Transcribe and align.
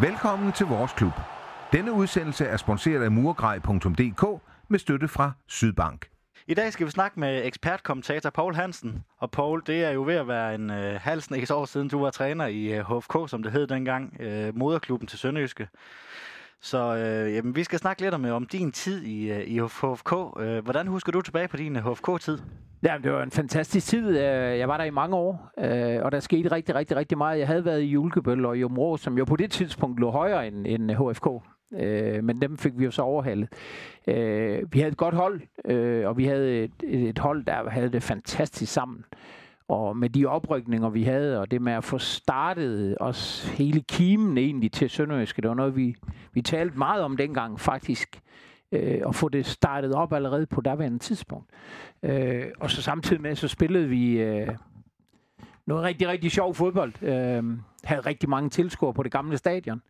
Velkommen 0.00 0.52
til 0.52 0.66
vores 0.66 0.92
klub. 0.92 1.12
Denne 1.72 1.92
udsendelse 1.92 2.44
er 2.44 2.56
sponsoreret 2.56 3.04
af 3.04 3.10
murgrej.dk 3.10 4.42
med 4.68 4.78
støtte 4.78 5.08
fra 5.08 5.32
Sydbank. 5.46 6.08
I 6.46 6.54
dag 6.54 6.72
skal 6.72 6.86
vi 6.86 6.90
snakke 6.90 7.20
med 7.20 7.46
ekspertkommentator 7.46 8.30
Paul 8.30 8.54
Hansen. 8.54 9.04
Og 9.18 9.30
Paul, 9.30 9.62
det 9.66 9.84
er 9.84 9.90
jo 9.90 10.02
ved 10.02 10.14
at 10.14 10.28
være 10.28 10.54
en 10.54 10.70
øh, 10.70 11.00
halv 11.00 11.22
år 11.50 11.64
siden, 11.64 11.88
du 11.88 12.00
var 12.00 12.10
træner 12.10 12.46
i 12.46 12.72
øh, 12.72 12.96
HFK, 12.96 13.30
som 13.30 13.42
det 13.42 13.52
hed 13.52 13.66
dengang, 13.66 14.20
øh, 14.20 14.56
moderklubben 14.56 15.08
til 15.08 15.18
Sønderjyske. 15.18 15.68
Så 16.60 16.96
øh, 16.96 17.34
jamen, 17.34 17.56
vi 17.56 17.64
skal 17.64 17.78
snakke 17.78 18.02
lidt 18.02 18.14
om, 18.14 18.24
øh, 18.24 18.34
om 18.34 18.46
din 18.46 18.72
tid 18.72 19.02
i, 19.02 19.30
øh, 19.30 19.40
i 19.40 19.60
HFK. 19.60 20.12
Øh, 20.40 20.64
hvordan 20.64 20.86
husker 20.86 21.12
du 21.12 21.20
tilbage 21.20 21.48
på 21.48 21.56
din 21.56 21.76
HFK-tid? 21.76 22.38
Ja, 22.82 22.96
det 23.02 23.12
var 23.12 23.22
en 23.22 23.30
fantastisk 23.30 23.86
tid. 23.86 24.18
Jeg 24.18 24.68
var 24.68 24.76
der 24.76 24.84
i 24.84 24.90
mange 24.90 25.16
år, 25.16 25.50
og 26.02 26.12
der 26.12 26.20
skete 26.20 26.52
rigtig, 26.52 26.74
rigtig, 26.74 26.96
rigtig 26.96 27.18
meget. 27.18 27.38
Jeg 27.38 27.46
havde 27.46 27.64
været 27.64 27.82
i 27.82 27.84
Julkebøl 27.84 28.44
og 28.44 28.58
i 28.58 28.64
Områ, 28.64 28.96
som 28.96 29.18
jo 29.18 29.24
på 29.24 29.36
det 29.36 29.50
tidspunkt 29.50 30.00
lå 30.00 30.10
højere 30.10 30.46
end, 30.46 30.66
end 30.66 30.90
HFK. 30.90 31.26
men 32.24 32.42
dem 32.42 32.58
fik 32.58 32.72
vi 32.78 32.84
jo 32.84 32.90
så 32.90 33.02
overhalet. 33.02 33.48
vi 34.72 34.78
havde 34.78 34.88
et 34.88 34.96
godt 34.96 35.14
hold, 35.14 35.40
og 36.04 36.16
vi 36.16 36.24
havde 36.24 36.64
et, 36.64 36.72
et 36.84 37.18
hold, 37.18 37.44
der 37.44 37.70
havde 37.70 37.88
det 37.88 38.02
fantastisk 38.02 38.72
sammen. 38.72 39.04
Og 39.68 39.96
med 39.96 40.10
de 40.10 40.26
oprykninger, 40.26 40.88
vi 40.88 41.02
havde, 41.02 41.40
og 41.40 41.50
det 41.50 41.62
med 41.62 41.72
at 41.72 41.84
få 41.84 41.98
startet 41.98 42.96
os 43.00 43.48
hele 43.48 43.80
kimen 43.80 44.38
egentlig 44.38 44.72
til 44.72 44.90
Sønderjyske, 44.90 45.42
det 45.42 45.48
var 45.48 45.54
noget, 45.54 45.76
vi, 45.76 45.94
vi 46.32 46.42
talte 46.42 46.78
meget 46.78 47.02
om 47.02 47.16
dengang 47.16 47.60
faktisk, 47.60 48.20
øh, 48.72 49.00
og 49.04 49.14
få 49.14 49.28
det 49.28 49.46
startet 49.46 49.94
op 49.94 50.12
allerede 50.12 50.46
på 50.46 50.60
daværende 50.60 50.98
tidspunkt. 50.98 51.50
Øh, 52.02 52.44
og 52.60 52.70
så 52.70 52.82
samtidig 52.82 53.22
med, 53.22 53.34
så 53.34 53.48
spillede 53.48 53.88
vi 53.88 54.18
øh, 54.18 54.48
noget 55.66 55.84
rigtig, 55.84 56.08
rigtig 56.08 56.30
sjov 56.30 56.54
fodbold. 56.54 57.02
Øh, 57.02 57.44
havde 57.84 58.00
rigtig 58.00 58.28
mange 58.28 58.50
tilskuere 58.50 58.94
på 58.94 59.02
det 59.02 59.12
gamle 59.12 59.36
stadion. 59.36 59.82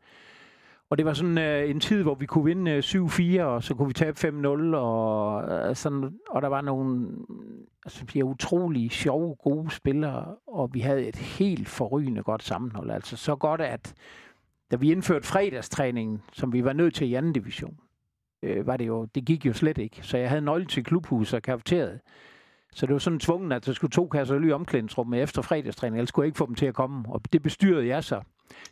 Og 0.90 0.98
det 0.98 1.06
var 1.06 1.12
sådan 1.12 1.38
øh, 1.38 1.70
en 1.70 1.80
tid, 1.80 2.02
hvor 2.02 2.14
vi 2.14 2.26
kunne 2.26 2.44
vinde 2.44 2.70
øh, 2.70 2.78
7-4, 2.78 3.42
og 3.42 3.62
så 3.62 3.74
kunne 3.74 3.88
vi 3.88 3.94
tabe 3.94 4.18
5-0, 4.18 4.76
og, 4.76 5.68
øh, 5.68 5.76
sådan, 5.76 6.18
og 6.28 6.42
der 6.42 6.48
var 6.48 6.60
nogle 6.60 7.08
altså, 7.84 8.04
vi 8.12 8.22
utrolig 8.22 8.90
sjove, 8.90 9.34
gode 9.34 9.70
spillere, 9.70 10.34
og 10.46 10.74
vi 10.74 10.80
havde 10.80 11.06
et 11.06 11.16
helt 11.16 11.68
forrygende 11.68 12.22
godt 12.22 12.42
sammenhold. 12.42 12.90
Altså 12.90 13.16
så 13.16 13.36
godt, 13.36 13.60
at 13.60 13.94
da 14.70 14.76
vi 14.76 14.92
indførte 14.92 15.26
fredagstræningen, 15.26 16.22
som 16.32 16.52
vi 16.52 16.64
var 16.64 16.72
nødt 16.72 16.94
til 16.94 17.08
i 17.08 17.14
anden 17.14 17.32
division, 17.32 17.76
øh, 18.42 18.66
var 18.66 18.76
det 18.76 18.86
jo, 18.86 19.04
det 19.04 19.24
gik 19.24 19.46
jo 19.46 19.52
slet 19.52 19.78
ikke. 19.78 19.98
Så 20.02 20.18
jeg 20.18 20.28
havde 20.28 20.42
nøgle 20.42 20.66
til 20.66 20.84
klubhus 20.84 21.32
og 21.32 21.42
kafeteriet. 21.42 22.00
Så 22.72 22.86
det 22.86 22.92
var 22.92 22.98
sådan 22.98 23.18
tvungen, 23.18 23.52
at 23.52 23.66
der 23.66 23.72
skulle 23.72 23.90
to 23.90 24.08
kasser 24.08 24.36
øl 24.36 24.48
i 24.48 24.52
omklædningsrum 24.52 25.14
efter 25.14 25.42
fredagstræning, 25.42 25.98
ellers 25.98 26.10
kunne 26.10 26.22
jeg 26.22 26.26
ikke 26.26 26.38
få 26.38 26.46
dem 26.46 26.54
til 26.54 26.66
at 26.66 26.74
komme. 26.74 27.04
Og 27.08 27.20
det 27.32 27.42
bestyrede 27.42 27.86
jeg 27.86 28.04
så. 28.04 28.20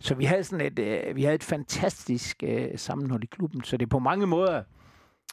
Så 0.00 0.14
vi 0.14 0.24
havde 0.24 0.44
sådan 0.44 0.66
et, 0.66 0.78
øh, 0.78 1.16
vi 1.16 1.22
havde 1.22 1.34
et 1.34 1.44
fantastisk 1.44 2.42
øh, 2.42 2.68
sammenhold 2.76 3.22
i 3.24 3.26
klubben. 3.26 3.64
Så 3.64 3.76
det 3.76 3.88
på 3.88 3.98
mange 3.98 4.26
måder 4.26 4.62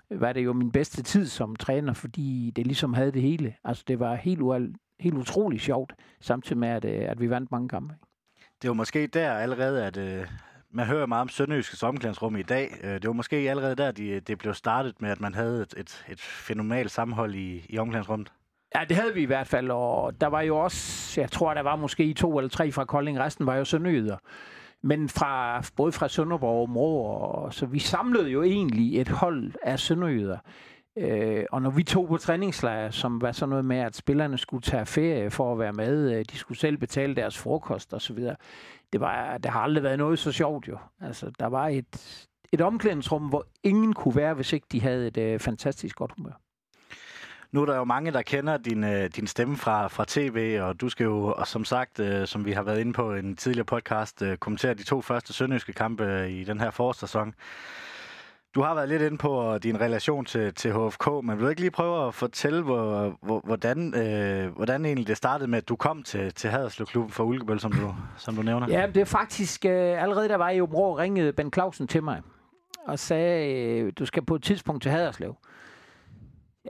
var 0.09 0.33
det 0.33 0.45
jo 0.45 0.53
min 0.53 0.71
bedste 0.71 1.03
tid 1.03 1.25
som 1.25 1.55
træner, 1.55 1.93
fordi 1.93 2.51
det 2.55 2.67
ligesom 2.67 2.93
havde 2.93 3.11
det 3.11 3.21
hele. 3.21 3.55
Altså 3.63 3.83
det 3.87 3.99
var 3.99 4.15
helt, 4.15 4.41
u- 4.41 4.95
helt 4.99 5.15
utroligt 5.15 5.61
sjovt, 5.61 5.93
samtidig 6.19 6.57
med, 6.57 6.69
at, 6.69 6.85
øh, 6.85 7.09
at 7.09 7.21
vi 7.21 7.29
vandt 7.29 7.51
mange 7.51 7.69
kampe. 7.69 7.93
Det 8.61 8.67
var 8.67 8.73
måske 8.73 9.07
der 9.07 9.31
allerede, 9.33 9.85
at 9.85 9.97
øh, 9.97 10.27
man 10.73 10.85
hører 10.85 11.05
meget 11.05 11.21
om 11.21 11.29
Sønderjyskets 11.29 11.83
omklædningsrum 11.83 12.35
i 12.35 12.41
dag. 12.41 12.71
Øh, 12.83 12.93
det 12.93 13.07
var 13.07 13.13
måske 13.13 13.35
allerede 13.35 13.75
der, 13.75 13.91
de, 13.91 14.19
det 14.19 14.37
blev 14.37 14.53
startet 14.53 15.01
med, 15.01 15.09
at 15.09 15.21
man 15.21 15.33
havde 15.33 15.61
et, 15.61 15.73
et, 15.77 16.05
et 16.09 16.21
fænomenalt 16.21 16.91
sammenhold 16.91 17.35
i, 17.35 17.65
i 17.69 17.77
omklædningsrummet. 17.77 18.31
Ja, 18.75 18.85
det 18.89 18.97
havde 18.97 19.13
vi 19.13 19.21
i 19.21 19.25
hvert 19.25 19.47
fald, 19.47 19.71
og 19.71 20.21
der 20.21 20.27
var 20.27 20.41
jo 20.41 20.57
også, 20.57 21.21
jeg 21.21 21.31
tror, 21.31 21.53
der 21.53 21.61
var 21.61 21.75
måske 21.75 22.13
to 22.13 22.37
eller 22.37 22.49
tre 22.49 22.71
fra 22.71 22.85
Kolding, 22.85 23.19
resten 23.19 23.45
var 23.45 23.55
jo 23.55 23.65
sønderjyder. 23.65 24.17
Men 24.83 25.09
fra, 25.09 25.63
både 25.75 25.91
fra 25.91 26.07
Sønderborg 26.07 26.61
og 26.61 26.69
Mor, 26.69 27.17
og, 27.17 27.53
så 27.53 27.65
vi 27.65 27.79
samlede 27.79 28.29
jo 28.29 28.43
egentlig 28.43 29.01
et 29.01 29.09
hold 29.09 29.53
af 29.63 29.79
sønderjyder. 29.79 30.37
Øh, 30.97 31.45
og 31.51 31.61
når 31.61 31.69
vi 31.69 31.83
tog 31.83 32.07
på 32.07 32.17
træningslejr, 32.17 32.89
som 32.89 33.21
var 33.21 33.31
sådan 33.31 33.49
noget 33.49 33.65
med, 33.65 33.77
at 33.77 33.95
spillerne 33.95 34.37
skulle 34.37 34.61
tage 34.61 34.85
ferie 34.85 35.31
for 35.31 35.51
at 35.51 35.59
være 35.59 35.73
med, 35.73 36.17
øh, 36.17 36.25
de 36.31 36.37
skulle 36.37 36.57
selv 36.57 36.77
betale 36.77 37.15
deres 37.15 37.37
frokost 37.37 37.93
og 37.93 38.01
så 38.01 38.13
videre. 38.13 38.35
Det, 38.93 39.01
var, 39.01 39.37
det 39.37 39.51
har 39.51 39.59
aldrig 39.59 39.83
været 39.83 39.97
noget 39.97 40.19
så 40.19 40.31
sjovt 40.31 40.67
jo. 40.67 40.77
Altså, 41.01 41.31
der 41.39 41.47
var 41.47 41.67
et, 41.67 42.27
et 42.51 42.61
omklædningsrum, 42.61 43.27
hvor 43.27 43.45
ingen 43.63 43.93
kunne 43.93 44.15
være, 44.15 44.33
hvis 44.33 44.53
ikke 44.53 44.67
de 44.71 44.81
havde 44.81 45.07
et 45.07 45.17
øh, 45.17 45.39
fantastisk 45.39 45.95
godt 45.95 46.11
humør. 46.17 46.41
Nu 47.51 47.61
er 47.61 47.65
der 47.65 47.75
jo 47.75 47.83
mange, 47.83 48.11
der 48.11 48.21
kender 48.21 48.57
din, 48.57 48.83
øh, 48.83 49.09
din 49.15 49.27
stemme 49.27 49.57
fra, 49.57 49.87
fra 49.87 50.05
tv, 50.07 50.59
og 50.61 50.81
du 50.81 50.89
skal 50.89 51.03
jo, 51.03 51.33
og 51.37 51.47
som 51.47 51.65
sagt, 51.65 51.99
øh, 51.99 52.27
som 52.27 52.45
vi 52.45 52.51
har 52.51 52.63
været 52.63 52.79
inde 52.79 52.93
på 52.93 53.13
en 53.13 53.35
tidligere 53.35 53.65
podcast, 53.65 54.21
øh, 54.21 54.37
kommentere 54.37 54.73
de 54.73 54.83
to 54.83 55.01
første 55.01 55.33
sønderjyske 55.33 55.73
kampe 55.73 56.05
øh, 56.05 56.29
i 56.29 56.43
den 56.43 56.59
her 56.59 56.71
forårssæson. 56.71 57.33
Du 58.55 58.61
har 58.61 58.75
været 58.75 58.89
lidt 58.89 59.01
inde 59.01 59.17
på 59.17 59.53
øh, 59.53 59.63
din 59.63 59.81
relation 59.81 60.25
til, 60.25 60.53
til 60.53 60.73
HFK, 60.73 61.07
men 61.23 61.37
vil 61.37 61.43
du 61.43 61.49
ikke 61.49 61.61
lige 61.61 61.71
prøve 61.71 62.07
at 62.07 62.13
fortælle, 62.13 62.61
hvor, 62.61 63.17
hvor, 63.21 63.41
hvordan, 63.43 63.95
øh, 63.95 64.55
hvordan 64.55 64.85
egentlig 64.85 65.07
det 65.07 65.17
startede 65.17 65.49
med, 65.49 65.57
at 65.57 65.69
du 65.69 65.75
kom 65.75 66.03
til, 66.03 66.33
til 66.33 66.49
Haderslev 66.49 66.85
Klubben 66.85 67.11
for 67.11 67.23
Ulkebøl, 67.23 67.59
som 67.59 67.71
du, 67.71 67.95
som 68.17 68.35
du 68.35 68.41
nævner? 68.41 68.67
Ja, 68.69 68.87
det 68.87 69.01
er 69.01 69.05
faktisk 69.05 69.65
øh, 69.65 70.03
allerede, 70.03 70.29
der 70.29 70.35
var 70.35 70.49
i 70.49 70.61
Obro, 70.61 70.97
ringede 70.97 71.33
Ben 71.33 71.53
Clausen 71.53 71.87
til 71.87 72.03
mig 72.03 72.21
og 72.85 72.99
sagde, 72.99 73.53
øh, 73.53 73.93
du 73.99 74.05
skal 74.05 74.25
på 74.25 74.35
et 74.35 74.43
tidspunkt 74.43 74.83
til 74.83 74.91
Haderslev. 74.91 75.35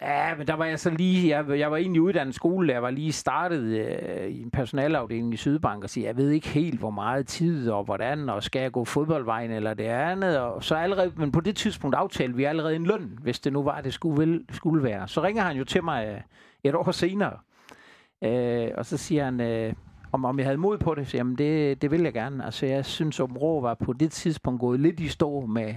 Ja, 0.01 0.35
men 0.35 0.47
der 0.47 0.53
var 0.53 0.65
jeg 0.65 0.79
så 0.79 0.89
lige, 0.89 1.37
jeg, 1.37 1.59
jeg 1.59 1.71
var 1.71 1.77
egentlig 1.77 2.01
uddannet 2.01 2.35
skole, 2.35 2.73
jeg 2.73 2.83
var 2.83 2.89
lige 2.89 3.11
startet 3.11 3.61
øh, 3.61 4.27
i 4.27 4.41
en 4.41 4.51
personalafdeling 4.51 5.33
i 5.33 5.37
Sydbank 5.37 5.83
og 5.83 5.89
sige, 5.89 6.05
jeg 6.05 6.17
ved 6.17 6.29
ikke 6.29 6.47
helt, 6.47 6.79
hvor 6.79 6.89
meget 6.89 7.27
tid 7.27 7.69
og 7.69 7.83
hvordan, 7.83 8.29
og 8.29 8.43
skal 8.43 8.61
jeg 8.61 8.71
gå 8.71 8.85
fodboldvejen 8.85 9.51
eller 9.51 9.73
det 9.73 9.83
andet. 9.83 10.39
Og 10.39 10.63
så 10.63 10.75
allerede, 10.75 11.11
men 11.15 11.31
på 11.31 11.39
det 11.39 11.55
tidspunkt 11.55 11.95
aftalte 11.95 12.35
vi 12.35 12.43
allerede 12.43 12.75
en 12.75 12.85
løn, 12.85 13.19
hvis 13.21 13.39
det 13.39 13.53
nu 13.53 13.63
var, 13.63 13.81
det 13.81 13.93
skulle, 13.93 14.21
vel, 14.21 14.45
skulle 14.51 14.83
være. 14.83 15.07
Så 15.07 15.23
ringer 15.23 15.43
han 15.43 15.57
jo 15.57 15.63
til 15.63 15.83
mig 15.83 16.07
øh, 16.07 16.21
et 16.63 16.75
år 16.75 16.91
senere, 16.91 17.37
øh, 18.23 18.69
og 18.77 18.85
så 18.85 18.97
siger 18.97 19.25
han, 19.25 19.41
øh, 19.41 19.73
om, 20.11 20.25
om 20.25 20.39
jeg 20.39 20.45
havde 20.45 20.57
mod 20.57 20.77
på 20.77 20.95
det. 20.95 21.07
Så, 21.07 21.17
jamen, 21.17 21.37
det, 21.37 21.81
det 21.81 21.91
vil 21.91 22.01
jeg 22.01 22.13
gerne. 22.13 22.45
Altså, 22.45 22.65
jeg 22.65 22.85
synes, 22.85 23.19
at 23.19 23.41
Rå 23.41 23.61
var 23.61 23.73
på 23.73 23.93
det 23.93 24.11
tidspunkt 24.11 24.59
gået 24.59 24.79
lidt 24.79 24.99
i 24.99 25.07
stå 25.07 25.45
med 25.45 25.75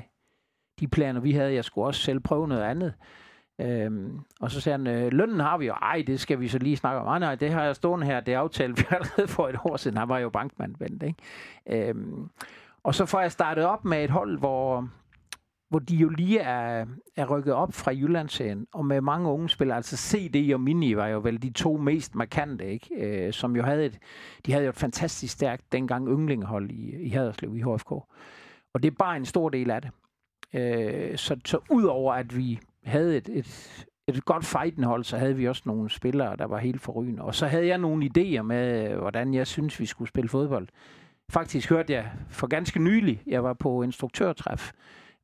de 0.81 0.89
planer, 0.89 1.21
vi 1.21 1.33
havde. 1.33 1.55
Jeg 1.55 1.65
skulle 1.65 1.87
også 1.87 2.01
selv 2.01 2.21
prøve 2.21 2.49
noget 2.49 2.63
andet. 2.63 2.95
Øhm, 3.61 4.21
og 4.41 4.51
så 4.51 4.61
sagde 4.61 4.79
han, 4.79 4.87
øh, 4.87 5.13
lønnen 5.13 5.41
har 5.41 5.59
vi 5.59 5.67
jo. 5.67 5.73
Ej, 5.73 6.05
det 6.07 6.21
skal 6.21 6.41
vi 6.41 6.49
så 6.49 6.59
lige 6.59 6.77
snakke 6.77 7.01
om. 7.01 7.07
Nej, 7.07 7.19
nej, 7.19 7.35
det 7.35 7.51
har 7.51 7.65
jeg 7.65 7.77
stående 7.77 8.07
her. 8.07 8.21
Det 8.21 8.33
aftalt 8.35 8.79
vi 8.81 8.85
allerede 8.91 9.29
for 9.29 9.49
et 9.49 9.57
år 9.65 9.77
siden. 9.77 9.97
Han 9.97 10.09
var 10.09 10.19
jo 10.19 10.31
bankmand, 10.31 11.03
ikke? 11.03 11.89
Øhm, 11.89 12.29
og 12.83 12.95
så 12.95 13.07
får 13.07 13.21
jeg 13.21 13.33
startet 13.33 13.65
op 13.65 13.85
med 13.85 14.05
et 14.05 14.11
hold, 14.11 14.39
hvor, 14.39 14.89
hvor 15.69 15.79
de 15.79 15.97
jo 15.97 16.09
lige 16.09 16.39
er, 16.39 16.87
er 17.17 17.27
rykket 17.27 17.55
op 17.55 17.75
fra 17.75 17.93
Jyllandsserien, 17.93 18.67
og 18.73 18.87
med 18.87 19.01
mange 19.01 19.29
unge 19.29 19.49
spillere, 19.49 19.77
altså 19.77 19.97
CD 19.97 20.55
og 20.55 20.61
Mini 20.61 20.97
var 20.97 21.07
jo 21.07 21.19
vel 21.19 21.43
de 21.43 21.51
to 21.51 21.77
mest 21.77 22.15
markante, 22.15 22.67
ikke? 22.67 22.89
Øh, 22.95 23.33
som 23.33 23.57
jo 23.57 23.63
havde 23.63 23.87
et, 23.87 23.99
de 24.47 24.53
havde 24.53 24.65
jo 24.65 24.71
et 24.71 24.77
fantastisk 24.77 25.33
stærkt 25.33 25.73
dengang 25.73 26.09
ynglingehold 26.09 26.71
i, 26.71 26.97
i 27.03 27.09
Haderslev 27.09 27.57
i 27.57 27.61
HFK. 27.61 27.91
Og 28.75 28.83
det 28.83 28.87
er 28.87 28.97
bare 28.99 29.17
en 29.17 29.25
stor 29.25 29.49
del 29.49 29.71
af 29.71 29.83
det. 29.83 29.91
Øh, 30.55 31.19
så, 31.19 31.41
så 31.45 31.59
udover 31.71 32.15
at 32.15 32.37
vi 32.37 32.61
havde 32.85 33.17
et, 33.17 33.29
et, 33.33 33.87
et 34.09 34.25
godt 34.25 34.45
fightenhold, 34.45 35.05
så 35.05 35.19
havde 35.19 35.37
vi 35.37 35.49
også 35.49 35.63
nogle 35.67 35.91
spillere, 35.91 36.37
der 36.37 36.45
var 36.45 36.59
helt 36.59 36.81
forrygende. 36.81 37.23
Og 37.23 37.35
så 37.35 37.47
havde 37.47 37.67
jeg 37.67 37.79
nogle 37.79 38.11
idéer 38.17 38.43
med, 38.43 38.95
hvordan 38.95 39.35
jeg 39.35 39.47
synes, 39.47 39.81
vi 39.81 39.87
skulle 39.87 40.09
spille 40.09 40.29
fodbold. 40.29 40.69
Faktisk 41.31 41.71
hørte 41.71 41.93
jeg 41.93 42.11
for 42.29 42.47
ganske 42.47 42.79
nylig, 42.79 43.23
jeg 43.27 43.45
var 43.45 43.53
på 43.53 43.83
instruktørtræf, 43.83 44.73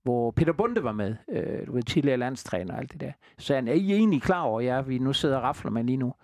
hvor 0.02 0.30
Peter 0.30 0.52
Bunde 0.52 0.84
var 0.84 0.92
med, 0.92 1.16
øh, 1.28 1.66
du 1.66 1.72
ved, 1.72 1.82
tidligere 1.82 2.16
landstræner 2.16 2.74
og 2.74 2.80
alt 2.80 2.92
det 2.92 3.00
der. 3.00 3.12
Så 3.38 3.54
han, 3.54 3.68
er 3.68 3.72
I 3.72 3.92
egentlig 3.92 4.22
klar 4.22 4.42
over, 4.42 4.60
jer, 4.60 4.82
vi 4.82 4.98
nu 4.98 5.12
sidder 5.12 5.36
og 5.36 5.42
rafler 5.42 5.70
med 5.70 5.84
lige 5.84 5.96
nu, 5.96 6.14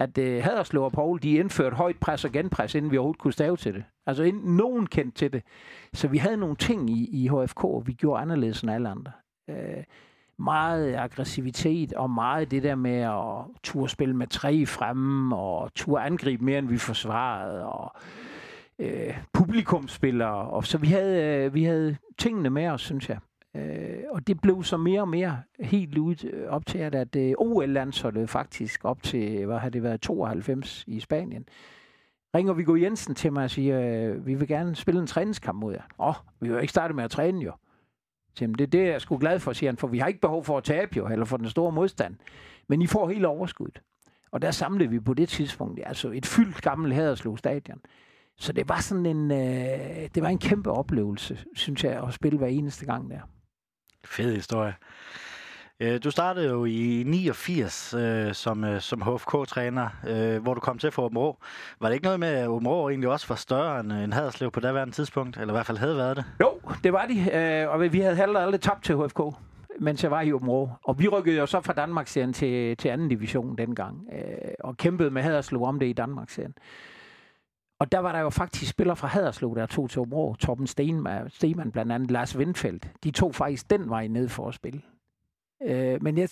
at 0.00 0.18
øh, 0.18 0.42
Haderslev 0.44 0.82
og 0.82 0.92
Poul, 0.92 1.22
de 1.22 1.32
indførte 1.32 1.76
højt 1.76 1.96
pres 2.00 2.24
og 2.24 2.32
genpres, 2.32 2.74
inden 2.74 2.90
vi 2.90 2.96
overhovedet 2.96 3.20
kunne 3.20 3.32
stave 3.32 3.56
til 3.56 3.74
det. 3.74 3.84
Altså 4.06 4.22
inden 4.22 4.56
nogen 4.56 4.86
kendte 4.86 5.18
til 5.18 5.32
det. 5.32 5.42
Så 5.92 6.08
vi 6.08 6.18
havde 6.18 6.36
nogle 6.36 6.56
ting 6.56 6.90
i, 6.90 7.08
i 7.12 7.28
HFK, 7.28 7.64
vi 7.84 7.92
gjorde 7.92 8.22
anderledes 8.22 8.62
end 8.62 8.70
alle 8.70 8.88
andre. 8.88 9.12
Øh, 9.50 9.84
meget 10.40 10.96
aggressivitet 10.96 11.92
og 11.92 12.10
meget 12.10 12.50
det 12.50 12.62
der 12.62 12.74
med 12.74 13.00
at 13.00 13.56
turde 13.62 13.88
spille 13.88 14.16
med 14.16 14.26
tre 14.26 14.66
fremme 14.66 15.36
og 15.36 15.74
turde 15.74 16.02
angribe 16.02 16.44
mere 16.44 16.58
end 16.58 16.68
vi 16.68 16.78
forsvarede 16.78 17.66
og 17.66 17.92
øh, 18.78 19.18
publikumspillere. 19.32 20.50
Og 20.50 20.64
så 20.64 20.78
vi 20.78 20.86
havde, 20.86 21.24
øh, 21.24 21.54
vi 21.54 21.64
havde 21.64 21.96
tingene 22.18 22.50
med 22.50 22.66
os, 22.68 22.80
synes 22.80 23.08
jeg. 23.08 23.18
Øh, 23.56 24.02
og 24.10 24.26
det 24.26 24.40
blev 24.40 24.62
så 24.64 24.76
mere 24.76 25.00
og 25.00 25.08
mere 25.08 25.42
helt 25.60 25.98
ud 25.98 26.24
øh, 26.24 26.48
op 26.48 26.66
til, 26.66 26.78
at, 26.78 26.94
at 26.94 27.16
øh, 27.16 27.32
OL-landsholdet 27.38 28.30
faktisk 28.30 28.84
op 28.84 29.02
til, 29.02 29.46
hvad 29.46 29.58
har 29.58 29.68
det 29.68 29.82
været, 29.82 30.00
92 30.00 30.84
i 30.86 31.00
Spanien, 31.00 31.44
ringer 32.34 32.52
Viggo 32.52 32.74
Jensen 32.74 33.14
til 33.14 33.32
mig 33.32 33.44
og 33.44 33.50
siger, 33.50 33.80
øh, 33.80 34.26
vi 34.26 34.34
vil 34.34 34.48
gerne 34.48 34.76
spille 34.76 35.00
en 35.00 35.06
træningskamp 35.06 35.58
mod 35.58 35.72
jer. 35.72 35.82
Åh, 35.98 36.08
oh, 36.08 36.14
vi 36.40 36.48
vil 36.48 36.54
jo 36.54 36.60
ikke 36.60 36.70
starte 36.70 36.94
med 36.94 37.04
at 37.04 37.10
træne 37.10 37.40
jo. 37.40 37.52
Jamen, 38.40 38.54
det 38.54 38.64
er 38.64 38.70
det, 38.70 38.78
jeg 38.78 38.94
er 38.94 38.98
sgu 38.98 39.18
glad 39.18 39.38
for, 39.40 39.52
siger 39.52 39.70
han, 39.70 39.76
for 39.76 39.88
vi 39.88 39.98
har 39.98 40.06
ikke 40.06 40.20
behov 40.20 40.44
for 40.44 40.58
at 40.58 40.64
tabe 40.64 40.96
jo, 40.96 41.08
eller 41.08 41.24
for 41.24 41.36
den 41.36 41.48
store 41.48 41.72
modstand. 41.72 42.16
Men 42.68 42.82
I 42.82 42.86
får 42.86 43.08
hele 43.08 43.28
overskuddet. 43.28 43.82
Og 44.32 44.42
der 44.42 44.50
samlede 44.50 44.90
vi 44.90 45.00
på 45.00 45.14
det 45.14 45.28
tidspunkt, 45.28 45.80
altså 45.86 46.10
et 46.10 46.26
fyldt 46.26 46.62
gammelt 46.62 46.94
Haderslev 46.94 47.36
stadion. 47.36 47.80
Så 48.38 48.52
det 48.52 48.68
var 48.68 48.80
sådan 48.80 49.06
en, 49.06 49.30
øh, 49.30 50.08
det 50.14 50.22
var 50.22 50.28
en 50.28 50.38
kæmpe 50.38 50.70
oplevelse, 50.70 51.44
synes 51.54 51.84
jeg, 51.84 52.02
at 52.02 52.14
spille 52.14 52.38
hver 52.38 52.46
eneste 52.46 52.86
gang 52.86 53.10
der. 53.10 53.20
Fed 54.04 54.34
historie. 54.34 54.74
Øh, 55.82 56.00
du 56.04 56.10
startede 56.10 56.48
jo 56.48 56.64
i 56.64 57.02
89 57.06 57.94
øh, 57.94 58.34
som, 58.34 58.64
øh, 58.64 58.80
som 58.80 59.02
HFK-træner, 59.02 59.88
øh, 60.08 60.42
hvor 60.42 60.54
du 60.54 60.60
kom 60.60 60.78
til 60.78 60.90
for 60.90 61.02
Åben 61.02 61.16
Var 61.80 61.88
det 61.88 61.92
ikke 61.92 62.04
noget 62.04 62.20
med, 62.20 62.28
at 62.28 62.48
Åben 62.48 62.66
egentlig 62.66 63.08
også 63.08 63.28
var 63.28 63.36
større 63.36 63.80
end, 63.80 63.92
øh, 63.92 64.04
end 64.04 64.12
Haderslev 64.12 64.50
på 64.50 64.60
daværende 64.60 64.94
tidspunkt? 64.94 65.36
Eller 65.36 65.54
i 65.54 65.56
hvert 65.56 65.66
fald 65.66 65.78
havde 65.78 65.96
været 65.96 66.16
det? 66.16 66.24
Jo, 66.40 66.60
det 66.84 66.92
var 66.92 67.06
de. 67.06 67.36
Øh, 67.36 67.68
og 67.70 67.92
vi 67.92 68.00
havde 68.00 68.16
heller 68.16 68.40
aldrig 68.40 68.60
tabt 68.60 68.84
til 68.84 68.96
HFK 68.96 69.20
mens 69.80 70.02
jeg 70.02 70.10
var 70.10 70.20
i 70.20 70.32
Åben 70.32 70.48
Og 70.84 70.98
vi 70.98 71.08
rykkede 71.08 71.36
jo 71.36 71.46
så 71.46 71.60
fra 71.60 71.72
Danmarksserien 71.72 72.32
til, 72.32 72.76
til 72.76 72.88
anden 72.88 73.08
division 73.08 73.58
dengang, 73.58 74.08
øh, 74.12 74.52
og 74.60 74.76
kæmpede 74.76 75.10
med 75.10 75.22
Haderslev 75.22 75.62
om 75.62 75.78
det 75.78 75.86
i 75.86 75.92
Danmarksserien. 75.92 76.54
Og 77.78 77.92
der 77.92 77.98
var 77.98 78.12
der 78.12 78.18
jo 78.18 78.30
faktisk 78.30 78.70
spillere 78.70 78.96
fra 78.96 79.08
Haderslev, 79.08 79.54
der 79.56 79.66
tog 79.66 79.90
til 79.90 80.00
Åben 80.00 80.34
Torben 80.34 80.66
Stenman, 80.66 81.30
Stenman 81.30 81.70
blandt 81.70 81.92
andet, 81.92 82.10
Lars 82.10 82.36
Windfeldt. 82.36 82.88
De 83.04 83.10
tog 83.10 83.34
faktisk 83.34 83.70
den 83.70 83.90
vej 83.90 84.06
ned 84.06 84.28
for 84.28 84.48
at 84.48 84.54
spille. 84.54 84.80
Øh, 85.62 86.02
men 86.02 86.18
jeg, 86.18 86.28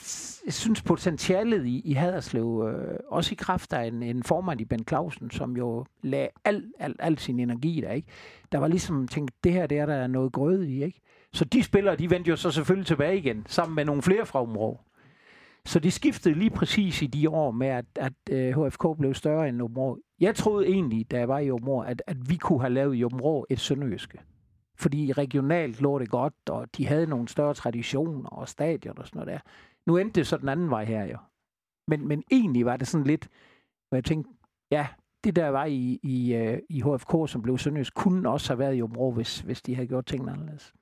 jeg 0.47 0.55
synes 0.55 0.83
potentialet 0.83 1.67
i, 1.67 1.81
i 1.85 1.93
Haderslev, 1.93 2.69
øh, 2.69 2.99
også 3.09 3.33
i 3.33 3.35
kraft 3.35 3.73
af 3.73 3.87
en, 3.87 4.03
en 4.03 4.23
formand 4.23 4.61
i 4.61 4.65
Ben 4.65 4.85
Clausen, 4.89 5.31
som 5.31 5.57
jo 5.57 5.85
lagde 6.03 6.29
al, 6.45 6.65
al, 6.79 6.97
al 6.99 7.19
sin 7.19 7.41
energi 7.41 7.81
der, 7.81 7.93
ikke? 7.93 8.09
Der 8.53 8.59
var 8.59 8.69
ligesom 8.69 9.09
tænkt, 9.09 9.33
det 9.45 9.53
her 9.53 9.67
det 9.67 9.79
er 9.79 9.87
der 9.87 10.07
noget 10.07 10.33
grøde 10.33 10.71
i, 10.71 10.85
ikke? 10.85 11.01
Så 11.33 11.45
de 11.45 11.63
spillere, 11.63 11.97
de 11.97 12.11
vendte 12.11 12.31
jo 12.31 12.37
så 12.37 12.51
selvfølgelig 12.51 12.87
tilbage 12.87 13.19
igen, 13.19 13.47
sammen 13.49 13.77
med 13.77 13.85
nogle 13.85 14.03
flere 14.03 14.27
fra 14.27 14.43
Områ. 14.43 14.81
Så 15.65 15.79
de 15.79 15.91
skiftede 15.91 16.35
lige 16.35 16.51
præcis 16.51 17.03
i 17.03 17.07
de 17.07 17.31
år 17.31 17.51
med, 17.51 17.67
at, 17.67 17.85
at 17.97 18.13
øh, 18.31 18.59
uh, 18.59 18.67
HFK 18.67 18.85
blev 18.99 19.15
større 19.15 19.49
end 19.49 19.63
Områ. 19.63 19.99
Jeg 20.21 20.35
troede 20.35 20.67
egentlig, 20.67 21.11
da 21.11 21.19
jeg 21.19 21.29
var 21.29 21.39
i 21.39 21.51
Områ, 21.51 21.81
at, 21.81 22.03
at 22.07 22.17
vi 22.31 22.37
kunne 22.37 22.61
have 22.61 22.73
lavet 22.73 22.97
i 22.97 23.05
Områ 23.05 23.47
et 23.51 23.61
sønderjyske 23.61 24.19
fordi 24.79 25.13
regionalt 25.13 25.81
lå 25.81 25.99
det 25.99 26.11
godt, 26.11 26.35
og 26.51 26.77
de 26.77 26.87
havde 26.87 27.07
nogle 27.07 27.29
større 27.29 27.55
traditioner 27.55 28.29
og 28.29 28.49
stadion 28.49 28.99
og 28.99 29.07
sådan 29.07 29.19
noget 29.19 29.33
der. 29.33 29.51
Nu 29.87 29.97
endte 29.97 30.21
det 30.21 30.27
så 30.27 30.37
den 30.37 30.49
anden 30.49 30.71
vej 30.71 30.85
her 30.85 31.05
jo. 31.05 31.19
Men, 31.89 32.09
men 32.09 32.23
egentlig 32.31 32.67
var 32.67 32.77
det 32.77 32.89
sådan 32.89 33.07
lidt, 33.07 33.29
hvor 33.89 33.97
jeg 33.97 34.05
tænkte, 34.05 34.31
ja, 34.71 34.87
det 35.25 35.37
der 35.37 35.49
var 35.49 35.65
i, 35.65 36.01
i, 36.03 36.37
uh, 36.37 36.59
i 36.69 36.81
HFK, 36.81 37.31
som 37.31 37.43
blev 37.43 37.59
Sønderjysk, 37.59 37.95
kunne 37.95 38.31
også 38.31 38.49
have 38.53 38.59
været 38.59 38.77
i 38.77 38.83
Områ, 38.83 39.13
hvis, 39.13 39.41
hvis 39.41 39.63
de 39.63 39.75
havde 39.75 39.89
gjort 39.89 40.07
tingene 40.07 40.33
anderledes. 40.33 40.75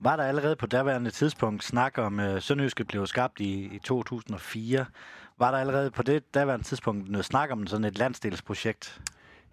Var 0.00 0.16
der 0.16 0.24
allerede 0.24 0.56
på 0.56 0.66
daværende 0.66 1.10
tidspunkt 1.10 1.64
snak 1.64 1.98
om, 1.98 2.20
at 2.20 2.34
uh, 2.34 2.42
Sønderjyske 2.42 2.84
blev 2.84 3.06
skabt 3.06 3.40
i, 3.40 3.74
i 3.74 3.78
2004? 3.78 4.86
Var 5.38 5.50
der 5.50 5.58
allerede 5.58 5.90
på 5.90 6.02
det 6.02 6.34
daværende 6.34 6.64
tidspunkt 6.64 7.10
noget 7.10 7.24
snak 7.24 7.50
om 7.50 7.66
sådan 7.66 7.84
et 7.84 7.98
landsdelsprojekt? 7.98 9.02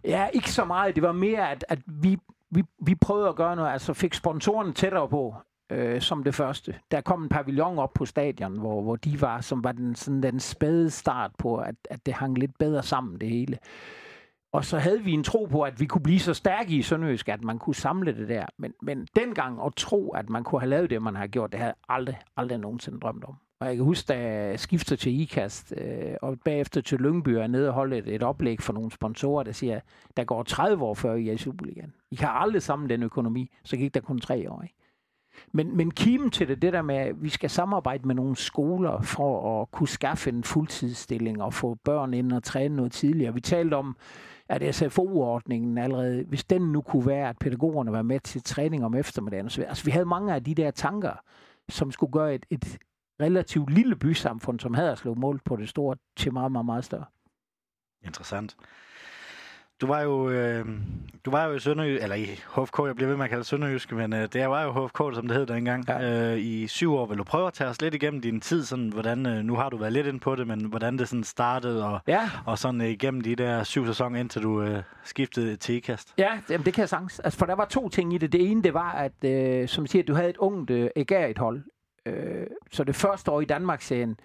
Ja, 0.03 0.27
ikke 0.27 0.51
så 0.51 0.65
meget. 0.65 0.95
Det 0.95 1.03
var 1.03 1.11
mere, 1.11 1.51
at, 1.51 1.65
at 1.69 1.79
vi 1.85 2.17
vi, 2.49 2.63
vi 2.79 2.95
prøvede 2.95 3.29
at 3.29 3.35
gøre 3.35 3.55
noget, 3.55 3.71
altså 3.71 3.93
fik 3.93 4.13
sponsorerne 4.13 4.73
tættere 4.73 5.09
på, 5.09 5.35
øh, 5.71 6.01
som 6.01 6.23
det 6.23 6.35
første. 6.35 6.75
Der 6.91 7.01
kom 7.01 7.23
en 7.23 7.29
pavillon 7.29 7.79
op 7.79 7.93
på 7.93 8.05
stadion, 8.05 8.59
hvor, 8.59 8.81
hvor 8.81 8.95
de 8.95 9.21
var, 9.21 9.41
som 9.41 9.63
var 9.63 9.71
den, 9.71 9.95
sådan 9.95 10.23
den 10.23 10.39
spæde 10.39 10.89
start 10.89 11.31
på, 11.37 11.57
at, 11.57 11.75
at 11.89 12.05
det 12.05 12.13
hang 12.13 12.37
lidt 12.37 12.57
bedre 12.59 12.83
sammen, 12.83 13.21
det 13.21 13.29
hele. 13.29 13.57
Og 14.51 14.65
så 14.65 14.79
havde 14.79 15.03
vi 15.03 15.11
en 15.11 15.23
tro 15.23 15.45
på, 15.45 15.61
at 15.61 15.79
vi 15.79 15.85
kunne 15.85 16.03
blive 16.03 16.19
så 16.19 16.33
stærke 16.33 16.69
i 16.75 16.81
Sønderjysk, 16.81 17.29
at 17.29 17.43
man 17.43 17.59
kunne 17.59 17.75
samle 17.75 18.15
det 18.15 18.29
der. 18.29 18.45
Men, 18.57 18.73
men 18.81 19.07
dengang 19.15 19.65
at 19.65 19.75
tro, 19.75 20.09
at 20.09 20.29
man 20.29 20.43
kunne 20.43 20.61
have 20.61 20.69
lavet 20.69 20.89
det, 20.89 21.01
man 21.01 21.15
har 21.15 21.27
gjort, 21.27 21.51
det 21.51 21.59
havde 21.59 21.73
jeg 21.87 21.95
aldrig, 21.95 22.19
aldrig 22.37 22.57
nogensinde 22.57 22.99
drømt 22.99 23.23
om. 23.23 23.35
Og 23.59 23.67
jeg 23.67 23.75
kan 23.75 23.85
huske, 23.85 24.07
da 24.07 24.19
jeg 24.19 24.59
skifter 24.59 24.95
til 24.95 25.19
IKAST, 25.19 25.73
øh, 25.77 26.13
og 26.21 26.37
bagefter 26.45 26.81
til 26.81 26.99
Lyngby, 26.99 27.37
og 27.37 27.49
nede 27.49 27.67
og 27.67 27.73
holde 27.73 27.97
et, 27.97 28.07
et 28.07 28.23
oplæg 28.23 28.61
for 28.61 28.73
nogle 28.73 28.91
sponsorer, 28.91 29.43
der 29.43 29.51
siger, 29.51 29.79
der 30.17 30.23
går 30.23 30.43
30 30.43 30.83
år 30.83 30.93
før 30.93 31.15
I 31.15 31.29
er 31.29 31.33
i 31.33 31.37
Superligaen. 31.37 31.93
I 32.11 32.15
kan 32.15 32.29
aldrig 32.31 32.61
sammen 32.61 32.89
den 32.89 33.03
økonomi, 33.03 33.51
så 33.63 33.77
gik 33.77 33.93
der 33.93 34.01
kun 34.01 34.19
tre 34.19 34.51
år. 34.51 34.61
Ikke? 34.61 34.75
Men, 35.51 35.77
men 35.77 35.91
kimen 35.91 36.31
til 36.31 36.47
det, 36.47 36.61
det 36.61 36.73
der 36.73 36.81
med, 36.81 36.95
at 36.95 37.23
vi 37.23 37.29
skal 37.29 37.49
samarbejde 37.49 38.07
med 38.07 38.15
nogle 38.15 38.35
skoler 38.35 39.01
for 39.01 39.61
at 39.61 39.71
kunne 39.71 39.87
skaffe 39.87 40.29
en 40.29 40.43
fuldtidsstilling 40.43 41.41
og 41.41 41.53
få 41.53 41.77
børn 41.83 42.13
ind 42.13 42.31
og 42.31 42.43
træne 42.43 42.75
noget 42.75 42.91
tidligere. 42.91 43.33
Vi 43.33 43.41
talte 43.41 43.75
om, 43.75 43.97
at 44.49 44.75
SFO-ordningen 44.75 45.77
allerede, 45.77 46.23
hvis 46.23 46.43
den 46.43 46.61
nu 46.61 46.81
kunne 46.81 47.07
være, 47.07 47.29
at 47.29 47.37
pædagogerne 47.37 47.91
var 47.91 48.01
med 48.01 48.19
til 48.19 48.43
træning 48.43 48.85
om 48.85 48.95
eftermiddagen. 48.95 49.49
Så, 49.49 49.61
altså, 49.63 49.85
vi 49.85 49.91
havde 49.91 50.05
mange 50.05 50.33
af 50.33 50.43
de 50.43 50.55
der 50.55 50.71
tanker, 50.71 51.13
som 51.69 51.91
skulle 51.91 52.11
gøre 52.11 52.35
et, 52.35 52.45
et, 52.49 52.77
relativt 53.21 53.69
lille 53.69 53.95
bysamfund, 53.95 54.59
som 54.59 54.73
Haderslev 54.73 55.15
målt 55.17 55.43
på 55.43 55.55
det 55.55 55.69
store, 55.69 55.95
til 56.15 56.33
meget, 56.33 56.51
meget, 56.51 56.65
meget 56.65 56.85
større. 56.85 57.05
Interessant. 58.05 58.55
Du 59.81 59.87
var 59.87 60.01
jo, 60.01 60.29
øh, 60.29 60.65
du 61.25 61.31
var 61.31 61.45
jo 61.45 61.53
i 61.53 61.59
Sønderjysk, 61.59 62.03
eller 62.03 62.15
i 62.15 62.25
HFK, 62.25 62.79
jeg 62.85 62.95
bliver 62.95 63.09
ved 63.09 63.17
med 63.17 63.23
at 63.23 63.29
kalde 63.29 63.43
Sønderjysk, 63.43 63.91
men 63.91 64.13
øh, 64.13 64.27
det 64.33 64.49
var 64.49 64.63
jo 64.63 64.71
HFK, 64.71 64.97
som 64.97 65.27
det 65.27 65.37
hed 65.37 65.45
dengang, 65.45 65.85
ja. 65.87 66.31
øh, 66.33 66.39
i 66.39 66.67
syv 66.67 66.93
år. 66.93 67.05
Vil 67.05 67.17
du 67.17 67.23
prøve 67.23 67.47
at 67.47 67.53
tage 67.53 67.69
os 67.69 67.81
lidt 67.81 67.93
igennem 67.93 68.21
din 68.21 68.41
tid, 68.41 68.65
sådan, 68.65 68.89
hvordan, 68.89 69.25
øh, 69.25 69.43
nu 69.43 69.55
har 69.55 69.69
du 69.69 69.77
været 69.77 69.93
lidt 69.93 70.07
ind 70.07 70.19
på 70.19 70.35
det, 70.35 70.47
men 70.47 70.65
hvordan 70.65 70.97
det 70.97 71.07
sådan 71.07 71.23
startede, 71.23 71.85
og, 71.85 71.99
ja. 72.07 72.29
og 72.45 72.59
sådan 72.59 72.81
øh, 72.81 72.87
igennem 72.87 73.21
de 73.21 73.35
der 73.35 73.63
syv 73.63 73.85
sæsoner, 73.85 74.19
indtil 74.19 74.43
du 74.43 74.61
øh, 74.61 74.83
skiftede 75.03 75.55
til 75.55 75.75
IKAST? 75.75 76.13
Ja, 76.17 76.39
jamen, 76.49 76.65
det 76.65 76.73
kan 76.73 76.81
jeg 76.81 76.89
sagtens. 76.89 77.19
Altså, 77.19 77.39
for 77.39 77.45
der 77.45 77.55
var 77.55 77.65
to 77.65 77.89
ting 77.89 78.13
i 78.13 78.17
det. 78.17 78.31
Det 78.31 78.51
ene, 78.51 78.63
det 78.63 78.73
var, 78.73 78.91
at 78.91 79.23
øh, 79.23 79.67
som 79.67 79.87
siger, 79.87 80.03
du 80.03 80.13
havde 80.13 80.29
et 80.29 80.37
ungt 80.37 80.69
øh, 80.69 80.89
hold, 81.37 81.63
Øh, 82.07 82.47
så 82.71 82.83
det 82.83 82.95
første 82.95 83.31
år 83.31 83.41
i 83.41 83.45
Danmark-serien 83.45 84.19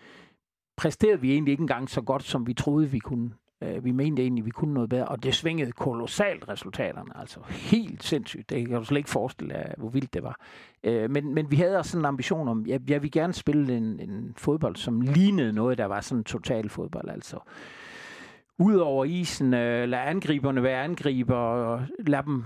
præsterede 0.77 1.21
vi 1.21 1.33
egentlig 1.33 1.53
ikke 1.53 1.63
engang 1.63 1.91
så 1.91 2.01
godt, 2.01 2.23
som 2.23 2.47
vi 2.47 2.55
troede, 2.55 2.91
vi 2.91 2.99
kunne. 2.99 3.31
Øh, 3.63 3.85
vi 3.85 3.91
mente 3.91 4.23
egentlig, 4.23 4.45
vi 4.45 4.51
kunne 4.51 4.75
noget 4.75 4.91
bedre, 4.91 5.09
og 5.09 5.23
det 5.23 5.35
svingede 5.35 5.73
kolossalt 5.73 6.49
resultaterne. 6.49 7.11
Altså 7.15 7.41
helt 7.49 8.05
sindssygt. 8.05 8.51
Det 8.51 8.69
kan 8.69 8.79
du 8.79 8.85
slet 8.85 8.99
ikke 8.99 9.11
forestille 9.11 9.55
dig, 9.55 9.75
hvor 9.79 9.89
vildt 9.89 10.15
det 10.15 10.23
var. 10.23 10.41
Øh, 10.85 11.11
men, 11.11 11.35
men 11.35 11.51
vi 11.51 11.57
havde 11.57 11.79
også 11.79 11.91
sådan 11.91 12.03
en 12.03 12.07
ambition 12.07 12.49
om, 12.49 12.67
jeg, 12.67 12.81
jeg 12.91 13.03
vil 13.03 13.11
gerne 13.11 13.33
spille 13.33 13.77
en, 13.77 14.01
en 14.01 14.35
fodbold, 14.37 14.77
som 14.77 15.01
lignede 15.01 15.53
noget, 15.53 15.79
der 15.79 15.85
var 15.85 16.01
sådan 16.01 16.25
total 16.25 16.69
fodbold. 16.69 17.09
Altså 17.11 17.39
ud 18.59 18.75
over 18.75 19.05
isen, 19.05 19.55
øh, 19.55 19.89
lad 19.89 19.99
angriberne 19.99 20.63
være 20.63 20.85
angriber, 20.85 21.37
og 21.37 21.83
lad 22.07 22.23
dem 22.23 22.45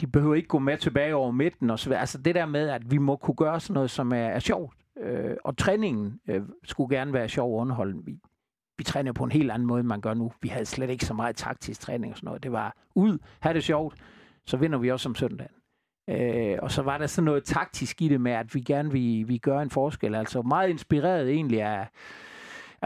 de 0.00 0.06
behøver 0.06 0.34
ikke 0.34 0.48
gå 0.48 0.58
med 0.58 0.78
tilbage 0.78 1.14
over 1.14 1.30
midten 1.30 1.70
og 1.70 1.78
så 1.78 1.94
Altså 1.94 2.18
det 2.18 2.34
der 2.34 2.46
med, 2.46 2.68
at 2.68 2.90
vi 2.90 2.98
må 2.98 3.16
kunne 3.16 3.34
gøre 3.34 3.60
sådan 3.60 3.74
noget, 3.74 3.90
som 3.90 4.12
er, 4.12 4.16
er 4.16 4.38
sjovt. 4.38 4.74
Øh, 5.00 5.36
og 5.44 5.56
træningen 5.56 6.20
øh, 6.28 6.42
skulle 6.64 6.96
gerne 6.96 7.12
være 7.12 7.28
sjov 7.28 7.52
og 7.52 7.56
underholdende. 7.56 8.04
Vi, 8.04 8.18
vi 8.78 8.84
træner 8.84 9.12
på 9.12 9.24
en 9.24 9.32
helt 9.32 9.50
anden 9.50 9.68
måde, 9.68 9.80
end 9.80 9.88
man 9.88 10.00
gør 10.00 10.14
nu. 10.14 10.32
Vi 10.42 10.48
havde 10.48 10.66
slet 10.66 10.90
ikke 10.90 11.06
så 11.06 11.14
meget 11.14 11.36
taktisk 11.36 11.80
træning 11.80 12.12
og 12.12 12.16
sådan 12.16 12.26
noget. 12.26 12.42
Det 12.42 12.52
var 12.52 12.76
ud, 12.94 13.18
have 13.40 13.54
det 13.54 13.64
sjovt, 13.64 13.94
så 14.46 14.56
vinder 14.56 14.78
vi 14.78 14.90
også 14.90 15.08
om 15.08 15.14
søndagen. 15.14 15.52
Øh, 16.10 16.58
og 16.62 16.70
så 16.70 16.82
var 16.82 16.98
der 16.98 17.06
sådan 17.06 17.24
noget 17.24 17.44
taktisk 17.44 18.02
i 18.02 18.08
det 18.08 18.20
med, 18.20 18.32
at 18.32 18.54
vi 18.54 18.60
gerne 18.60 18.92
vil, 18.92 19.28
vi 19.28 19.38
gøre 19.38 19.62
en 19.62 19.70
forskel. 19.70 20.14
Altså 20.14 20.42
meget 20.42 20.68
inspireret 20.68 21.30
egentlig 21.30 21.62
af 21.62 21.88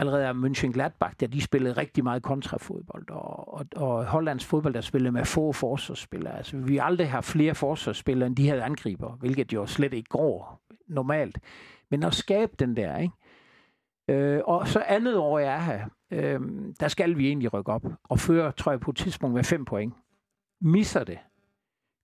allerede 0.01 0.27
af 0.27 0.33
Mönchengladbach, 0.33 1.13
der 1.19 1.27
de 1.27 1.41
spillede 1.41 1.73
rigtig 1.73 2.03
meget 2.03 2.23
kontrafodbold, 2.23 3.09
og, 3.09 3.53
og, 3.53 3.65
og 3.75 4.05
Hollands 4.05 4.45
fodbold, 4.45 4.73
der 4.73 4.81
spillede 4.81 5.11
med 5.11 5.25
få 5.25 5.51
forsvarsspillere. 5.51 6.37
Altså, 6.37 6.57
vi 6.57 6.77
aldrig 6.77 7.09
har 7.11 7.21
flere 7.21 7.55
forsvarsspillere, 7.55 8.27
end 8.27 8.35
de 8.35 8.49
havde 8.49 8.63
angriber, 8.63 9.11
hvilket 9.11 9.53
jo 9.53 9.65
slet 9.65 9.93
ikke 9.93 10.09
går 10.09 10.61
normalt. 10.87 11.39
Men 11.91 12.03
at 12.03 12.13
skabe 12.13 12.51
den 12.59 12.75
der, 12.75 12.97
ikke? 12.97 13.13
Øh, 14.07 14.41
og 14.45 14.67
så 14.67 14.79
andet 14.79 15.17
år, 15.17 15.39
jeg 15.39 15.53
er 15.53 15.59
her, 15.59 15.85
øh, 16.11 16.39
der 16.79 16.87
skal 16.87 17.17
vi 17.17 17.27
egentlig 17.27 17.53
rykke 17.53 17.71
op, 17.71 17.85
og 18.03 18.19
føre, 18.19 18.51
tror 18.51 18.71
jeg, 18.71 18.79
på 18.79 18.91
et 18.91 18.97
tidspunkt 18.97 19.35
med 19.35 19.43
fem 19.43 19.65
point. 19.65 19.93
Misser 20.61 21.03
det, 21.03 21.19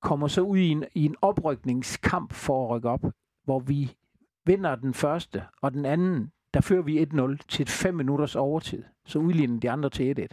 kommer 0.02 0.28
så 0.28 0.42
ud 0.42 0.58
i 0.58 0.68
en, 0.68 0.86
i 0.96 1.06
en 1.06 1.16
oprykningskamp 1.22 2.34
for 2.34 2.66
at 2.66 2.70
rykke 2.70 2.90
op, 2.90 3.06
hvor 3.44 3.60
vi 3.60 3.96
vinder 4.46 4.76
den 4.76 4.94
første, 4.94 5.44
og 5.62 5.74
den 5.74 5.86
anden, 5.86 6.32
der 6.58 6.62
fører 6.62 6.82
vi 6.82 7.04
1-0 7.04 7.38
til 7.48 7.66
5 7.66 7.96
minutters 7.96 8.36
overtid. 8.36 8.84
Så 9.06 9.20
udligner 9.20 9.60
de 9.60 9.72
andre 9.72 9.90
til 9.90 10.16
1-1. 10.20 10.28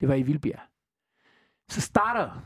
Det 0.00 0.08
var 0.08 0.14
i 0.14 0.22
Vildbjerg. 0.22 0.60
Så 1.68 1.80
starter 1.80 2.40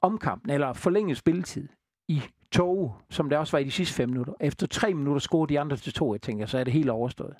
omkampen, 0.00 0.50
eller 0.50 0.72
forlænget 0.72 1.16
spilletid, 1.16 1.68
i 2.08 2.22
tog, 2.52 2.96
som 3.10 3.28
det 3.28 3.38
også 3.38 3.52
var 3.52 3.58
i 3.58 3.64
de 3.64 3.70
sidste 3.70 3.94
5 3.94 4.08
minutter. 4.08 4.34
Efter 4.40 4.66
3 4.66 4.94
minutter 4.94 5.20
scorer 5.20 5.46
de 5.46 5.60
andre 5.60 5.76
til 5.76 5.92
2, 5.92 6.14
jeg 6.14 6.22
tænker, 6.22 6.46
så 6.46 6.58
er 6.58 6.64
det 6.64 6.72
helt 6.72 6.90
overstået. 6.90 7.36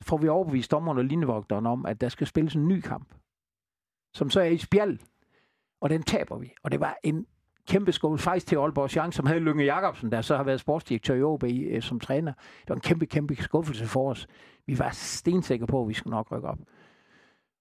Så 0.00 0.08
får 0.08 0.16
vi 0.16 0.28
overbevist 0.28 0.70
dommeren 0.70 0.98
og 0.98 1.04
linjevogteren 1.04 1.66
om, 1.66 1.86
at 1.86 2.00
der 2.00 2.08
skal 2.08 2.26
spilles 2.26 2.54
en 2.54 2.68
ny 2.68 2.80
kamp, 2.80 3.14
som 4.14 4.30
så 4.30 4.40
er 4.40 4.44
i 4.44 4.58
spjald, 4.58 4.98
og 5.80 5.90
den 5.90 6.02
taber 6.02 6.38
vi. 6.38 6.52
Og 6.62 6.72
det 6.72 6.80
var 6.80 6.96
en 7.02 7.26
kæmpe 7.68 7.92
skål 7.92 8.18
faktisk 8.18 8.46
til 8.46 8.56
Aalborg 8.56 8.90
Chance, 8.90 9.16
som 9.16 9.26
havde 9.26 9.40
Lønge 9.40 9.64
Jacobsen, 9.64 10.12
der 10.12 10.20
så 10.20 10.36
har 10.36 10.44
været 10.44 10.60
sportsdirektør 10.60 11.14
i 11.14 11.22
OB 11.22 11.44
øh, 11.44 11.82
som 11.82 12.00
træner. 12.00 12.32
Det 12.32 12.68
var 12.68 12.74
en 12.74 12.80
kæmpe, 12.80 13.06
kæmpe 13.06 13.36
skuffelse 13.36 13.86
for 13.86 14.10
os. 14.10 14.26
Vi 14.66 14.78
var 14.78 14.90
stensikre 14.92 15.66
på, 15.66 15.82
at 15.82 15.88
vi 15.88 15.94
skulle 15.94 16.16
nok 16.16 16.32
rykke 16.32 16.48
op. 16.48 16.58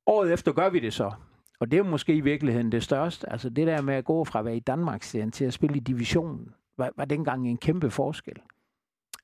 Året 0.06 0.34
efter 0.34 0.52
gør 0.52 0.70
vi 0.70 0.80
det 0.80 0.94
så. 0.94 1.12
Og 1.60 1.72
det 1.72 1.80
er 1.80 1.84
måske 1.84 2.16
i 2.16 2.22
virkeligheden 2.22 2.72
det 2.72 2.84
største. 2.84 3.32
Altså 3.32 3.50
det 3.50 3.68
der 3.68 3.82
med 3.82 3.96
at 3.96 4.06
gå 4.06 4.24
fra 4.24 4.40
at 4.40 4.46
være 4.46 4.58
i 4.58 4.60
Danmark 4.60 5.02
til 5.02 5.46
at 5.46 5.54
spille 5.54 5.78
i 5.78 5.80
divisionen, 5.80 6.50
var, 6.78 6.92
var 6.98 7.06
dengang 7.06 7.50
en 7.50 7.58
kæmpe 7.58 7.90
forskel. 7.90 8.36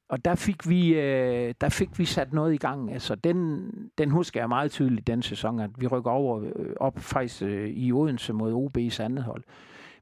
og 0.10 0.26
der 0.26 0.36
fik 0.36 0.70
vi 0.70 0.94
øh, 0.94 1.54
der 1.62 1.70
fik 1.70 2.00
vi 2.00 2.06
sat 2.06 2.34
noget 2.34 2.54
i 2.54 2.58
gang. 2.58 2.94
Altså 2.94 3.16
den 3.16 3.70
den 3.98 4.12
husker 4.12 4.40
jeg 4.40 4.50
meget 4.50 4.72
tydeligt 4.72 5.08
den 5.08 5.22
sæson 5.22 5.60
at 5.60 5.70
vi 5.78 5.88
rykker 5.88 6.12
over 6.12 6.44
øh, 6.56 6.74
op 6.78 7.00
faktisk 7.00 7.42
øh, 7.42 7.70
i 7.70 7.92
Odense 7.92 8.34
mod 8.34 8.54
OB's 8.54 9.02
andet 9.04 9.24
hold. 9.24 9.44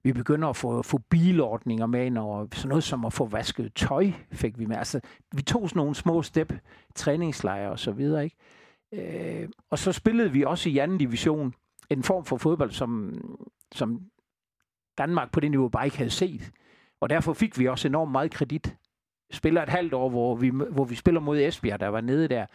Vi 0.03 0.13
begynder 0.13 0.47
at 0.47 0.55
få, 0.55 0.81
få 0.81 0.97
bilordninger 1.09 1.85
med 1.85 2.05
ind 2.05 2.17
over 2.17 2.47
sådan 2.53 2.69
noget 2.69 2.83
som 2.83 3.05
at 3.05 3.13
få 3.13 3.25
vasket 3.25 3.73
tøj, 3.73 4.11
fik 4.31 4.59
vi 4.59 4.65
med. 4.65 4.77
Altså, 4.77 4.99
vi 5.35 5.41
tog 5.41 5.69
sådan 5.69 5.79
nogle 5.79 5.95
små 5.95 6.21
step, 6.21 6.53
træningslejre 6.95 7.71
og 7.71 7.79
så 7.79 7.91
videre, 7.91 8.23
ikke? 8.23 8.35
Øh, 8.93 9.49
og 9.69 9.79
så 9.79 9.91
spillede 9.91 10.31
vi 10.31 10.43
også 10.43 10.69
i 10.69 10.77
anden 10.77 10.97
division 10.97 11.53
en 11.89 12.03
form 12.03 12.25
for 12.25 12.37
fodbold, 12.37 12.71
som, 12.71 13.13
som 13.75 14.01
Danmark 14.97 15.31
på 15.31 15.39
det 15.39 15.51
niveau 15.51 15.69
bare 15.69 15.85
ikke 15.85 15.97
havde 15.97 16.09
set. 16.09 16.51
Og 17.01 17.09
derfor 17.09 17.33
fik 17.33 17.59
vi 17.59 17.67
også 17.67 17.87
enormt 17.87 18.11
meget 18.11 18.31
kredit. 18.31 18.75
Spiller 19.31 19.63
et 19.63 19.69
halvt 19.69 19.93
år, 19.93 20.09
hvor 20.09 20.35
vi, 20.35 20.49
hvor 20.49 20.85
vi 20.85 20.95
spiller 20.95 21.21
mod 21.21 21.39
Esbjerg, 21.39 21.79
der 21.79 21.87
var 21.87 22.01
nede 22.01 22.27
der. 22.27 22.45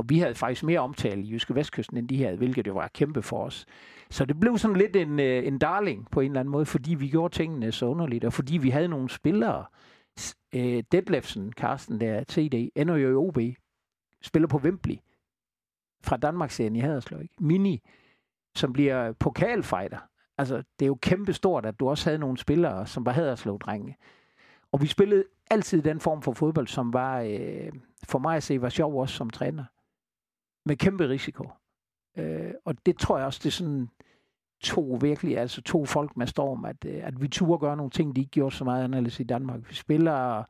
Og 0.00 0.06
vi 0.08 0.18
havde 0.18 0.34
faktisk 0.34 0.64
mere 0.64 0.80
omtale 0.80 1.22
i 1.22 1.30
Jyske 1.30 1.54
Vestkysten, 1.54 1.96
end 1.96 2.08
de 2.08 2.24
havde, 2.24 2.36
hvilket 2.36 2.66
jo 2.66 2.72
var 2.72 2.88
kæmpe 2.88 3.22
for 3.22 3.44
os. 3.44 3.66
Så 4.10 4.24
det 4.24 4.40
blev 4.40 4.58
sådan 4.58 4.76
lidt 4.76 4.96
en, 4.96 5.20
øh, 5.20 5.46
en 5.46 5.58
darling 5.58 6.10
på 6.10 6.20
en 6.20 6.30
eller 6.30 6.40
anden 6.40 6.52
måde, 6.52 6.66
fordi 6.66 6.94
vi 6.94 7.08
gjorde 7.08 7.34
tingene 7.34 7.72
så 7.72 7.86
underligt, 7.86 8.24
og 8.24 8.32
fordi 8.32 8.58
vi 8.58 8.70
havde 8.70 8.88
nogle 8.88 9.10
spillere. 9.10 9.64
Øh, 10.54 10.82
Detlefsen, 10.92 11.52
Carsten 11.52 12.00
der, 12.00 12.24
TD, 12.24 12.70
ender 12.76 12.96
jo 12.96 13.10
i 13.10 13.14
OB, 13.14 13.38
spiller 14.22 14.48
på 14.48 14.58
Wembley 14.58 14.96
fra 16.04 16.16
Danmarksserien 16.16 16.76
i 16.76 16.80
Haderslev. 16.80 17.20
Mini, 17.40 17.82
som 18.54 18.72
bliver 18.72 19.12
pokalfighter. 19.12 19.98
Altså, 20.38 20.56
det 20.56 20.84
er 20.84 20.86
jo 20.86 20.98
kæmpe 21.02 21.32
stort, 21.32 21.66
at 21.66 21.80
du 21.80 21.88
også 21.88 22.10
havde 22.10 22.18
nogle 22.18 22.38
spillere, 22.38 22.86
som 22.86 23.06
var 23.06 23.12
Haderslev-drenge. 23.12 23.96
Og 24.72 24.82
vi 24.82 24.86
spillede 24.86 25.24
altid 25.50 25.82
den 25.82 26.00
form 26.00 26.22
for 26.22 26.32
fodbold, 26.32 26.66
som 26.66 26.92
var, 26.92 27.20
øh, 27.20 27.72
for 28.08 28.18
mig 28.18 28.36
at 28.36 28.42
se, 28.42 28.62
var 28.62 28.68
sjov 28.68 29.00
også 29.00 29.14
som 29.14 29.30
træner. 29.30 29.64
Med 30.70 30.76
kæmpe 30.76 31.08
risiko. 31.08 31.48
Øh, 32.18 32.50
og 32.64 32.86
det 32.86 32.98
tror 32.98 33.16
jeg 33.16 33.26
også, 33.26 33.40
det 33.42 33.46
er 33.46 33.52
sådan 33.52 33.88
to 34.62 34.98
virkelig, 35.00 35.38
altså 35.38 35.62
to 35.62 35.84
folk 35.84 36.16
med 36.16 36.26
storm, 36.26 36.64
at, 36.64 36.84
øh, 36.86 37.00
at 37.02 37.22
vi 37.22 37.28
turde 37.28 37.58
gøre 37.58 37.76
nogle 37.76 37.90
ting, 37.90 38.16
de 38.16 38.20
ikke 38.20 38.30
gjorde 38.30 38.54
så 38.54 38.64
meget 38.64 38.84
anderledes 38.84 39.20
i 39.20 39.24
Danmark. 39.24 39.60
Vi 39.68 39.74
spiller 39.74 40.38
øh, 40.38 40.44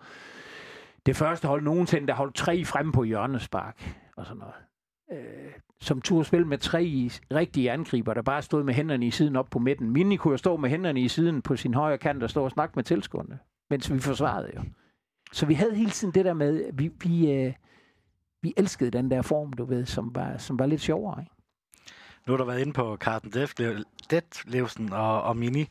det 1.07 1.17
første 1.17 1.49
hold 1.49 1.63
nogensinde, 1.63 2.07
der 2.07 2.15
holdt 2.15 2.35
tre 2.35 2.65
frem 2.65 2.93
på 2.93 3.05
hjørnespark 3.05 3.97
og 4.17 4.27
sådan 4.27 4.39
noget. 4.39 4.55
Øh, 5.13 5.53
som 5.81 6.01
turde 6.01 6.25
spille 6.25 6.47
med 6.47 6.59
tre 6.59 7.11
rigtige 7.35 7.71
angriber, 7.71 8.15
der 8.15 8.23
bare 8.23 8.43
stod 8.43 8.65
med 8.65 8.75
hænderne 8.75 9.07
i 9.07 9.11
siden 9.11 9.37
op 9.37 9.51
på 9.51 9.59
midten. 9.59 9.91
Mini 9.91 10.17
kunne 10.17 10.33
jo 10.33 10.39
stå 10.39 10.57
med 10.57 10.71
hænderne 10.71 11.01
i 11.01 11.09
siden 11.09 11.43
på 11.43 11.57
sin 11.57 11.75
højre 11.75 11.99
kant 11.99 12.23
og 12.23 12.31
stå 12.31 12.45
og 12.45 12.51
snakke 12.51 12.73
med 12.77 12.85
tilskuerne, 12.85 13.39
mens 13.71 13.93
vi 13.93 13.99
forsvarede 13.99 14.51
jo. 14.57 14.63
Så 15.33 15.47
vi 15.47 15.55
havde 15.55 15.75
hele 15.75 15.91
tiden 15.91 16.15
det 16.15 16.25
der 16.25 16.35
med, 16.35 16.73
vi, 16.73 16.91
vi, 17.03 17.33
øh, 17.33 17.53
vi 18.43 18.55
elskede 18.57 18.91
den 18.91 19.11
der 19.11 19.23
form, 19.23 19.53
du 19.53 19.65
ved, 19.65 19.87
som 19.87 20.15
var, 20.15 20.39
som 20.39 20.59
var 20.59 20.67
lidt 20.67 20.81
sjovere. 20.81 21.21
Ikke? 21.21 21.33
Nu 22.27 22.33
har 22.33 22.39
du 22.39 22.45
været 22.45 22.61
inde 22.61 22.73
på 22.73 22.97
Carsten 22.97 23.33
Detlevsen 24.11 24.93
og, 24.93 25.23
og 25.23 25.37
Mini. 25.37 25.67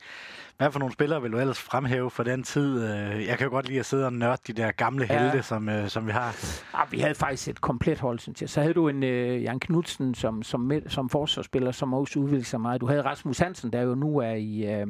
Hvad 0.58 0.72
for 0.72 0.80
nogle 0.80 0.94
spillere 0.94 1.22
vil 1.22 1.32
du 1.32 1.38
ellers 1.38 1.60
fremhæve 1.60 2.10
for 2.10 2.24
den 2.24 2.44
tid? 2.44 2.84
Øh, 2.84 3.26
jeg 3.26 3.38
kan 3.38 3.46
jo 3.46 3.52
godt 3.52 3.68
lide 3.68 3.80
at 3.80 3.86
sidde 3.86 4.06
og 4.06 4.14
nørde 4.14 4.42
de 4.48 4.54
der 4.54 4.72
gamle 4.72 5.08
ja. 5.10 5.22
helte, 5.22 5.44
som, 5.44 5.70
øh, 5.70 5.90
som 5.90 6.08
vi 6.08 6.12
har. 6.12 6.36
Ja, 6.74 6.84
vi 6.92 7.00
havde 7.00 7.16
faktisk 7.16 7.48
et 7.48 7.62
komplet 7.62 8.00
hold, 8.00 8.20
synes 8.20 8.42
jeg. 8.42 8.50
Så 8.50 8.62
havde 8.62 8.74
du 8.74 8.88
en 8.88 9.04
uh, 9.04 9.44
Jan 9.44 9.60
Knudsen 9.60 10.16
som, 10.16 10.44
som, 10.44 10.72
som 10.88 11.10
forsvarsspiller, 11.10 11.72
som 11.72 11.94
også 11.94 12.20
udviklede 12.20 12.46
sig 12.46 12.62
meget. 12.62 12.82
Du 12.82 12.88
havde 12.88 13.02
Rasmus 13.02 13.40
Hansen, 13.40 13.74
der 13.74 13.82
jo 13.82 13.96
nu 13.96 14.18
er 14.18 14.34
i... 14.34 14.82
Uh, 14.82 14.90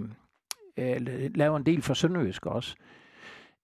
uh, 0.82 1.06
laver 1.36 1.58
en 1.58 1.66
del 1.66 1.82
for 1.82 1.94
Sønderjysk 1.94 2.46
også. 2.46 2.76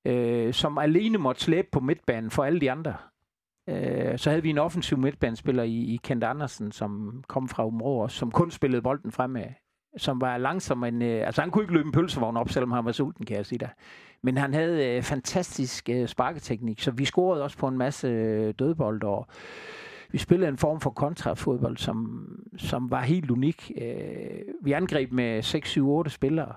Uh, 0.09 0.51
som 0.51 0.77
alene 0.77 1.17
måtte 1.17 1.41
slæbe 1.41 1.67
på 1.71 1.79
midtbanen 1.79 2.31
for 2.31 2.43
alle 2.43 2.61
de 2.61 2.71
andre. 2.71 2.93
Øh, 3.69 4.17
så 4.17 4.29
havde 4.29 4.43
vi 4.43 4.49
en 4.49 4.57
offensiv 4.57 4.97
midtbanespiller 4.97 5.63
i, 5.63 5.75
i 5.75 5.99
Kent 6.03 6.23
Andersen, 6.23 6.71
som 6.71 7.23
kom 7.27 7.47
fra 7.47 7.65
Umrå 7.65 8.03
også, 8.03 8.17
som 8.17 8.31
kun 8.31 8.51
spillede 8.51 8.81
bolden 8.81 9.11
fremad 9.11 9.53
som 9.97 10.21
var 10.21 10.37
langsom, 10.37 10.77
men 10.77 11.01
øh, 11.01 11.25
altså 11.25 11.41
han 11.41 11.51
kunne 11.51 11.63
ikke 11.63 11.73
løbe 11.73 11.85
en 11.85 11.91
pølsevogn 11.91 12.37
op, 12.37 12.49
selvom 12.49 12.71
han 12.71 12.85
var 12.85 12.91
sulten, 12.91 13.25
kan 13.25 13.37
jeg 13.37 13.45
sige 13.45 13.59
der. 13.59 13.67
Men 14.23 14.37
han 14.37 14.53
havde 14.53 14.95
øh, 14.95 15.03
fantastisk 15.03 15.89
øh, 15.89 16.07
sparketeknik, 16.07 16.81
så 16.81 16.91
vi 16.91 17.05
scorede 17.05 17.43
også 17.43 17.57
på 17.57 17.67
en 17.67 17.77
masse 17.77 18.07
øh, 18.07 18.53
dødbold, 18.59 19.03
og 19.03 19.27
vi 20.11 20.17
spillede 20.17 20.49
en 20.49 20.57
form 20.57 20.81
for 20.81 20.89
kontrafodbold, 20.89 21.77
som, 21.77 22.27
som 22.57 22.91
var 22.91 23.01
helt 23.01 23.31
unik. 23.31 23.71
Øh, 23.81 24.41
vi 24.63 24.71
angreb 24.71 25.11
med 25.11 25.43
6-7-8 26.07 26.09
spillere, 26.09 26.55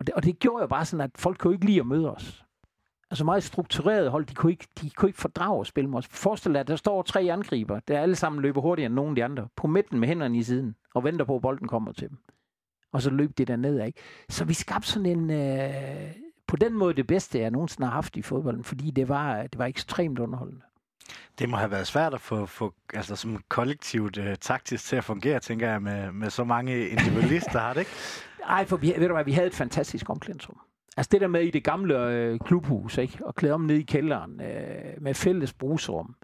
og 0.00 0.06
det, 0.06 0.14
og 0.14 0.24
det 0.24 0.38
gjorde 0.38 0.62
jo 0.62 0.66
bare 0.66 0.84
sådan, 0.84 1.04
at 1.04 1.10
folk 1.16 1.38
kunne 1.38 1.54
ikke 1.54 1.66
lide 1.66 1.80
at 1.80 1.86
møde 1.86 2.14
os 2.14 2.43
altså 3.10 3.24
meget 3.24 3.42
struktureret 3.42 4.10
hold, 4.10 4.26
de 4.26 4.34
kunne 4.34 4.52
ikke, 4.52 4.66
de 4.80 4.90
kunne 4.90 5.08
ikke 5.08 5.20
fordrage 5.20 5.60
at 5.60 5.66
spille 5.66 5.90
med 5.90 5.98
os. 5.98 6.06
Forestil 6.06 6.52
dig, 6.52 6.60
at 6.60 6.68
der 6.68 6.76
står 6.76 7.02
tre 7.02 7.20
angriber, 7.20 7.80
der 7.88 8.00
alle 8.00 8.16
sammen 8.16 8.42
løber 8.42 8.60
hurtigere 8.60 8.86
end 8.86 8.94
nogen 8.94 9.10
af 9.10 9.16
de 9.16 9.24
andre, 9.24 9.48
på 9.56 9.66
midten 9.66 10.00
med 10.00 10.08
hænderne 10.08 10.38
i 10.38 10.42
siden, 10.42 10.74
og 10.94 11.04
venter 11.04 11.24
på, 11.24 11.36
at 11.36 11.42
bolden 11.42 11.68
kommer 11.68 11.92
til 11.92 12.08
dem. 12.08 12.18
Og 12.92 13.02
så 13.02 13.10
løb 13.10 13.38
det 13.38 13.48
der 13.48 13.56
ned, 13.56 13.84
ikke? 13.84 14.00
Så 14.28 14.44
vi 14.44 14.54
skabte 14.54 14.88
sådan 14.88 15.06
en, 15.06 15.30
øh, 15.30 16.12
på 16.46 16.56
den 16.56 16.74
måde 16.74 16.94
det 16.94 17.06
bedste, 17.06 17.38
jeg 17.38 17.50
nogensinde 17.50 17.86
har 17.86 17.94
haft 17.94 18.16
i 18.16 18.22
fodbolden, 18.22 18.64
fordi 18.64 18.90
det 18.90 19.08
var, 19.08 19.42
det 19.42 19.58
var 19.58 19.66
ekstremt 19.66 20.18
underholdende. 20.18 20.62
Det 21.38 21.48
må 21.48 21.56
have 21.56 21.70
været 21.70 21.86
svært 21.86 22.14
at 22.14 22.20
få, 22.20 22.46
få 22.46 22.74
altså 22.94 23.16
som 23.16 23.42
kollektivt 23.48 24.18
øh, 24.18 24.36
taktisk 24.36 24.84
til 24.84 24.96
at 24.96 25.04
fungere, 25.04 25.40
tænker 25.40 25.70
jeg, 25.70 25.82
med, 25.82 26.12
med 26.12 26.30
så 26.30 26.44
mange 26.44 26.88
individualister, 26.88 27.58
har 27.58 27.72
det 27.72 27.80
ikke? 27.80 27.90
Nej, 28.48 28.66
for 28.66 28.76
vi, 28.76 28.94
ved 28.98 29.08
du 29.08 29.14
hvad, 29.14 29.24
vi 29.24 29.32
havde 29.32 29.46
et 29.46 29.54
fantastisk 29.54 30.10
omklædningsrum. 30.10 30.60
Altså 30.96 31.08
det 31.12 31.20
der 31.20 31.26
med 31.28 31.42
i 31.42 31.50
det 31.50 31.64
gamle 31.64 32.08
øh, 32.08 32.38
klubhus, 32.38 32.98
ikke? 32.98 33.26
og 33.26 33.34
klæde 33.34 33.54
om 33.54 33.60
ned 33.60 33.76
i 33.76 33.82
kælderen 33.82 34.40
øh, 34.40 35.02
med 35.02 35.14
fælles 35.14 35.52
brugsrum. 35.52 36.14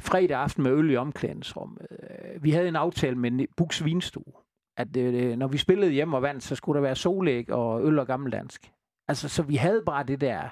Fredag 0.00 0.38
aften 0.38 0.62
med 0.62 0.72
øl 0.72 0.90
i 0.90 0.96
omklædningsrum. 0.96 1.78
Øh, 1.90 2.44
vi 2.44 2.50
havde 2.50 2.68
en 2.68 2.76
aftale 2.76 3.16
med 3.16 3.46
Buks 3.56 3.84
Vinstue, 3.84 4.32
at 4.76 4.96
øh, 4.96 5.30
øh, 5.30 5.36
når 5.36 5.48
vi 5.48 5.58
spillede 5.58 5.92
hjem 5.92 6.14
og 6.14 6.22
vandt, 6.22 6.42
så 6.42 6.54
skulle 6.54 6.76
der 6.76 6.82
være 6.82 6.96
solæg 6.96 7.52
og 7.52 7.84
øl 7.84 7.98
og 7.98 8.06
gammeldansk. 8.06 8.70
Altså, 9.08 9.28
så 9.28 9.42
vi 9.42 9.56
havde 9.56 9.82
bare 9.86 10.04
det 10.04 10.20
der 10.20 10.48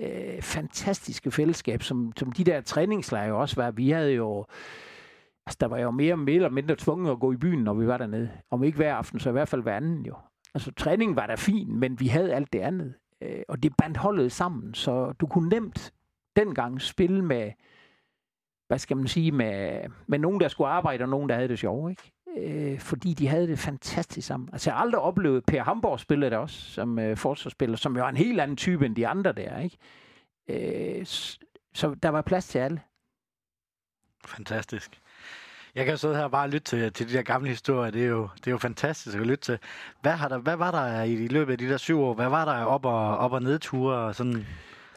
øh, 0.00 0.42
fantastiske 0.42 1.30
fællesskab, 1.30 1.82
som, 1.82 2.12
som 2.16 2.32
de 2.32 2.44
der 2.44 2.60
træningslejre 2.60 3.34
også 3.34 3.56
var. 3.56 3.70
Vi 3.70 3.90
havde 3.90 4.12
jo... 4.12 4.46
Altså, 5.46 5.58
der 5.60 5.66
var 5.66 5.78
jo 5.78 5.90
mere 5.90 6.34
eller 6.34 6.50
mindre 6.50 6.76
tvunget 6.76 7.10
at 7.10 7.20
gå 7.20 7.32
i 7.32 7.36
byen, 7.36 7.64
når 7.64 7.74
vi 7.74 7.86
var 7.86 7.98
dernede. 7.98 8.30
Om 8.50 8.64
ikke 8.64 8.76
hver 8.76 8.94
aften, 8.94 9.20
så 9.20 9.28
i 9.28 9.32
hvert 9.32 9.48
fald 9.48 9.62
hver 9.62 9.76
anden 9.76 10.06
jo. 10.06 10.14
Altså, 10.56 10.72
træningen 10.72 11.16
var 11.16 11.26
da 11.26 11.34
fin, 11.34 11.76
men 11.76 12.00
vi 12.00 12.08
havde 12.08 12.34
alt 12.34 12.52
det 12.52 12.60
andet. 12.60 12.94
Øh, 13.20 13.42
og 13.48 13.62
det 13.62 13.76
bandt 13.76 13.96
holdet 13.96 14.32
sammen, 14.32 14.74
så 14.74 15.12
du 15.12 15.26
kunne 15.26 15.48
nemt 15.48 15.92
dengang 16.36 16.82
spille 16.82 17.24
med, 17.24 17.52
hvad 18.66 18.78
skal 18.78 18.96
man 18.96 19.08
sige, 19.08 19.32
med, 19.32 19.80
med 20.06 20.18
nogen, 20.18 20.40
der 20.40 20.48
skulle 20.48 20.68
arbejde, 20.68 21.04
og 21.04 21.08
nogen, 21.08 21.28
der 21.28 21.34
havde 21.34 21.48
det 21.48 21.58
sjovt, 21.58 21.90
ikke? 21.90 22.12
Øh, 22.38 22.80
fordi 22.80 23.14
de 23.14 23.28
havde 23.28 23.46
det 23.46 23.58
fantastisk 23.58 24.26
sammen. 24.26 24.48
Altså, 24.52 24.70
jeg 24.70 24.76
har 24.76 24.82
aldrig 24.82 25.00
oplevet, 25.00 25.44
Per 25.44 25.62
Hamborg 25.62 26.00
spillede 26.00 26.30
det 26.30 26.38
også, 26.38 26.60
som 26.70 26.98
øh, 26.98 27.16
forsvarsspiller, 27.16 27.76
som 27.76 27.96
jo 27.96 28.04
er 28.04 28.08
en 28.08 28.16
helt 28.16 28.40
anden 28.40 28.56
type 28.56 28.86
end 28.86 28.96
de 28.96 29.06
andre 29.06 29.32
der, 29.32 29.58
ikke? 29.58 29.78
Øh, 30.98 31.06
så 31.74 31.94
der 32.02 32.08
var 32.08 32.22
plads 32.22 32.48
til 32.48 32.58
alle. 32.58 32.80
Fantastisk. 34.26 35.00
Jeg 35.76 35.86
kan 35.86 35.98
sidde 35.98 36.16
her 36.16 36.24
og 36.24 36.30
bare 36.30 36.50
lytte 36.50 36.64
til, 36.64 36.92
til 36.92 37.08
de 37.08 37.12
der 37.12 37.22
gamle 37.22 37.48
historier. 37.48 37.90
Det 37.90 38.02
er 38.02 38.08
jo, 38.08 38.28
det 38.36 38.46
er 38.46 38.50
jo 38.50 38.58
fantastisk 38.58 39.18
at 39.18 39.26
lytte 39.26 39.44
til. 39.44 39.58
Hvad, 40.00 40.12
har 40.12 40.28
der, 40.28 40.38
hvad 40.38 40.56
var 40.56 40.70
der 40.70 41.02
i, 41.02 41.12
i 41.12 41.28
løbet 41.28 41.52
af 41.52 41.58
de 41.58 41.68
der 41.68 41.76
syv 41.76 42.00
år? 42.00 42.14
Hvad 42.14 42.28
var 42.28 42.44
der 42.44 42.64
op 42.64 42.84
og, 42.84 43.18
op 43.18 43.32
og 43.32 43.42
nedture? 43.42 43.96
Og 43.96 44.14
sådan? 44.14 44.46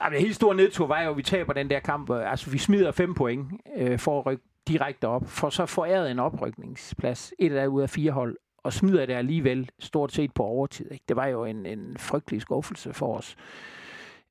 Jamen, 0.04 0.14
det 0.14 0.22
helt 0.22 0.36
store 0.36 0.56
nedtur 0.56 0.88
var 0.88 1.02
jo, 1.02 1.10
at 1.10 1.18
vi 1.18 1.24
taber 1.24 1.54
den 1.54 1.70
der 1.70 1.80
kamp. 1.80 2.10
Altså, 2.10 2.50
vi 2.50 2.58
smider 2.58 2.92
fem 2.92 3.14
point 3.14 3.48
øh, 3.78 4.00
for 4.00 4.20
at 4.20 4.26
rykke 4.26 4.44
direkte 4.68 5.08
op, 5.08 5.24
for 5.28 5.50
så 5.50 5.66
foræret 5.66 6.12
en 6.12 6.20
oprykningsplads, 6.20 7.34
et 7.40 7.52
af 7.52 7.68
ud 7.68 7.82
af 7.82 7.90
fire 7.90 8.12
hold, 8.12 8.38
og 8.64 8.74
smider 8.74 9.06
det 9.06 9.14
alligevel 9.14 9.70
stort 9.80 10.12
set 10.12 10.34
på 10.34 10.44
overtid. 10.44 10.92
Ikke? 10.92 11.04
Det 11.08 11.16
var 11.16 11.26
jo 11.28 11.46
en, 11.46 11.66
en 11.66 11.98
frygtelig 11.98 12.42
skuffelse 12.42 12.94
for 12.94 13.18
os. 13.18 13.36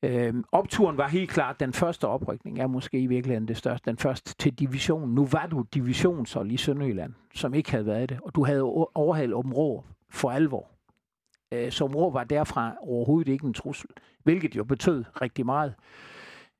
Øhm, 0.02 0.45
opturen 0.52 0.97
var 0.97 1.09
helt 1.09 1.31
klart, 1.31 1.61
den 1.61 1.73
første 1.73 2.09
oprykning 2.09 2.59
er 2.59 2.67
måske 2.67 3.00
i 3.00 3.07
virkeligheden 3.07 3.49
det 3.49 3.57
største. 3.57 3.90
Den 3.90 3.99
første 3.99 4.35
til 4.35 4.55
division. 4.55 5.14
Nu 5.14 5.26
var 5.26 5.47
du 5.47 5.64
divisionshold 5.75 6.50
i 6.50 6.57
Sønderjylland, 6.57 7.14
som 7.35 7.55
ikke 7.55 7.71
havde 7.71 7.87
været 7.87 8.09
det, 8.09 8.21
og 8.23 8.35
du 8.35 8.45
havde 8.45 8.62
overhalet 8.95 9.35
Områ 9.35 9.85
for 10.11 10.31
alvor. 10.31 10.71
Øh, 11.52 11.73
så 11.73 11.85
Områ 11.85 12.11
var 12.11 12.25
derfra 12.25 12.75
overhovedet 12.81 13.33
ikke 13.33 13.47
en 13.47 13.55
trussel, 13.55 13.90
hvilket 14.23 14.57
jo 14.57 14.64
betød 14.64 15.05
rigtig 15.23 15.47
meget. 15.47 15.75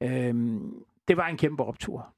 Øh, 0.03 0.61
det 1.09 1.17
var 1.17 1.27
en 1.27 1.37
kæmpe 1.37 1.65
optur. 1.65 2.15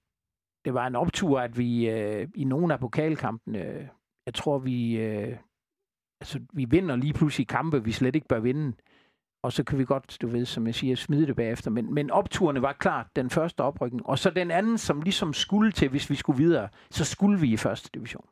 Det 0.64 0.74
var 0.74 0.86
en 0.86 0.96
optur, 0.96 1.40
at 1.40 1.58
vi 1.58 1.90
øh, 1.90 2.28
i 2.34 2.44
nogle 2.44 2.72
af 2.72 2.80
pokalkampene, 2.80 3.64
øh, 3.64 3.86
jeg 4.26 4.34
tror 4.34 4.58
vi, 4.58 4.96
øh, 4.96 5.36
altså, 6.20 6.40
vi 6.52 6.64
vinder 6.64 6.96
lige 6.96 7.12
pludselig 7.12 7.48
kampe, 7.48 7.84
vi 7.84 7.92
slet 7.92 8.14
ikke 8.14 8.28
bør 8.28 8.40
vinde 8.40 8.76
og 9.42 9.52
så 9.52 9.64
kan 9.64 9.78
vi 9.78 9.84
godt, 9.84 10.18
du 10.22 10.28
ved, 10.28 10.46
som 10.46 10.66
jeg 10.66 10.74
siger, 10.74 10.96
smide 10.96 11.26
det 11.26 11.36
bagefter. 11.36 11.70
Men, 11.70 11.94
men 11.94 12.10
opturene 12.10 12.62
var 12.62 12.72
klart 12.72 13.06
den 13.16 13.30
første 13.30 13.60
oprykning. 13.60 14.06
Og 14.06 14.18
så 14.18 14.30
den 14.30 14.50
anden, 14.50 14.78
som 14.78 15.02
ligesom 15.02 15.32
skulle 15.32 15.72
til, 15.72 15.88
hvis 15.88 16.10
vi 16.10 16.14
skulle 16.14 16.38
videre, 16.38 16.68
så 16.90 17.04
skulle 17.04 17.40
vi 17.40 17.52
i 17.52 17.56
første 17.56 17.90
division. 17.94 18.26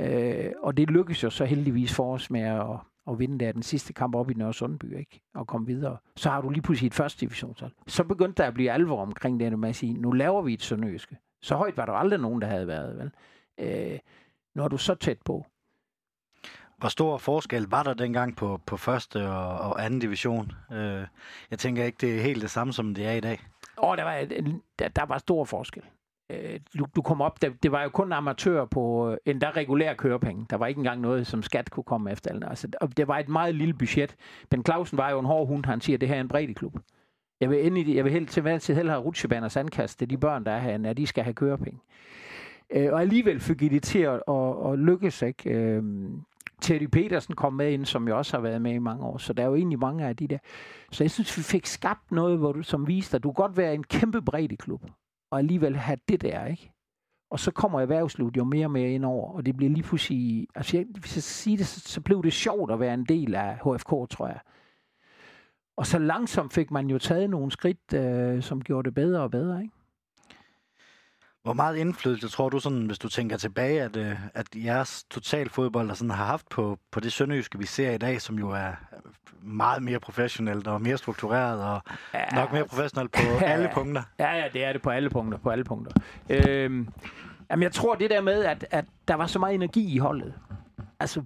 Øh, 0.00 0.52
og 0.62 0.76
det 0.76 0.90
lykkedes 0.90 1.22
jo 1.22 1.30
så 1.30 1.44
heldigvis 1.44 1.94
for 1.94 2.14
os 2.14 2.30
med 2.30 2.40
at, 2.40 2.66
at 3.10 3.18
vinde 3.18 3.44
der 3.44 3.52
den 3.52 3.62
sidste 3.62 3.92
kamp 3.92 4.14
op 4.14 4.30
i 4.30 4.34
Nørre 4.34 4.54
Sundby, 4.54 4.98
ikke? 4.98 5.20
og 5.34 5.46
komme 5.46 5.66
videre. 5.66 5.96
Så 6.16 6.30
har 6.30 6.40
du 6.40 6.50
lige 6.50 6.62
pludselig 6.62 6.86
et 6.86 6.94
første 6.94 7.20
divisionshold. 7.20 7.72
Så 7.86 8.04
begyndte 8.04 8.42
der 8.42 8.48
at 8.48 8.54
blive 8.54 8.70
alvor 8.70 9.02
omkring 9.02 9.40
det 9.40 9.58
med 9.58 9.68
at 9.68 9.76
sige, 9.76 9.94
nu 9.94 10.12
laver 10.12 10.42
vi 10.42 10.52
et 10.52 10.62
sønderjyske. 10.62 11.16
Så 11.42 11.56
højt 11.56 11.76
var 11.76 11.86
der 11.86 11.92
aldrig 11.92 12.20
nogen, 12.20 12.40
der 12.40 12.46
havde 12.48 12.66
været, 12.66 12.98
vel? 12.98 13.10
Øh, 13.58 13.98
når 14.54 14.64
er 14.64 14.68
du 14.68 14.76
så 14.76 14.94
tæt 14.94 15.18
på. 15.24 15.46
Hvor 16.82 16.88
stor 16.88 17.18
forskel 17.18 17.66
var 17.70 17.82
der 17.82 17.94
dengang 17.94 18.36
på, 18.36 18.60
på 18.66 18.76
første 18.76 19.28
og, 19.28 19.58
og 19.58 19.84
anden 19.84 20.00
division? 20.00 20.52
Øh, 20.72 21.06
jeg 21.50 21.58
tænker 21.58 21.84
ikke, 21.84 21.98
det 22.00 22.18
er 22.18 22.22
helt 22.22 22.42
det 22.42 22.50
samme, 22.50 22.72
som 22.72 22.94
det 22.94 23.06
er 23.06 23.12
i 23.12 23.20
dag. 23.20 23.40
Åh, 23.82 23.96
der 23.96 24.04
var, 24.04 24.24
der, 24.78 24.88
der 24.88 25.06
var 25.06 25.18
stor 25.18 25.44
forskel. 25.44 25.82
Øh, 26.30 26.60
du, 26.78 26.86
du 26.96 27.02
kom 27.02 27.20
op, 27.20 27.42
det, 27.42 27.62
det 27.62 27.72
var 27.72 27.82
jo 27.82 27.88
kun 27.88 28.12
amatører 28.12 28.64
på 28.64 29.10
øh, 29.10 29.16
endda 29.26 29.50
regulær 29.50 29.94
kørepenge. 29.94 30.46
Der 30.50 30.56
var 30.56 30.66
ikke 30.66 30.78
engang 30.78 31.00
noget, 31.00 31.26
som 31.26 31.42
skat 31.42 31.70
kunne 31.70 31.84
komme 31.84 32.12
efter. 32.12 32.48
Altså, 32.48 32.68
det 32.96 33.08
var 33.08 33.18
et 33.18 33.28
meget 33.28 33.54
lille 33.54 33.74
budget. 33.74 34.16
Ben 34.50 34.64
Clausen 34.64 34.98
var 34.98 35.10
jo 35.10 35.18
en 35.18 35.26
hård 35.26 35.46
hund, 35.46 35.64
han 35.64 35.80
siger, 35.80 35.98
det 35.98 36.08
her 36.08 36.16
er 36.16 36.20
en 36.20 36.28
breddeklub. 36.28 36.74
Jeg 37.40 37.50
vil, 37.50 37.64
ind 37.64 37.78
i 37.78 37.82
det, 37.82 37.94
jeg 37.94 38.04
vil 38.04 38.12
helt 38.12 38.30
til 38.30 38.42
hver 38.42 38.58
tid 38.58 38.74
hellere 38.74 38.94
have 38.94 39.04
rutsjebaner 39.04 39.44
og 39.44 39.52
sandkast 39.52 39.98
til 39.98 40.10
de 40.10 40.18
børn, 40.18 40.44
der 40.44 40.52
er 40.52 40.60
herinde, 40.60 40.88
at 40.88 40.96
de 40.96 41.06
skal 41.06 41.24
have 41.24 41.34
kørepenge. 41.34 41.80
Øh, 42.70 42.92
og 42.92 43.00
alligevel 43.00 43.40
fik 43.40 43.62
I 43.62 43.68
det 43.68 43.82
til 43.82 43.98
at, 43.98 44.22
at, 44.28 44.72
at 44.72 44.78
lykkes, 44.78 45.22
ikke? 45.22 45.50
Øh, 45.50 45.82
Terry 46.62 46.86
Petersen 46.86 47.34
kom 47.34 47.52
med 47.52 47.72
ind, 47.72 47.84
som 47.84 48.08
jeg 48.08 48.14
også 48.14 48.36
har 48.36 48.42
været 48.42 48.62
med 48.62 48.72
i 48.72 48.78
mange 48.78 49.04
år, 49.04 49.18
så 49.18 49.32
der 49.32 49.42
er 49.42 49.46
jo 49.46 49.54
egentlig 49.54 49.78
mange 49.78 50.06
af 50.06 50.16
de 50.16 50.28
der. 50.28 50.38
Så 50.92 51.04
jeg 51.04 51.10
synes, 51.10 51.38
vi 51.38 51.42
fik 51.42 51.66
skabt 51.66 52.12
noget, 52.12 52.38
hvor 52.38 52.52
du, 52.52 52.62
som 52.62 52.86
viste, 52.86 53.16
at 53.16 53.22
du 53.22 53.32
godt 53.32 53.56
være 53.56 53.74
en 53.74 53.84
kæmpe 53.84 54.22
breddeklub, 54.22 54.84
og 55.30 55.38
alligevel 55.38 55.76
have 55.76 55.98
det 56.08 56.22
der, 56.22 56.46
ikke? 56.46 56.72
Og 57.30 57.40
så 57.40 57.50
kommer 57.50 57.80
erhvervslivet 57.80 58.36
jo 58.36 58.44
mere 58.44 58.66
og 58.66 58.70
mere 58.70 58.90
ind 58.90 59.04
over, 59.04 59.32
og 59.32 59.46
det 59.46 59.56
bliver 59.56 59.70
lige 59.70 59.82
pludselig... 59.82 60.46
Altså, 60.54 60.76
jeg, 60.76 60.86
hvis 61.00 61.16
jeg 61.16 61.22
siger 61.22 61.56
det, 61.56 61.66
så, 61.66 61.80
så 61.80 62.00
blev 62.00 62.22
det 62.22 62.32
sjovt 62.32 62.72
at 62.72 62.80
være 62.80 62.94
en 62.94 63.04
del 63.04 63.34
af 63.34 63.54
HFK, 63.54 63.90
tror 64.10 64.26
jeg. 64.26 64.40
Og 65.76 65.86
så 65.86 65.98
langsomt 65.98 66.52
fik 66.52 66.70
man 66.70 66.86
jo 66.86 66.98
taget 66.98 67.30
nogle 67.30 67.50
skridt, 67.50 67.92
øh, 67.94 68.42
som 68.42 68.60
gjorde 68.60 68.86
det 68.86 68.94
bedre 68.94 69.20
og 69.20 69.30
bedre, 69.30 69.62
ikke? 69.62 69.74
Hvor 71.42 71.52
meget 71.52 71.76
indflydelse 71.76 72.28
tror 72.28 72.48
du, 72.48 72.58
sådan, 72.58 72.86
hvis 72.86 72.98
du 72.98 73.08
tænker 73.08 73.36
tilbage, 73.36 73.82
at, 73.82 73.96
øh, 73.96 74.16
at 74.34 74.46
jeres 74.56 75.04
totalfodbold 75.10 75.88
der 75.88 75.94
sådan, 75.94 76.10
har 76.10 76.24
haft 76.24 76.48
på, 76.48 76.78
på 76.90 77.00
det 77.00 77.12
sønderjyske, 77.12 77.58
vi 77.58 77.66
ser 77.66 77.90
i 77.90 77.98
dag, 77.98 78.20
som 78.20 78.38
jo 78.38 78.50
er 78.50 78.72
meget 79.42 79.82
mere 79.82 80.00
professionelt 80.00 80.66
og 80.66 80.82
mere 80.82 80.98
struktureret 80.98 81.64
og 81.64 81.80
ja, 82.14 82.24
nok 82.34 82.52
mere 82.52 82.64
professionelt 82.64 83.12
på 83.12 83.22
ja, 83.40 83.44
alle 83.44 83.70
punkter? 83.74 84.02
Ja, 84.18 84.32
ja, 84.32 84.48
det 84.52 84.64
er 84.64 84.72
det 84.72 84.82
på 84.82 84.90
alle 84.90 85.10
punkter. 85.10 85.38
På 85.38 85.50
alle 85.50 85.64
punkter. 85.64 85.92
Øhm, 86.30 86.88
jamen, 87.50 87.62
jeg 87.62 87.72
tror 87.72 87.94
det 87.94 88.10
der 88.10 88.20
med, 88.20 88.44
at, 88.44 88.66
at 88.70 88.84
der 89.08 89.14
var 89.14 89.26
så 89.26 89.38
meget 89.38 89.54
energi 89.54 89.94
i 89.94 89.98
holdet. 89.98 90.34
Altså, 91.00 91.22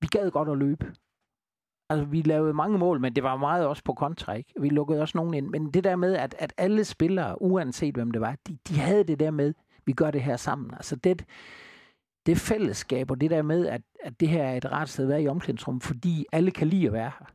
vi 0.00 0.06
gad 0.06 0.30
godt 0.30 0.48
at 0.48 0.58
løbe. 0.58 0.92
Altså, 1.90 2.04
vi 2.04 2.22
lavede 2.22 2.54
mange 2.54 2.78
mål, 2.78 3.00
men 3.00 3.12
det 3.12 3.22
var 3.22 3.36
meget 3.36 3.66
også 3.66 3.84
på 3.84 3.92
kontra, 3.92 4.32
ikke? 4.32 4.52
Vi 4.60 4.68
lukkede 4.68 5.00
også 5.00 5.18
nogen 5.18 5.34
ind. 5.34 5.48
Men 5.48 5.70
det 5.70 5.84
der 5.84 5.96
med, 5.96 6.14
at, 6.14 6.34
at 6.38 6.52
alle 6.56 6.84
spillere, 6.84 7.42
uanset 7.42 7.94
hvem 7.94 8.10
det 8.10 8.20
var, 8.20 8.36
de, 8.48 8.58
de 8.68 8.78
havde 8.78 9.04
det 9.04 9.20
der 9.20 9.30
med, 9.30 9.54
vi 9.86 9.92
gør 9.92 10.10
det 10.10 10.22
her 10.22 10.36
sammen. 10.36 10.74
Altså, 10.74 10.96
det, 10.96 11.24
det 12.26 12.38
fællesskab, 12.38 13.10
og 13.10 13.20
det 13.20 13.30
der 13.30 13.42
med, 13.42 13.66
at, 13.66 13.82
at 14.04 14.20
det 14.20 14.28
her 14.28 14.42
er 14.42 14.56
et 14.56 14.72
rart 14.72 14.88
sted 14.88 15.04
at 15.04 15.08
være 15.08 15.22
i 15.22 15.28
omklædningsrummet, 15.28 15.82
fordi 15.82 16.26
alle 16.32 16.50
kan 16.50 16.66
lide 16.66 16.86
at 16.86 16.92
være 16.92 17.10
her. 17.18 17.26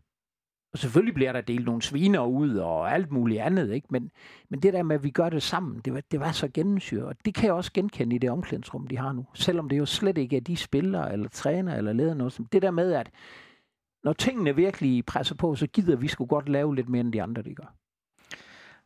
Og 0.74 0.80
selvfølgelig 0.80 1.14
bliver 1.14 1.32
der 1.32 1.42
delt 1.42 1.66
nogle 1.66 1.82
sviner 1.82 2.26
ud 2.26 2.56
og 2.56 2.94
alt 2.94 3.12
muligt 3.12 3.42
andet, 3.42 3.72
ikke? 3.72 3.88
Men, 3.90 4.12
men 4.50 4.60
det 4.60 4.74
der 4.74 4.84
med, 4.84 4.96
at 4.96 5.04
vi 5.04 5.10
gør 5.10 5.30
det 5.30 5.44
sammen, 5.44 5.82
det 5.86 5.94
var, 5.94 6.02
det 6.12 6.20
var 6.20 6.32
så 6.32 6.48
gennemsyret. 6.54 7.06
Og 7.06 7.16
det 7.26 7.36
kan 7.36 7.46
jeg 7.46 7.54
også 7.54 7.72
genkende 7.74 8.16
i 8.16 8.20
det 8.20 8.30
omklædningsrum, 8.30 8.88
de 8.88 8.98
har 8.98 9.14
nu. 9.14 9.26
Selvom 9.34 9.70
det 9.70 9.78
jo 9.78 9.86
slet 9.86 10.18
ikke 10.18 10.38
er 10.38 10.42
de 10.42 10.58
spillere, 10.58 11.14
eller 11.14 11.30
træner, 11.30 11.76
eller 11.76 11.94
leder 11.94 12.14
noget. 12.14 12.40
Det 12.52 12.62
der 12.62 12.72
med, 12.72 12.94
at 12.94 13.10
når 14.04 14.14
tingene 14.14 14.56
virkelig 14.56 15.06
presser 15.06 15.36
på, 15.36 15.56
så 15.56 15.68
gider 15.68 15.96
vi 15.96 16.08
sgu 16.08 16.26
godt 16.26 16.50
lave 16.50 16.76
lidt 16.76 16.90
mere, 16.90 17.02
end 17.02 17.14
de 17.14 17.24
andre, 17.24 17.42
de 17.42 17.56
gør. 17.56 17.74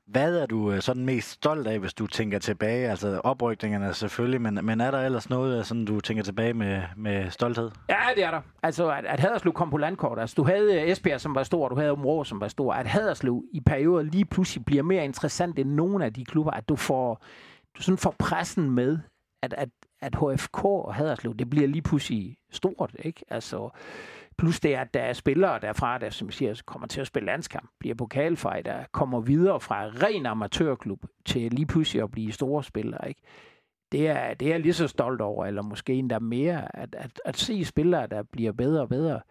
Hvad 0.08 0.38
er 0.38 0.46
du 0.46 0.72
øh, 0.72 0.82
sådan 0.82 1.06
mest 1.06 1.30
stolt 1.30 1.68
af, 1.68 1.80
hvis 1.80 1.94
du 1.94 2.08
tænker 2.08 2.40
tilbage? 2.40 2.90
Altså 2.90 3.22
oprykningerne 3.24 3.94
selvfølgelig, 3.94 4.42
men, 4.42 4.60
men 4.64 4.82
er 4.82 4.92
der 4.92 5.02
ellers 5.02 5.30
noget, 5.30 5.66
sådan, 5.66 5.86
du 5.86 6.00
tænker 6.02 6.24
tilbage 6.24 6.54
med, 6.54 6.82
med 6.96 7.30
stolthed? 7.30 7.72
Ja, 7.90 8.00
det 8.16 8.24
er 8.24 8.32
der. 8.32 8.42
Altså, 8.64 8.90
at, 8.90 9.06
at 9.06 9.20
Haderslev 9.20 9.54
kom 9.54 9.70
på 9.70 9.78
landkort. 9.78 10.20
Altså, 10.20 10.34
du 10.38 10.44
havde 10.44 10.82
øh, 10.82 10.90
Esbjerg, 10.90 11.22
som 11.22 11.36
var 11.36 11.44
stor, 11.44 11.70
du 11.70 11.76
havde 11.76 11.92
Områ, 11.92 12.24
som 12.24 12.42
var 12.42 12.48
stor. 12.48 12.74
At 12.74 12.88
Haderslev 12.88 13.44
i 13.54 13.60
perioder 13.60 14.04
lige 14.04 14.26
pludselig 14.26 14.66
bliver 14.66 14.84
mere 14.84 15.06
interessant 15.06 15.60
end 15.60 15.70
nogen 15.70 16.02
af 16.02 16.14
de 16.14 16.26
klubber. 16.26 16.52
At 16.52 16.70
du 16.70 16.76
får, 16.76 17.24
du 17.78 17.82
sådan 17.82 17.98
får 17.98 18.16
pressen 18.20 18.72
med, 18.72 19.00
at, 19.44 19.54
at, 19.54 19.70
at 20.02 20.16
HFK 20.16 20.66
og 20.66 20.96
Haderslev, 20.96 21.36
det 21.36 21.50
bliver 21.50 21.68
lige 21.68 21.82
pludselig 21.82 22.38
stort, 22.52 22.96
ikke? 23.00 23.24
Altså, 23.30 23.70
Plus 24.38 24.60
det, 24.60 24.74
at 24.74 24.94
der 24.94 25.00
er 25.00 25.14
spillere 25.14 25.60
derfra, 25.60 25.98
der 25.98 26.10
som 26.10 26.32
siger, 26.32 26.62
kommer 26.66 26.88
til 26.88 27.02
at 27.02 27.08
spille 27.08 27.26
landskamp, 27.26 27.70
bliver 27.80 27.96
pokalfighter, 27.96 28.84
kommer 28.92 29.20
videre 29.20 29.60
fra 29.60 29.86
ren 29.86 30.26
amatørklub 30.26 31.06
til 31.26 31.52
lige 31.52 31.66
pludselig 31.66 32.04
at 32.04 32.12
blive 32.12 32.32
store 32.32 32.64
spillere. 32.64 33.10
Ikke? 33.10 33.22
Det, 33.92 34.08
er, 34.08 34.34
det 34.34 34.48
er 34.48 34.52
jeg 34.52 34.60
lige 34.60 34.74
så 34.74 34.88
stolt 34.88 35.22
over, 35.22 35.46
eller 35.46 35.62
måske 35.62 35.94
endda 35.94 36.20
mere, 36.20 36.76
at, 36.78 36.96
at, 36.96 37.22
at 37.26 37.38
se 37.38 37.66
spillere, 37.66 38.08
der 38.08 38.24
bliver 38.24 38.52
bedre 38.52 38.82
og 38.82 38.90
bedre. 38.90 39.22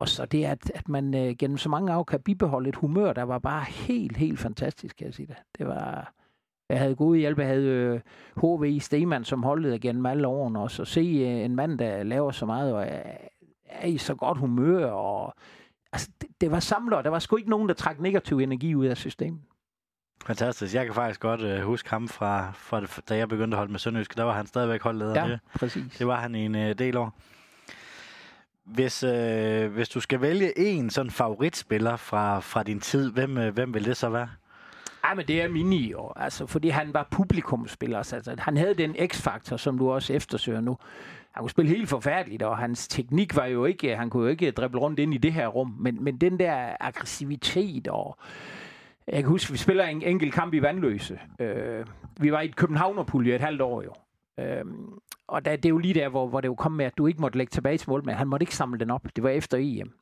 Og 0.00 0.08
så 0.08 0.26
det, 0.26 0.44
at, 0.44 0.70
at 0.74 0.88
man 0.88 1.14
øh, 1.14 1.36
gennem 1.38 1.58
så 1.58 1.68
mange 1.68 1.96
år 1.96 2.04
kan 2.04 2.20
bibeholde 2.20 2.68
et 2.68 2.76
humør, 2.76 3.12
der 3.12 3.22
var 3.22 3.38
bare 3.38 3.64
helt, 3.64 4.16
helt 4.16 4.38
fantastisk, 4.38 4.96
kan 4.96 5.06
jeg 5.06 5.14
sige 5.14 5.26
det. 5.26 5.36
Det 5.58 5.66
var... 5.66 6.12
Jeg 6.68 6.78
havde 6.78 6.96
gode 6.96 7.18
hjælp. 7.18 7.38
Jeg 7.38 7.46
havde 7.46 7.64
øh, 7.66 8.00
HV 8.36 8.80
Stemann, 8.80 9.24
som 9.24 9.42
holdet 9.42 9.80
gennem 9.80 10.06
alle 10.06 10.26
årene 10.28 10.60
også. 10.60 10.82
Og 10.82 10.86
se 10.86 11.00
øh, 11.00 11.44
en 11.44 11.56
mand, 11.56 11.78
der 11.78 12.02
laver 12.02 12.30
så 12.30 12.46
meget, 12.46 12.74
og 12.74 12.86
er 13.70 13.86
i 13.86 13.98
så 13.98 14.14
godt 14.14 14.38
humør, 14.38 14.90
og 14.90 15.34
altså, 15.92 16.08
det, 16.20 16.28
det 16.40 16.50
var 16.50 16.60
samler. 16.60 17.02
Der 17.02 17.10
var 17.10 17.18
sgu 17.18 17.36
ikke 17.36 17.50
nogen, 17.50 17.68
der 17.68 17.74
trak 17.74 18.00
negativ 18.00 18.38
energi 18.38 18.74
ud 18.74 18.86
af 18.86 18.96
systemet. 18.96 19.40
Fantastisk. 20.26 20.74
Jeg 20.74 20.84
kan 20.86 20.94
faktisk 20.94 21.20
godt 21.20 21.42
uh, 21.42 21.58
huske 21.58 21.90
ham 21.90 22.08
fra, 22.08 22.52
fra, 22.54 23.02
da 23.08 23.16
jeg 23.16 23.28
begyndte 23.28 23.54
at 23.54 23.58
holde 23.58 23.72
med 23.72 23.78
Sønderjysk. 23.78 24.16
Der 24.16 24.22
var 24.22 24.32
han 24.32 24.46
stadigvæk 24.46 24.82
holdleder. 24.82 25.24
Ja, 25.24 25.30
det. 25.30 25.40
præcis. 25.54 25.96
Det 25.98 26.06
var 26.06 26.16
han 26.16 26.34
i 26.34 26.44
en 26.44 26.54
uh, 26.54 26.60
del 26.60 26.96
år. 26.96 27.18
Hvis, 28.64 29.04
uh, 29.04 29.66
hvis 29.72 29.88
du 29.88 30.00
skal 30.00 30.20
vælge 30.20 30.58
en 30.58 30.90
sådan 30.90 31.10
favoritspiller 31.10 31.96
fra, 31.96 32.40
fra 32.40 32.62
din 32.62 32.80
tid, 32.80 33.12
hvem, 33.12 33.36
uh, 33.36 33.48
hvem 33.48 33.74
vil 33.74 33.84
det 33.84 33.96
så 33.96 34.08
være? 34.08 34.28
Ja, 35.04 35.14
men 35.14 35.26
det 35.28 35.42
er 35.42 35.48
Mini 35.48 35.90
jo, 35.90 36.12
altså, 36.16 36.46
fordi 36.46 36.68
han 36.68 36.94
var 36.94 37.08
publikumspiller. 37.10 37.98
Altså, 37.98 38.34
han 38.38 38.56
havde 38.56 38.74
den 38.74 38.96
x-faktor, 39.06 39.56
som 39.56 39.78
du 39.78 39.90
også 39.90 40.12
eftersøger 40.12 40.60
nu 40.60 40.78
han 41.32 41.42
kunne 41.42 41.50
spille 41.50 41.68
helt 41.68 41.88
forfærdeligt, 41.88 42.42
og 42.42 42.58
hans 42.58 42.88
teknik 42.88 43.36
var 43.36 43.44
jo 43.46 43.64
ikke, 43.64 43.96
han 43.96 44.10
kunne 44.10 44.22
jo 44.22 44.28
ikke 44.28 44.50
drible 44.50 44.78
rundt 44.78 44.98
ind 44.98 45.14
i 45.14 45.18
det 45.18 45.32
her 45.32 45.46
rum, 45.46 45.76
men, 45.78 46.04
men 46.04 46.16
den 46.16 46.38
der 46.38 46.76
aggressivitet 46.80 47.88
og 47.88 48.18
jeg 49.06 49.22
kan 49.22 49.28
huske, 49.28 49.52
vi 49.52 49.58
spiller 49.58 49.84
en 49.84 50.02
enkelt 50.02 50.34
kamp 50.34 50.54
i 50.54 50.62
Vandløse. 50.62 51.18
Øh, 51.40 51.86
vi 52.20 52.32
var 52.32 52.40
i 52.40 52.44
et 52.44 52.56
Københavnerpulje 52.56 53.34
et 53.34 53.40
halvt 53.40 53.60
år 53.60 53.82
jo. 53.82 53.92
Øh, 54.44 54.64
og 55.26 55.44
der, 55.44 55.56
det 55.56 55.64
er 55.64 55.70
jo 55.70 55.78
lige 55.78 55.94
der, 55.94 56.08
hvor, 56.08 56.28
hvor 56.28 56.40
det 56.40 56.48
jo 56.48 56.54
kom 56.54 56.72
med, 56.72 56.84
at 56.84 56.98
du 56.98 57.06
ikke 57.06 57.20
måtte 57.20 57.38
lægge 57.38 57.50
tilbage 57.50 57.78
til 57.78 57.90
mål, 57.90 58.04
men 58.04 58.14
han 58.14 58.28
måtte 58.28 58.42
ikke 58.44 58.56
samle 58.56 58.78
den 58.78 58.90
op. 58.90 59.06
Det 59.16 59.24
var 59.24 59.30
efter 59.30 59.58
EM. 59.60 59.92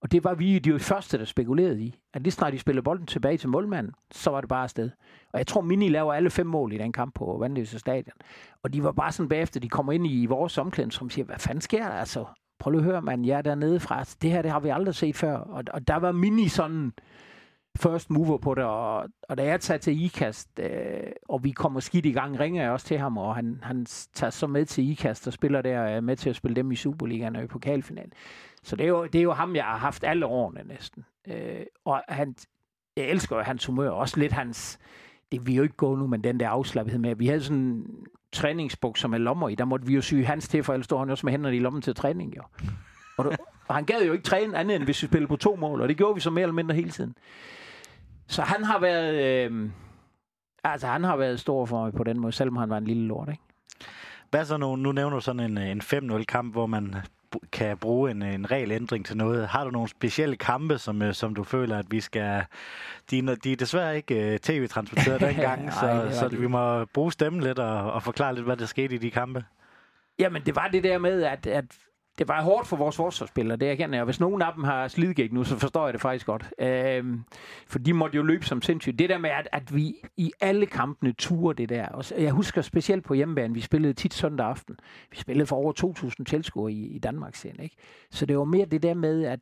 Og 0.00 0.12
det 0.12 0.24
var 0.24 0.34
vi 0.34 0.58
de 0.58 0.78
første, 0.78 1.18
der 1.18 1.24
spekulerede 1.24 1.82
i. 1.82 1.94
At 2.14 2.22
lige 2.22 2.32
snart 2.32 2.52
de 2.52 2.58
spillede 2.58 2.82
bolden 2.82 3.06
tilbage 3.06 3.38
til 3.38 3.48
målmanden, 3.48 3.92
så 4.10 4.30
var 4.30 4.40
det 4.40 4.48
bare 4.48 4.62
afsted. 4.62 4.90
Og 5.32 5.38
jeg 5.38 5.46
tror, 5.46 5.60
Mini 5.60 5.88
laver 5.88 6.14
alle 6.14 6.30
fem 6.30 6.46
mål 6.46 6.72
i 6.72 6.78
den 6.78 6.92
kamp 6.92 7.14
på 7.14 7.36
Vandløse 7.40 7.78
Stadion. 7.78 8.16
Og 8.62 8.72
de 8.72 8.84
var 8.84 8.92
bare 8.92 9.12
sådan 9.12 9.28
bagefter, 9.28 9.60
de 9.60 9.68
kommer 9.68 9.92
ind 9.92 10.06
i 10.06 10.26
vores 10.26 10.58
omklædningsrum 10.58 11.06
og 11.06 11.12
siger, 11.12 11.24
hvad 11.24 11.38
fanden 11.38 11.60
sker 11.60 11.88
der 11.88 11.94
altså? 11.94 12.24
Prøv 12.58 12.70
lige 12.70 12.80
at 12.80 12.84
høre, 12.84 13.02
man, 13.02 13.24
jeg 13.24 13.38
er 13.38 13.42
dernede 13.42 13.80
fra. 13.80 13.98
Altså, 13.98 14.16
det 14.22 14.30
her, 14.30 14.42
det 14.42 14.50
har 14.50 14.60
vi 14.60 14.68
aldrig 14.68 14.94
set 14.94 15.16
før. 15.16 15.36
Og, 15.36 15.64
og 15.70 15.88
der 15.88 15.96
var 15.96 16.12
Mini 16.12 16.48
sådan 16.48 16.92
first 17.78 18.10
mover 18.10 18.38
på 18.38 18.54
det, 18.54 18.64
og, 18.64 19.08
og 19.28 19.38
da 19.38 19.44
jeg 19.44 19.60
tager 19.60 19.78
til 19.78 20.04
IKAST, 20.04 20.58
øh, 20.58 21.12
og 21.28 21.44
vi 21.44 21.50
kommer 21.50 21.80
skidt 21.80 22.06
i 22.06 22.12
gang, 22.12 22.40
ringer 22.40 22.62
jeg 22.62 22.70
også 22.70 22.86
til 22.86 22.98
ham, 22.98 23.18
og 23.18 23.34
han, 23.34 23.58
han 23.62 23.86
tager 24.14 24.30
så 24.30 24.46
med 24.46 24.64
til 24.64 24.90
IKAST 24.90 25.26
og 25.26 25.32
spiller 25.32 25.62
der 25.62 25.78
er 25.78 26.00
med 26.00 26.16
til 26.16 26.30
at 26.30 26.36
spille 26.36 26.54
dem 26.54 26.72
i 26.72 26.76
Superligaen 26.76 27.36
og 27.36 27.44
i 27.44 27.46
pokalfinalen. 27.46 28.12
Så 28.64 28.76
det 28.76 28.84
er, 28.84 28.88
jo, 28.88 29.06
det 29.06 29.18
er 29.18 29.22
jo 29.22 29.32
ham, 29.32 29.56
jeg 29.56 29.64
har 29.64 29.76
haft 29.76 30.04
alle 30.04 30.26
årene 30.26 30.60
næsten. 30.64 31.04
Øh, 31.28 31.66
og 31.84 32.02
han, 32.08 32.34
jeg 32.96 33.04
elsker 33.04 33.36
jo 33.36 33.42
hans 33.42 33.66
humør, 33.66 33.90
også 33.90 34.20
lidt 34.20 34.32
hans, 34.32 34.78
det 35.32 35.46
vil 35.46 35.54
jo 35.54 35.62
ikke 35.62 35.76
gå 35.76 35.96
nu, 35.96 36.06
men 36.06 36.24
den 36.24 36.40
der 36.40 36.48
afslappethed 36.48 37.00
med, 37.00 37.14
vi 37.14 37.26
havde 37.26 37.42
sådan 37.42 37.58
en 37.58 37.86
træningsbukser 38.32 39.08
med 39.08 39.18
lommer 39.18 39.48
i, 39.48 39.54
der 39.54 39.64
måtte 39.64 39.86
vi 39.86 39.94
jo 39.94 40.00
syge 40.00 40.24
hans 40.24 40.48
til, 40.48 40.62
for 40.62 40.72
ellers 40.72 40.84
stod 40.84 40.98
han 40.98 41.10
også 41.10 41.26
med 41.26 41.32
hænderne 41.32 41.56
i 41.56 41.60
lommen 41.60 41.82
til 41.82 41.94
træning, 41.94 42.36
jo. 42.36 42.42
Og, 43.18 43.24
du, 43.24 43.30
og 43.68 43.74
han 43.74 43.84
gad 43.84 44.04
jo 44.06 44.12
ikke 44.12 44.24
træne 44.24 44.58
andet, 44.58 44.76
end 44.76 44.84
hvis 44.84 45.02
vi 45.02 45.06
spillede 45.06 45.28
på 45.28 45.36
to 45.36 45.56
mål, 45.56 45.80
og 45.80 45.88
det 45.88 45.96
gjorde 45.96 46.14
vi 46.14 46.20
så 46.20 46.30
mere 46.30 46.42
eller 46.42 46.54
mindre 46.54 46.74
hele 46.74 46.90
tiden. 46.90 47.14
Så 48.26 48.42
han 48.42 48.64
har 48.64 48.78
været, 48.78 49.14
øh, 49.24 49.70
altså 50.64 50.86
han 50.86 51.04
har 51.04 51.16
været 51.16 51.40
stor 51.40 51.66
for 51.66 51.84
mig 51.84 51.92
på 51.92 52.04
den 52.04 52.20
måde, 52.20 52.32
selvom 52.32 52.56
han 52.56 52.70
var 52.70 52.78
en 52.78 52.84
lille 52.84 53.06
lort, 53.06 53.28
ikke? 53.28 53.42
Hvad 54.30 54.44
så 54.44 54.56
nu? 54.56 54.76
Nu 54.76 54.92
nævner 54.92 55.16
du 55.16 55.20
sådan 55.20 55.58
en, 55.58 55.58
en 55.58 55.80
5-0-kamp, 55.80 56.52
hvor 56.52 56.66
man 56.66 56.94
kan 57.52 57.78
bruge 57.78 58.10
en, 58.10 58.22
en 58.22 58.50
regelændring 58.50 59.06
til 59.06 59.16
noget. 59.16 59.48
Har 59.48 59.64
du 59.64 59.70
nogle 59.70 59.88
specielle 59.88 60.36
kampe, 60.36 60.78
som, 60.78 61.02
øh, 61.02 61.14
som 61.14 61.34
du 61.34 61.44
føler, 61.44 61.78
at 61.78 61.86
vi 61.90 62.00
skal... 62.00 62.44
De, 63.10 63.36
de 63.36 63.52
er 63.52 63.56
desværre 63.56 63.96
ikke 63.96 64.32
uh, 64.32 64.36
tv-transporteret 64.36 65.20
dengang, 65.30 65.72
så, 65.72 66.08
så 66.12 66.28
vi 66.28 66.46
må 66.46 66.84
bruge 66.84 67.12
stemmen 67.12 67.42
lidt 67.42 67.58
og, 67.58 67.92
og 67.92 68.02
forklare 68.02 68.34
lidt, 68.34 68.44
hvad 68.44 68.56
der 68.56 68.66
skete 68.66 68.94
i 68.94 68.98
de 68.98 69.10
kampe. 69.10 69.44
Jamen, 70.18 70.42
det 70.46 70.56
var 70.56 70.68
det 70.68 70.84
der 70.84 70.98
med, 70.98 71.22
at, 71.22 71.46
at 71.46 71.64
det 72.18 72.28
var 72.28 72.42
hårdt 72.42 72.66
for 72.66 72.76
vores 72.76 72.96
forsvarsspillere, 72.96 73.56
det 73.56 73.70
erkender 73.70 73.98
jeg. 73.98 74.04
Hvis 74.04 74.20
nogen 74.20 74.42
af 74.42 74.52
dem 74.54 74.64
har 74.64 74.88
slidgæk 74.88 75.32
nu, 75.32 75.44
så 75.44 75.58
forstår 75.58 75.84
jeg 75.86 75.92
det 75.92 76.00
faktisk 76.00 76.26
godt. 76.26 76.52
Øhm, 76.58 77.24
for 77.66 77.78
de 77.78 77.92
måtte 77.92 78.16
jo 78.16 78.22
løbe 78.22 78.46
som 78.46 78.62
sindssygt. 78.62 78.98
Det 78.98 79.08
der 79.08 79.18
med, 79.18 79.30
at, 79.30 79.48
at 79.52 79.74
vi 79.74 79.94
i 80.16 80.32
alle 80.40 80.66
kampene 80.66 81.12
turer 81.12 81.52
det 81.52 81.68
der. 81.68 81.88
Og 81.88 82.04
jeg 82.18 82.32
husker 82.32 82.62
specielt 82.62 83.04
på 83.04 83.14
hjemmebane, 83.14 83.54
vi 83.54 83.60
spillede 83.60 83.92
tit 83.92 84.14
søndag 84.14 84.46
aften. 84.46 84.76
Vi 85.10 85.16
spillede 85.16 85.46
for 85.46 85.56
over 85.56 85.72
2.000 86.18 86.24
tilskuere 86.24 86.72
i, 86.72 86.86
i 86.86 86.98
Danmark 86.98 87.34
sen, 87.34 87.60
ikke? 87.60 87.76
Så 88.10 88.26
det 88.26 88.38
var 88.38 88.44
mere 88.44 88.66
det 88.66 88.82
der 88.82 88.94
med, 88.94 89.24
at, 89.24 89.40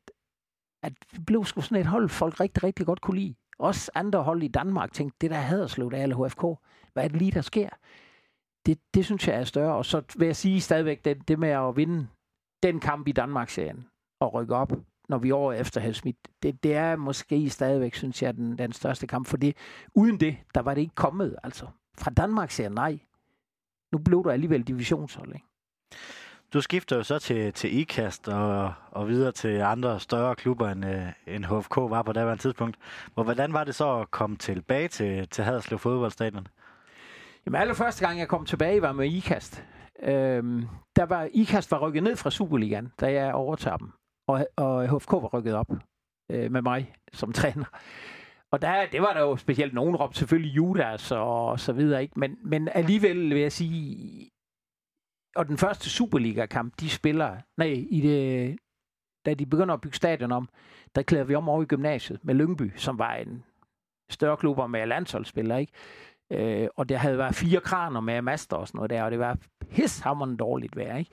at 0.83 0.93
vi 1.13 1.19
blev 1.27 1.45
sgu 1.45 1.61
sådan 1.61 1.81
et 1.81 1.87
hold, 1.87 2.09
folk 2.09 2.41
rigtig, 2.41 2.65
rigtig 2.65 2.87
godt 2.87 3.01
kunne 3.01 3.19
lide. 3.19 3.35
Også 3.59 3.91
andre 3.95 4.23
hold 4.23 4.43
i 4.43 4.49
Danmark 4.49 4.93
tænkte, 4.93 5.17
det 5.21 5.31
der 5.31 5.37
Haderslev, 5.37 5.91
der 5.91 5.99
er 5.99 6.27
HFK, 6.27 6.63
hvad 6.93 7.05
er 7.05 7.09
det 7.09 7.17
lige, 7.17 7.33
der 7.33 7.41
sker? 7.41 7.69
Det, 8.67 8.79
det 8.95 9.05
synes 9.05 9.29
jeg 9.29 9.37
er 9.37 9.45
større. 9.45 9.75
Og 9.75 9.85
så 9.85 10.03
vil 10.19 10.27
jeg 10.27 10.37
sige 10.37 10.61
stadigvæk, 10.61 11.05
det, 11.05 11.29
det 11.29 11.39
med 11.39 11.49
at 11.49 11.77
vinde 11.77 12.07
den 12.63 12.81
kamp 12.81 13.09
i 13.09 13.13
Danmark-serien 13.13 13.87
og 14.21 14.35
rykke 14.35 14.55
op, 14.55 14.73
når 15.09 15.19
vi 15.19 15.31
år 15.31 15.53
efter 15.53 15.81
havde 15.81 15.95
smidt, 15.95 16.17
det, 16.43 16.63
det 16.63 16.75
er 16.75 16.97
måske 16.97 17.51
stadigvæk, 17.51 17.95
synes 17.95 18.23
jeg, 18.23 18.35
den, 18.37 18.59
den 18.59 18.73
største 18.73 19.07
kamp. 19.07 19.27
For 19.27 19.37
det, 19.37 19.57
uden 19.95 20.21
det, 20.21 20.37
der 20.55 20.61
var 20.61 20.75
det 20.75 20.81
ikke 20.81 20.95
kommet. 20.95 21.37
Altså, 21.43 21.67
fra 21.99 22.11
Danmark-serien, 22.11 22.73
nej. 22.73 22.99
Nu 23.93 23.99
blev 23.99 24.25
du 24.25 24.31
alligevel 24.31 24.63
divisionshold, 24.63 25.35
ikke? 25.35 25.47
Du 26.53 26.61
skifter 26.61 26.97
jo 26.97 27.03
så 27.03 27.19
til, 27.19 27.53
til 27.53 27.79
IKAST 27.79 28.29
og, 28.29 28.73
og 28.91 29.09
videre 29.09 29.33
til 29.33 29.61
andre 29.61 30.01
større 30.01 30.35
klubber, 30.35 30.69
end, 30.69 30.87
øh, 30.87 31.07
end 31.27 31.45
HFK 31.45 31.77
var 31.77 32.03
på 32.03 32.13
daværende 32.13 32.43
tidspunkt. 32.43 32.77
Hvor, 33.15 33.23
hvordan 33.23 33.53
var 33.53 33.65
det 33.65 33.75
så 33.75 33.99
at 34.01 34.11
komme 34.11 34.37
tilbage 34.37 34.89
til, 34.89 35.29
til 35.29 35.45
Haderslev 35.45 35.79
fodboldstadion? 35.79 36.47
Jamen 37.47 37.61
allerførste 37.61 38.07
gang, 38.07 38.19
jeg 38.19 38.29
kom 38.29 38.47
tilbage, 38.47 38.83
var 38.83 38.93
med 38.93 39.07
IKAST. 39.07 39.65
Øhm, 40.03 40.63
der 40.97 41.03
var, 41.03 41.29
IKAST 41.33 41.71
var 41.71 41.79
rykket 41.79 42.03
ned 42.03 42.17
fra 42.17 42.31
Superligaen, 42.31 42.93
da 43.01 43.13
jeg 43.13 43.35
overtager 43.35 43.77
dem. 43.77 43.93
Og, 44.29 44.47
og 44.57 44.97
HFK 44.97 45.13
var 45.13 45.29
rykket 45.29 45.55
op 45.55 45.71
øh, 46.31 46.53
med 46.53 46.63
mig 46.63 46.95
som 47.13 47.33
træner. 47.39 47.65
Og 48.53 48.63
der, 48.63 48.87
det 48.87 49.03
var 49.03 49.13
der 49.13 49.21
jo 49.21 49.37
specielt 49.37 49.75
nogen 49.75 49.97
råb, 49.97 50.15
selvfølgelig 50.15 50.57
Judas 50.57 51.13
og, 51.13 51.49
og 51.49 51.61
så 51.61 51.73
videre, 51.73 52.03
ikke? 52.03 52.21
Men, 52.21 52.39
men 52.45 52.69
alligevel 52.69 53.31
vil 53.31 53.41
jeg 53.41 53.53
sige, 53.53 54.31
og 55.37 55.49
den 55.49 55.59
første 55.59 55.91
Superliga-kamp, 55.91 56.81
de 56.81 56.91
spiller, 56.91 57.37
nej, 57.57 57.87
i 57.91 58.01
det, 58.01 58.57
da 59.27 59.35
de 59.35 59.47
begynder 59.47 59.75
at 59.75 59.81
bygge 59.81 59.97
stadion 59.97 60.33
om, 60.33 60.49
der 60.95 61.03
klæder 61.03 61.25
vi 61.25 61.35
om 61.35 61.49
over 61.49 61.63
i 61.63 61.67
gymnasiet 61.67 62.25
med 62.25 62.35
Lyngby, 62.35 62.73
som 62.77 62.99
var 62.99 63.15
en 63.15 63.45
større 64.11 64.37
klub 64.37 64.71
med 64.71 64.87
landsholdsspillere, 64.87 65.61
ikke? 65.61 65.73
Øh, 66.33 66.69
og 66.77 66.89
der 66.89 66.97
havde 66.97 67.19
været 67.19 67.35
fire 67.35 67.61
kraner 67.61 68.01
med 68.01 68.23
master 68.23 68.57
og 68.57 68.69
sådan 68.69 68.79
noget 68.79 68.91
der, 68.91 69.03
og 69.03 69.11
det 69.11 69.19
var 69.19 69.39
pishammerende 69.71 70.37
dårligt 70.37 70.77
vejr, 70.77 70.97
ikke? 70.97 71.11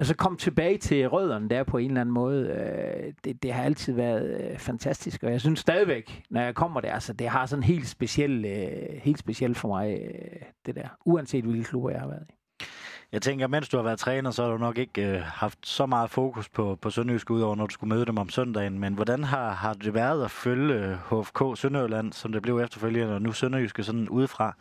Og 0.00 0.06
så 0.06 0.16
kom 0.16 0.36
tilbage 0.36 0.78
til 0.78 1.08
rødderne 1.08 1.48
der 1.48 1.64
på 1.64 1.78
en 1.78 1.90
eller 1.90 2.00
anden 2.00 2.14
måde. 2.14 2.48
Øh, 2.48 3.12
det, 3.24 3.42
det 3.42 3.52
har 3.52 3.64
altid 3.64 3.92
været 3.92 4.50
øh, 4.50 4.58
fantastisk, 4.58 5.22
og 5.22 5.30
jeg 5.30 5.40
synes 5.40 5.60
stadigvæk, 5.60 6.22
når 6.30 6.40
jeg 6.40 6.54
kommer 6.54 6.80
der, 6.80 6.92
altså 6.92 7.12
det 7.12 7.28
har 7.28 7.46
sådan 7.46 7.62
helt 7.62 7.88
specielt, 7.88 8.46
øh, 8.46 9.00
helt 9.02 9.18
specielt 9.18 9.56
for 9.58 9.68
mig, 9.68 9.98
øh, 10.02 10.42
det 10.66 10.74
der, 10.74 10.88
uanset 11.04 11.44
hvilke 11.44 11.64
klubber 11.64 11.90
jeg 11.90 12.00
har 12.00 12.08
været 12.08 12.26
i. 12.30 12.41
Jeg 13.12 13.22
tænker, 13.22 13.46
mens 13.46 13.68
du 13.68 13.76
har 13.76 13.84
været 13.84 13.98
træner, 13.98 14.30
så 14.30 14.42
har 14.42 14.50
du 14.50 14.58
nok 14.58 14.78
ikke 14.78 15.08
øh, 15.08 15.20
haft 15.20 15.66
så 15.66 15.86
meget 15.86 16.10
fokus 16.10 16.48
på, 16.48 16.78
på 16.80 16.90
Sønderjysk 16.90 17.30
udover, 17.30 17.54
når 17.56 17.66
du 17.66 17.72
skulle 17.72 17.94
møde 17.94 18.06
dem 18.06 18.18
om 18.18 18.28
søndagen. 18.28 18.78
Men 18.78 18.94
hvordan 18.94 19.24
har, 19.24 19.50
har 19.50 19.72
det 19.72 19.94
været 19.94 20.24
at 20.24 20.30
følge 20.30 20.74
øh, 20.74 21.20
HFK 21.20 21.42
Sønderjylland, 21.54 22.12
som 22.12 22.32
det 22.32 22.42
blev 22.42 22.58
efterfølgende, 22.58 23.14
og 23.14 23.22
nu 23.22 23.32
Sønderjyske 23.32 23.82
sådan 23.82 24.08
udefra, 24.08 24.56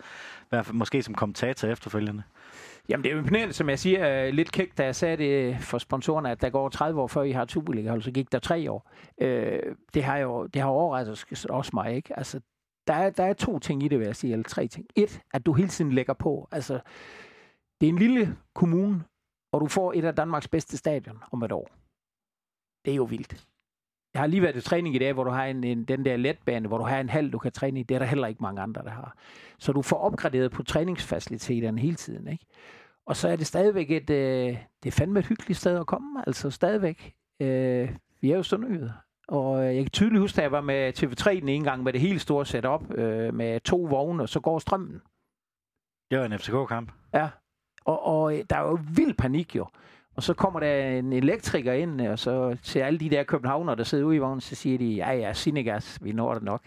måske 0.74 1.04
som 1.04 1.16
kommentator 1.16 1.68
efterfølgende? 1.68 2.24
Jamen, 2.90 3.04
det 3.04 3.10
er 3.10 3.14
jo 3.14 3.20
imponerende, 3.20 3.54
som 3.54 3.70
jeg 3.70 3.80
siger, 3.80 4.26
øh, 4.26 4.34
lidt 4.34 4.52
kægt, 4.52 4.78
da 4.78 4.86
jeg 4.86 4.96
sagde 4.96 5.18
det 5.18 5.58
for 5.60 5.78
sponsorerne, 5.78 6.32
at 6.32 6.42
der 6.42 6.50
går 6.50 6.70
30 6.70 7.02
år, 7.02 7.08
før 7.08 7.22
I 7.22 7.32
har 7.32 7.44
et 7.44 7.52
Superliga-hold, 7.52 8.02
så 8.02 8.12
gik 8.12 8.32
der 8.32 8.40
tre 8.40 8.72
år. 8.72 8.92
Øh, 9.22 9.60
det 9.94 10.04
har 10.04 10.18
jo 10.18 10.46
det 10.46 10.62
har 10.62 10.70
overrasket 10.70 11.46
også 11.46 11.72
mig, 11.74 11.96
ikke? 11.96 12.18
Altså, 12.18 12.40
der 12.88 12.94
er, 12.94 13.10
der 13.10 13.24
er 13.24 13.34
to 13.34 13.60
ting 13.60 13.84
i 13.84 13.88
det, 13.88 14.00
vil 14.00 14.06
jeg 14.06 14.16
sige, 14.16 14.34
eller 14.34 14.44
tre 14.44 14.68
ting. 14.68 14.86
Et, 14.96 15.22
at 15.34 15.46
du 15.46 15.54
hele 15.54 15.70
tiden 15.70 15.92
lægger 15.92 16.14
på. 16.14 16.48
Altså, 16.52 16.80
det 17.82 17.88
er 17.88 17.94
en 17.94 18.00
lille 18.00 18.38
kommune, 18.54 19.04
og 19.52 19.62
du 19.62 19.68
får 19.68 19.94
et 19.94 20.06
af 20.06 20.16
Danmarks 20.16 20.48
bedste 20.48 20.78
stadion 20.78 21.24
om 21.32 21.44
et 21.44 21.52
år. 21.52 21.70
Det 22.86 22.92
er 22.92 22.96
jo 22.96 23.04
vildt. 23.04 23.48
Jeg 24.14 24.22
har 24.22 24.28
lige 24.28 24.42
været 24.42 24.54
til 24.54 24.64
træning 24.64 24.96
i 24.96 25.00
dag, 25.00 25.14
hvor 25.14 25.24
du 25.24 25.30
har 25.30 25.46
en, 25.46 25.64
en, 25.64 25.84
den 25.86 26.06
der 26.06 26.18
letbane, 26.18 26.68
hvor 26.68 26.78
du 26.78 26.84
har 26.84 27.00
en 27.00 27.10
halv, 27.10 27.32
du 27.32 27.38
kan 27.38 27.52
træne 27.52 27.80
i. 27.80 27.84
Det 27.84 27.96
er 27.96 28.00
der 28.00 28.06
heller 28.06 28.28
ikke 28.28 28.44
mange 28.44 28.62
andre, 28.62 28.84
der 28.84 28.90
har. 28.90 29.18
Så 29.60 29.72
du 29.72 29.82
får 29.82 29.98
opgraderet 29.98 30.52
på 30.52 30.64
træningsfaciliteterne 30.64 31.82
hele 31.82 31.96
tiden. 31.96 32.28
Ikke? 32.28 32.46
Og 33.06 33.16
så 33.16 33.28
er 33.30 33.36
det 33.36 33.48
stadigvæk 33.48 33.92
et, 33.92 34.10
øh, 34.10 34.58
det 34.84 34.88
er 34.88 34.92
fandme 34.92 35.20
et 35.20 35.26
hyggeligt 35.26 35.60
sted 35.60 35.80
at 35.80 35.88
komme. 35.88 36.24
Altså 36.28 36.50
stadigvæk. 36.50 37.16
Øh, 37.40 37.96
vi 38.22 38.32
er 38.32 38.36
jo 38.36 38.44
Sønderjyde. 38.44 38.94
Og 39.28 39.66
jeg 39.66 39.84
kan 39.84 39.90
tydeligt 39.92 40.22
huske, 40.22 40.38
at 40.38 40.44
jeg 40.44 40.52
var 40.52 40.62
med 40.62 40.94
TV3 41.04 41.40
den 41.40 41.50
ene 41.50 41.66
gang 41.66 41.84
med 41.84 41.94
det 41.94 42.02
helt 42.02 42.22
store 42.22 42.46
setup 42.46 42.94
øh, 42.94 43.34
med 43.34 43.60
to 43.60 43.78
vogne, 43.78 44.24
og 44.24 44.30
så 44.30 44.40
går 44.40 44.60
strømmen. 44.60 45.02
Det 46.12 46.20
var 46.20 46.26
en 46.26 46.40
FCK-kamp. 46.40 46.92
Ja, 47.14 47.30
og, 47.86 48.06
og 48.06 48.38
øh, 48.38 48.44
der 48.50 48.56
er 48.56 48.62
jo 48.62 48.80
vild 48.96 49.14
panik 49.14 49.56
jo. 49.56 49.66
Og 50.16 50.24
så 50.24 50.34
kommer 50.34 50.60
der 50.60 50.88
en 50.88 51.14
elektriker 51.14 51.74
ind, 51.74 52.02
øh, 52.02 52.12
og 52.12 52.20
så 52.20 52.58
til 52.64 52.80
alle 52.80 53.00
de 53.00 53.10
der 53.10 53.24
københavner, 53.24 53.76
der 53.76 53.84
sidder 53.84 54.04
ude 54.04 54.16
i 54.16 54.20
vognen, 54.20 54.42
så 54.42 54.56
siger 54.56 54.78
de, 54.78 54.86
ja 54.86 55.12
ja, 55.12 55.34
Sinegas, 55.34 56.00
vi 56.02 56.12
når 56.12 56.34
det 56.34 56.44
nok. 56.44 56.64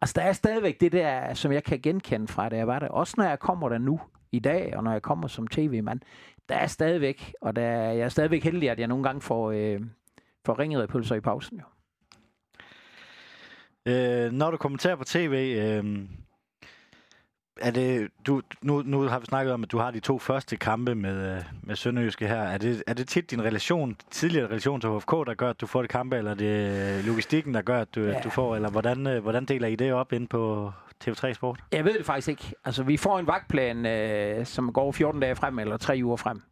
Altså, 0.00 0.14
der 0.20 0.22
er 0.22 0.32
stadigvæk 0.32 0.80
det 0.80 0.92
der, 0.92 1.34
som 1.34 1.52
jeg 1.52 1.64
kan 1.64 1.80
genkende 1.80 2.28
fra, 2.28 2.48
da 2.48 2.56
jeg 2.56 2.66
var 2.66 2.78
der. 2.78 2.88
Også 2.88 3.14
når 3.16 3.24
jeg 3.24 3.38
kommer 3.38 3.68
der 3.68 3.78
nu 3.78 4.00
i 4.32 4.38
dag, 4.38 4.76
og 4.76 4.84
når 4.84 4.92
jeg 4.92 5.02
kommer 5.02 5.28
som 5.28 5.46
tv-mand, 5.46 6.00
der 6.48 6.54
er 6.54 6.66
stadigvæk, 6.66 7.34
og 7.40 7.56
der, 7.56 7.70
jeg 7.70 7.98
er 7.98 8.08
stadigvæk 8.08 8.44
heldig, 8.44 8.70
at 8.70 8.78
jeg 8.78 8.88
nogle 8.88 9.04
gange 9.04 9.20
får, 9.20 9.50
øh, 9.50 9.80
får 10.46 10.58
ringet 10.58 10.88
pølser 10.88 11.14
i 11.14 11.20
pausen. 11.20 11.60
Jo. 11.60 11.64
Øh, 13.92 14.32
når 14.32 14.50
du 14.50 14.56
kommenterer 14.56 14.96
på 14.96 15.04
tv, 15.04 15.56
øh, 15.58 16.08
er 17.60 17.70
det, 17.70 18.10
du, 18.26 18.42
nu, 18.62 18.82
nu 18.82 19.02
har 19.02 19.18
vi 19.18 19.26
snakket 19.26 19.54
om, 19.54 19.62
at 19.62 19.72
du 19.72 19.78
har 19.78 19.90
de 19.90 20.00
to 20.00 20.18
første 20.18 20.56
kampe 20.56 20.94
med, 20.94 21.36
øh, 21.36 21.42
med 21.62 21.76
Sønderjyske 21.76 22.28
her. 22.28 22.42
Er 22.42 22.58
det, 22.58 22.82
er 22.86 22.94
det 22.94 23.08
tit 23.08 23.30
din 23.30 23.42
relation, 23.42 23.96
tidligere 24.10 24.46
relation 24.46 24.80
til 24.80 24.90
HFK, 24.90 25.10
der 25.10 25.34
gør, 25.34 25.50
at 25.50 25.60
du 25.60 25.66
får 25.66 25.80
det 25.80 25.90
kampe, 25.90 26.16
eller 26.16 26.30
er 26.30 26.34
det 26.34 27.04
logistikken, 27.04 27.54
der 27.54 27.62
gør, 27.62 27.80
at 27.80 27.94
du, 27.94 28.00
ja. 28.00 28.20
du 28.20 28.30
får, 28.30 28.56
eller 28.56 28.70
hvordan, 28.70 29.06
øh, 29.06 29.22
hvordan 29.22 29.44
deler 29.44 29.68
I 29.68 29.76
det 29.76 29.92
op 29.92 30.12
ind 30.12 30.28
på 30.28 30.72
TV3 31.04 31.32
Sport? 31.32 31.60
Jeg 31.72 31.84
ved 31.84 31.98
det 31.98 32.06
faktisk 32.06 32.28
ikke. 32.28 32.54
Altså, 32.64 32.82
vi 32.82 32.96
får 32.96 33.18
en 33.18 33.26
vagtplan, 33.26 33.86
øh, 33.86 34.46
som 34.46 34.72
går 34.72 34.92
14 34.92 35.20
dage 35.20 35.36
frem, 35.36 35.58
eller 35.58 35.76
3 35.76 36.00
uger 36.04 36.16
frem. 36.16 36.42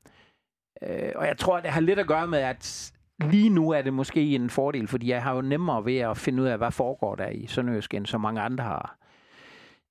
Øh, 0.83 1.13
og 1.17 1.27
jeg 1.27 1.39
tror, 1.39 1.61
det 1.61 1.71
har 1.71 1.81
lidt 1.81 1.99
at 1.99 2.07
gøre 2.07 2.27
med, 2.27 2.39
at 2.39 2.93
lige 3.31 3.51
nu 3.51 3.71
er 3.71 3.83
det 3.83 3.95
måske 3.95 4.35
en 4.35 4.51
fordel, 4.51 4.89
fordi 4.89 5.11
jeg 5.11 5.23
har 5.23 5.35
jo 5.35 5.41
nemmere 5.41 5.85
ved 5.85 5.97
at 5.99 6.17
finde 6.17 6.43
ud 6.43 6.49
af, 6.49 6.59
hvad 6.59 6.71
foregår 6.71 7.15
der 7.15 7.29
i 7.29 7.47
Sønderjysk, 7.47 7.95
end 7.95 8.07
så 8.07 8.19
mange 8.19 8.41
andre 8.41 8.65
har. 8.65 8.97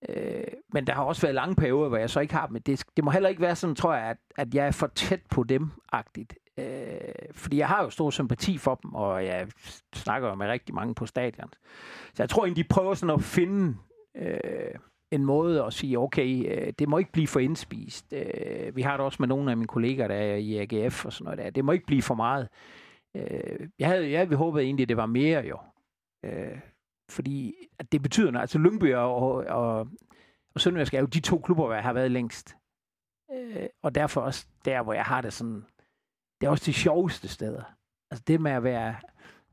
Øh, 0.09 0.43
men 0.73 0.87
der 0.87 0.93
har 0.93 1.03
også 1.03 1.21
været 1.21 1.35
lange 1.35 1.55
perioder, 1.55 1.89
hvor 1.89 1.97
jeg 1.97 2.09
så 2.09 2.19
ikke 2.19 2.33
har 2.33 2.47
dem. 2.47 2.61
Det, 2.61 2.83
det 2.97 3.03
må 3.03 3.11
heller 3.11 3.29
ikke 3.29 3.41
være 3.41 3.55
sådan, 3.55 3.75
tror 3.75 3.93
jeg, 3.93 4.03
at, 4.03 4.17
at 4.37 4.53
jeg 4.55 4.67
er 4.67 4.71
for 4.71 4.87
tæt 4.87 5.21
på 5.29 5.43
dem-agtigt. 5.43 6.33
Øh, 6.57 6.65
fordi 7.33 7.57
jeg 7.57 7.67
har 7.67 7.83
jo 7.83 7.89
stor 7.89 8.09
sympati 8.09 8.57
for 8.57 8.75
dem, 8.75 8.93
og 8.93 9.25
jeg 9.25 9.47
snakker 9.95 10.29
jo 10.29 10.35
med 10.35 10.47
rigtig 10.47 10.75
mange 10.75 10.95
på 10.95 11.05
stadion. 11.05 11.49
Så 12.13 12.23
jeg 12.23 12.29
tror 12.29 12.45
egentlig, 12.45 12.65
de 12.65 12.69
prøver 12.69 12.93
sådan 12.93 13.15
at 13.15 13.23
finde 13.23 13.77
øh, 14.17 14.75
en 15.11 15.25
måde 15.25 15.63
at 15.63 15.73
sige, 15.73 15.99
okay, 15.99 16.45
øh, 16.55 16.73
det 16.79 16.89
må 16.89 16.97
ikke 16.97 17.11
blive 17.11 17.27
for 17.27 17.39
indspist. 17.39 18.13
Øh, 18.13 18.75
vi 18.75 18.81
har 18.81 18.97
det 18.97 19.05
også 19.05 19.17
med 19.19 19.27
nogle 19.27 19.51
af 19.51 19.57
mine 19.57 19.67
kolleger, 19.67 20.07
der 20.07 20.15
er 20.15 20.35
i 20.35 20.57
AGF 20.57 21.05
og 21.05 21.13
sådan 21.13 21.25
noget 21.25 21.37
der. 21.37 21.49
Det 21.49 21.65
må 21.65 21.71
ikke 21.71 21.85
blive 21.85 22.01
for 22.01 22.15
meget. 22.15 22.47
Øh, 23.15 23.69
jeg 23.79 23.87
havde, 23.87 24.11
jeg 24.11 24.19
havde 24.19 24.35
håbet 24.35 24.63
egentlig, 24.63 24.89
det 24.89 24.97
var 24.97 25.05
mere 25.05 25.45
jo. 25.45 25.57
Øh, 26.25 26.59
fordi 27.11 27.53
at 27.79 27.91
det 27.91 28.01
betyder 28.01 28.31
noget. 28.31 28.43
Altså 28.43 28.57
Lyngby 28.57 28.95
og, 28.95 29.15
og, 29.35 29.87
og 30.53 30.61
Sønderjysk 30.61 30.93
er 30.93 30.99
jo 30.99 31.05
de 31.05 31.19
to 31.19 31.39
klubber, 31.39 31.65
hvor 31.65 31.73
jeg 31.73 31.83
har 31.83 31.93
været 31.93 32.11
længst. 32.11 32.55
Øh, 33.33 33.65
og 33.81 33.95
derfor 33.95 34.21
også 34.21 34.45
der, 34.65 34.83
hvor 34.83 34.93
jeg 34.93 35.03
har 35.03 35.21
det 35.21 35.33
sådan, 35.33 35.65
det 36.41 36.47
er 36.47 36.51
også 36.51 36.65
de 36.65 36.73
sjoveste 36.73 37.27
steder. 37.27 37.63
Altså 38.11 38.23
det 38.27 38.41
med 38.41 38.51
at 38.51 38.63
være 38.63 38.95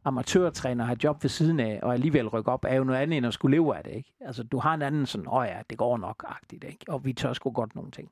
amatørtræner 0.05 0.85
og 0.85 0.89
have 0.89 1.05
job 1.05 1.23
ved 1.23 1.31
siden 1.31 1.61
af, 1.61 1.81
og 1.83 1.95
alligevel 1.95 2.29
rykke 2.29 2.53
op, 2.53 2.65
er 2.69 2.75
jo 2.75 2.85
noget 2.85 2.99
andet 2.99 3.17
end 3.17 3.27
at 3.27 3.35
skulle 3.35 3.57
leve 3.57 3.77
af 3.77 3.85
det. 3.85 3.93
Ikke? 3.93 4.13
Altså 4.21 4.43
du 4.43 4.59
har 4.59 4.75
en 4.75 4.83
anden 4.83 5.07
sådan, 5.07 5.29
åh 5.29 5.47
ja, 5.47 5.63
det 5.71 5.79
går 5.79 5.97
nok-agtigt, 5.97 6.65
ikke? 6.65 6.85
og 6.89 7.05
vi 7.05 7.13
tør 7.13 7.33
sgu 7.33 7.51
godt 7.51 7.75
nogle 7.75 7.91
ting. 7.91 8.11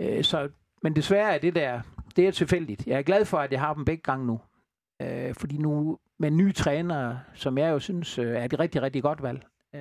Øh, 0.00 0.24
så, 0.24 0.48
men 0.82 0.96
desværre 0.96 1.34
er 1.34 1.38
det 1.38 1.54
der, 1.54 1.80
det 2.16 2.26
er 2.26 2.32
tilfældigt. 2.32 2.86
Jeg 2.86 2.98
er 2.98 3.02
glad 3.02 3.24
for, 3.24 3.38
at 3.38 3.52
jeg 3.52 3.60
har 3.60 3.74
dem 3.74 3.84
begge 3.84 4.02
gange 4.02 4.26
nu. 4.26 4.40
Øh, 5.02 5.34
fordi 5.34 5.58
nu 5.58 5.98
med 6.18 6.30
nye 6.30 6.52
trænere, 6.52 7.20
som 7.34 7.58
jeg 7.58 7.70
jo 7.70 7.78
synes 7.78 8.18
øh, 8.18 8.36
er 8.36 8.44
et 8.44 8.58
rigtig, 8.58 8.82
rigtig 8.82 9.02
godt 9.02 9.22
valg, 9.22 9.46
øh, 9.74 9.80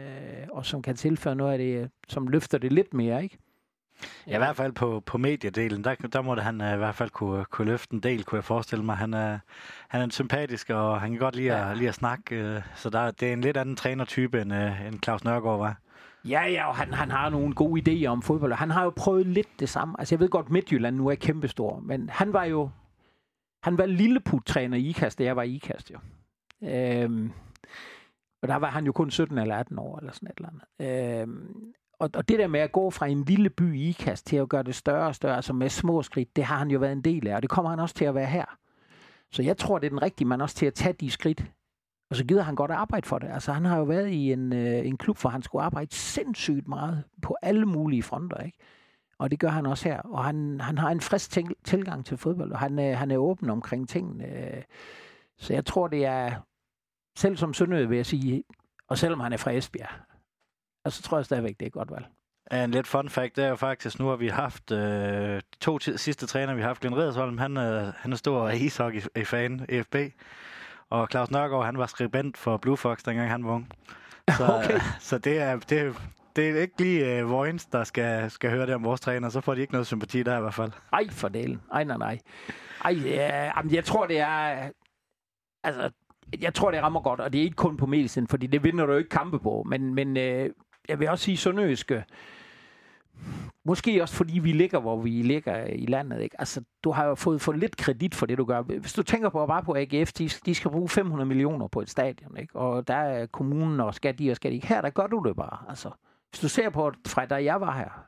og 0.52 0.66
som 0.66 0.82
kan 0.82 0.96
tilføre 0.96 1.36
noget 1.36 1.52
af 1.52 1.58
det, 1.58 1.90
som 2.08 2.28
løfter 2.28 2.58
det 2.58 2.72
lidt 2.72 2.94
mere, 2.94 3.24
ikke? 3.24 3.38
Ja, 4.28 4.36
i 4.36 4.38
hvert 4.38 4.56
fald 4.56 4.72
på, 4.72 5.04
på 5.06 5.18
mediedelen, 5.18 5.84
der, 5.84 5.96
der 5.96 6.22
måtte 6.22 6.44
han 6.44 6.62
uh, 6.62 6.74
i 6.74 6.78
hvert 6.78 6.96
fald 6.96 7.10
kunne, 7.10 7.46
kunne 7.46 7.72
løfte 7.72 7.94
en 7.94 8.00
del, 8.00 8.24
kunne 8.24 8.38
jeg 8.38 8.44
forestille 8.44 8.86
mig. 8.86 8.96
Han 8.96 9.14
er, 9.14 9.40
han 9.88 10.02
er 10.02 10.08
sympatisk, 10.10 10.70
og 10.70 11.02
han 11.02 11.12
kan 11.12 11.20
godt 11.20 11.36
lide, 11.36 11.58
ja. 11.58 11.72
at, 11.72 11.78
lide 11.78 11.90
at 11.90 11.96
snakke, 11.96 12.56
uh, 12.56 12.62
så 12.76 12.90
der, 12.90 13.12
det 13.12 13.30
er 13.30 13.34
en 13.34 13.42
lidt 13.42 13.58
anden 13.58 13.76
trænertype, 13.76 14.42
end, 14.42 14.54
uh, 14.54 14.88
end 14.88 15.04
Claus 15.04 15.24
Nørgaard 15.24 15.60
var. 15.60 15.78
Ja, 16.26 16.46
ja, 16.46 16.68
og 16.68 16.76
han, 16.76 16.94
han 16.94 17.12
har 17.12 17.30
nogle 17.30 17.54
gode 17.54 17.82
idéer 17.82 18.08
om 18.08 18.22
fodbold, 18.22 18.54
han 18.54 18.72
har 18.72 18.84
jo 18.84 18.94
prøvet 18.96 19.26
lidt 19.26 19.60
det 19.60 19.70
samme. 19.70 19.96
Altså, 20.00 20.16
jeg 20.16 20.20
ved 20.20 20.30
godt, 20.30 20.50
Midtjylland 20.50 20.96
nu 20.96 21.08
er 21.08 21.16
kæmpestor, 21.16 21.80
men 21.80 22.10
han 22.10 22.34
var 22.34 22.44
jo 22.44 22.70
han 23.64 23.78
var 23.78 23.86
lilleput-træner 23.86 24.78
i 24.78 24.90
IKAST, 24.90 25.20
da 25.20 25.24
jeg 25.24 25.36
var 25.36 25.44
i 25.44 25.56
IKAST 25.56 25.92
jo. 25.92 26.00
Øhm, 26.62 27.32
og 28.42 28.48
der 28.48 28.56
var 28.56 28.70
han 28.70 28.86
jo 28.86 28.92
kun 28.92 29.12
17 29.12 29.38
eller 29.38 29.56
18 29.56 29.80
år, 29.80 30.00
eller 30.00 30.12
sådan 30.12 30.28
et 30.28 30.38
eller 30.38 30.50
andet. 30.50 31.22
Øhm, 31.22 31.74
og, 32.00 32.10
og 32.14 32.30
det 32.30 32.40
der 32.40 32.48
med 32.48 32.60
at 32.60 32.72
gå 32.72 32.90
fra 32.90 33.08
en 33.08 33.24
lille 33.24 33.50
by 33.50 33.76
i 33.76 33.90
IKAST 33.90 34.28
til 34.28 34.36
at 34.36 34.50
gøre 34.50 34.64
det 34.64 34.76
større 34.76 35.08
og 35.08 35.16
større, 35.16 35.36
altså 35.36 35.54
med 35.54 35.70
små 35.70 36.04
skridt, 36.04 36.36
det 36.36 36.44
har 36.44 36.58
han 36.58 36.72
jo 36.72 36.80
været 36.80 36.92
en 36.92 37.02
del 37.02 37.28
af, 37.28 37.36
og 37.36 37.42
det 37.42 37.50
kommer 37.50 37.70
han 37.70 37.80
også 37.80 37.96
til 37.96 38.06
at 38.06 38.16
være 38.16 38.26
her. 38.26 38.46
Så 39.32 39.44
jeg 39.44 39.58
tror, 39.58 39.80
det 39.80 39.86
er 39.86 39.90
den 39.90 40.02
rigtige 40.02 40.28
mand 40.28 40.42
også 40.42 40.56
til 40.56 40.66
at 40.66 40.74
tage 40.74 40.94
de 40.94 41.12
skridt. 41.12 41.46
Og 42.10 42.16
så 42.16 42.26
gider 42.26 42.44
han 42.44 42.56
godt 42.56 42.72
at 42.72 42.78
arbejde 42.78 43.08
for 43.08 43.20
det. 43.20 43.30
Altså 43.34 43.52
han 43.52 43.66
har 43.66 43.78
jo 43.78 43.84
været 43.84 44.10
i 44.10 44.32
en, 44.32 44.54
øh, 44.54 44.88
en 44.88 44.98
klub, 44.98 45.22
hvor 45.22 45.30
han 45.30 45.42
skulle 45.42 45.64
arbejde 45.64 45.96
sindssygt 45.96 46.68
meget 46.68 47.04
på 47.22 47.36
alle 47.42 47.66
mulige 47.66 48.04
fronter, 48.04 48.38
ikke? 48.38 48.58
Og 49.24 49.32
det 49.32 49.40
gør 49.40 49.50
han 49.50 49.66
også 49.66 49.90
her. 49.90 50.00
Og 50.00 50.24
han, 50.24 50.62
han 50.62 50.78
har 50.78 50.90
en 50.90 51.02
frisk 51.02 51.32
til, 51.32 51.56
tilgang 51.64 52.06
til 52.06 52.18
fodbold, 52.18 52.52
og 52.52 52.60
han, 52.60 52.80
øh, 52.80 52.98
han 52.98 53.12
er 53.12 53.18
åben 53.18 53.50
omkring 53.50 53.90
tingene. 53.90 54.64
Så 55.38 55.54
jeg 55.54 55.66
tror, 55.66 55.88
det 55.88 56.06
er, 56.06 56.42
selv 57.18 57.38
som 57.38 57.54
Sønderø 57.54 57.86
vil 57.86 57.96
jeg 57.96 58.06
sige, 58.06 58.44
og 58.88 58.98
selvom 58.98 59.20
han 59.20 59.34
er 59.34 59.38
fra 59.38 59.52
Esbjerg, 59.52 59.90
og 60.86 60.92
så 60.92 61.02
tror 61.02 61.18
jeg 61.18 61.26
stadigvæk, 61.26 61.60
det 61.60 61.66
er 61.66 61.70
godt 61.70 61.92
valg. 61.92 62.06
En 62.52 62.72
lidt 62.72 62.88
fun 62.88 63.10
fact, 63.10 63.36
det 63.36 63.44
er 63.44 63.50
jo 63.50 63.56
faktisk, 63.56 64.00
nu 64.00 64.08
har 64.08 64.16
vi 64.16 64.28
haft 64.28 64.72
øh, 64.72 65.36
de 65.36 65.60
to 65.62 65.80
sidste 65.80 66.28
træner, 66.28 66.54
vi 66.54 66.62
har 66.62 66.68
haft, 66.68 66.82
Glenn 66.82 66.98
Redersholm, 66.98 67.38
han, 67.38 67.58
øh, 67.58 67.94
han 67.98 68.12
er 68.12 68.16
stor 68.16 68.50
ishockey-fan, 68.50 69.66
EFB, 69.70 69.96
og 70.90 71.08
Claus 71.12 71.32
Nørgaard, 71.32 71.66
han 71.66 71.78
var 71.78 71.86
skribent 71.86 72.38
for 72.38 72.58
Blue 72.58 72.78
Fox, 72.78 73.04
dengang 73.04 73.30
han 73.30 73.46
var 73.46 73.52
ung. 73.52 73.70
Så, 74.38 74.46
okay. 74.64 74.80
så 75.00 75.18
det, 75.18 75.40
er, 75.40 75.60
det, 75.60 75.96
det 76.36 76.50
er 76.50 76.62
ikke 76.62 76.82
lige 76.82 77.24
uh, 77.24 77.32
Vojens, 77.32 77.66
der 77.66 77.84
skal, 77.84 78.32
skal 78.32 78.50
høre 78.50 78.66
det 78.66 78.76
om 78.76 78.84
vores 78.84 79.02
træner, 79.02 79.30
så 79.30 79.42
får 79.42 79.56
de 79.56 79.62
ikke 79.62 79.74
noget 79.74 79.88
sympati 79.88 80.24
der 80.24 80.38
i 80.38 80.42
hvert 80.42 80.54
fald. 80.54 80.72
Ej, 80.94 81.10
for 81.10 81.28
delen. 81.28 81.62
Ej, 81.74 81.84
nej, 81.84 81.98
nej. 81.98 82.20
Ej, 82.86 82.92
ja, 82.92 83.52
jeg 83.72 83.86
tror, 83.86 84.08
det 84.08 84.20
er... 84.20 84.70
Altså, 85.64 85.90
jeg 86.42 86.54
tror, 86.54 86.72
det 86.72 86.82
rammer 86.82 87.02
godt, 87.02 87.20
og 87.20 87.34
det 87.34 87.40
er 87.40 87.44
ikke 87.44 87.56
kun 87.56 87.78
på 87.78 87.86
medicin, 87.86 88.28
fordi 88.28 88.48
det 88.48 88.64
vinder 88.64 88.86
du 88.86 88.92
jo 88.92 88.98
ikke 88.98 89.10
kampe 89.10 89.40
på. 89.40 89.64
Men, 89.70 89.94
men 89.94 90.18
øh, 90.18 90.50
jeg 90.90 91.00
vil 91.00 91.10
også 91.10 91.26
sige, 91.26 91.38
Sønderøske, 91.38 92.04
Måske 93.66 94.02
også 94.02 94.16
fordi 94.16 94.40
vi 94.40 94.52
ligger, 94.52 94.80
hvor 94.80 95.02
vi 95.02 95.10
ligger 95.10 95.66
i 95.66 95.86
landet. 95.86 96.22
Ikke? 96.22 96.36
Altså, 96.40 96.64
du 96.84 96.92
har 96.92 97.06
jo 97.06 97.16
fået 97.16 97.42
for 97.42 97.52
lidt 97.52 97.78
kredit 97.78 98.16
for 98.16 98.26
det, 98.26 98.38
du 98.38 98.46
gør. 98.46 98.62
Hvis 98.62 98.94
du 98.94 99.04
tænker 99.04 99.30
på 99.30 99.46
bare 99.46 99.64
på 99.64 99.76
AGF, 99.76 100.14
de, 100.14 100.30
de 100.46 100.56
skal 100.56 100.72
bruge 100.72 100.90
500 100.90 101.28
millioner 101.28 101.68
på 101.68 101.82
et 101.82 101.90
stadion. 101.90 102.38
Ikke? 102.38 102.56
Og 102.56 102.88
der 102.88 102.96
er 102.96 103.26
kommunen, 103.26 103.80
og 103.80 103.96
skal 103.96 104.20
de, 104.20 104.32
og 104.32 104.36
skal 104.36 104.52
de 104.52 104.56
ikke. 104.56 104.68
Her, 104.68 104.82
der 104.82 104.90
gør 104.90 105.08
du 105.08 105.24
det 105.28 105.36
bare. 105.36 105.58
Altså, 105.70 105.90
hvis 106.34 106.42
du 106.42 106.50
ser 106.50 106.70
på, 106.70 106.92
fra 107.08 107.26
da 107.26 107.44
jeg 107.44 107.62
var 107.62 107.78
her, 107.78 108.08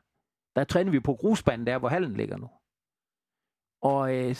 der 0.56 0.64
træner 0.64 0.90
vi 0.90 1.00
på 1.00 1.14
grusbanen 1.14 1.66
der, 1.66 1.78
hvor 1.78 1.88
hallen 1.88 2.14
ligger 2.14 2.36
nu. 2.36 2.50
Og 3.82 4.16
øh, 4.16 4.36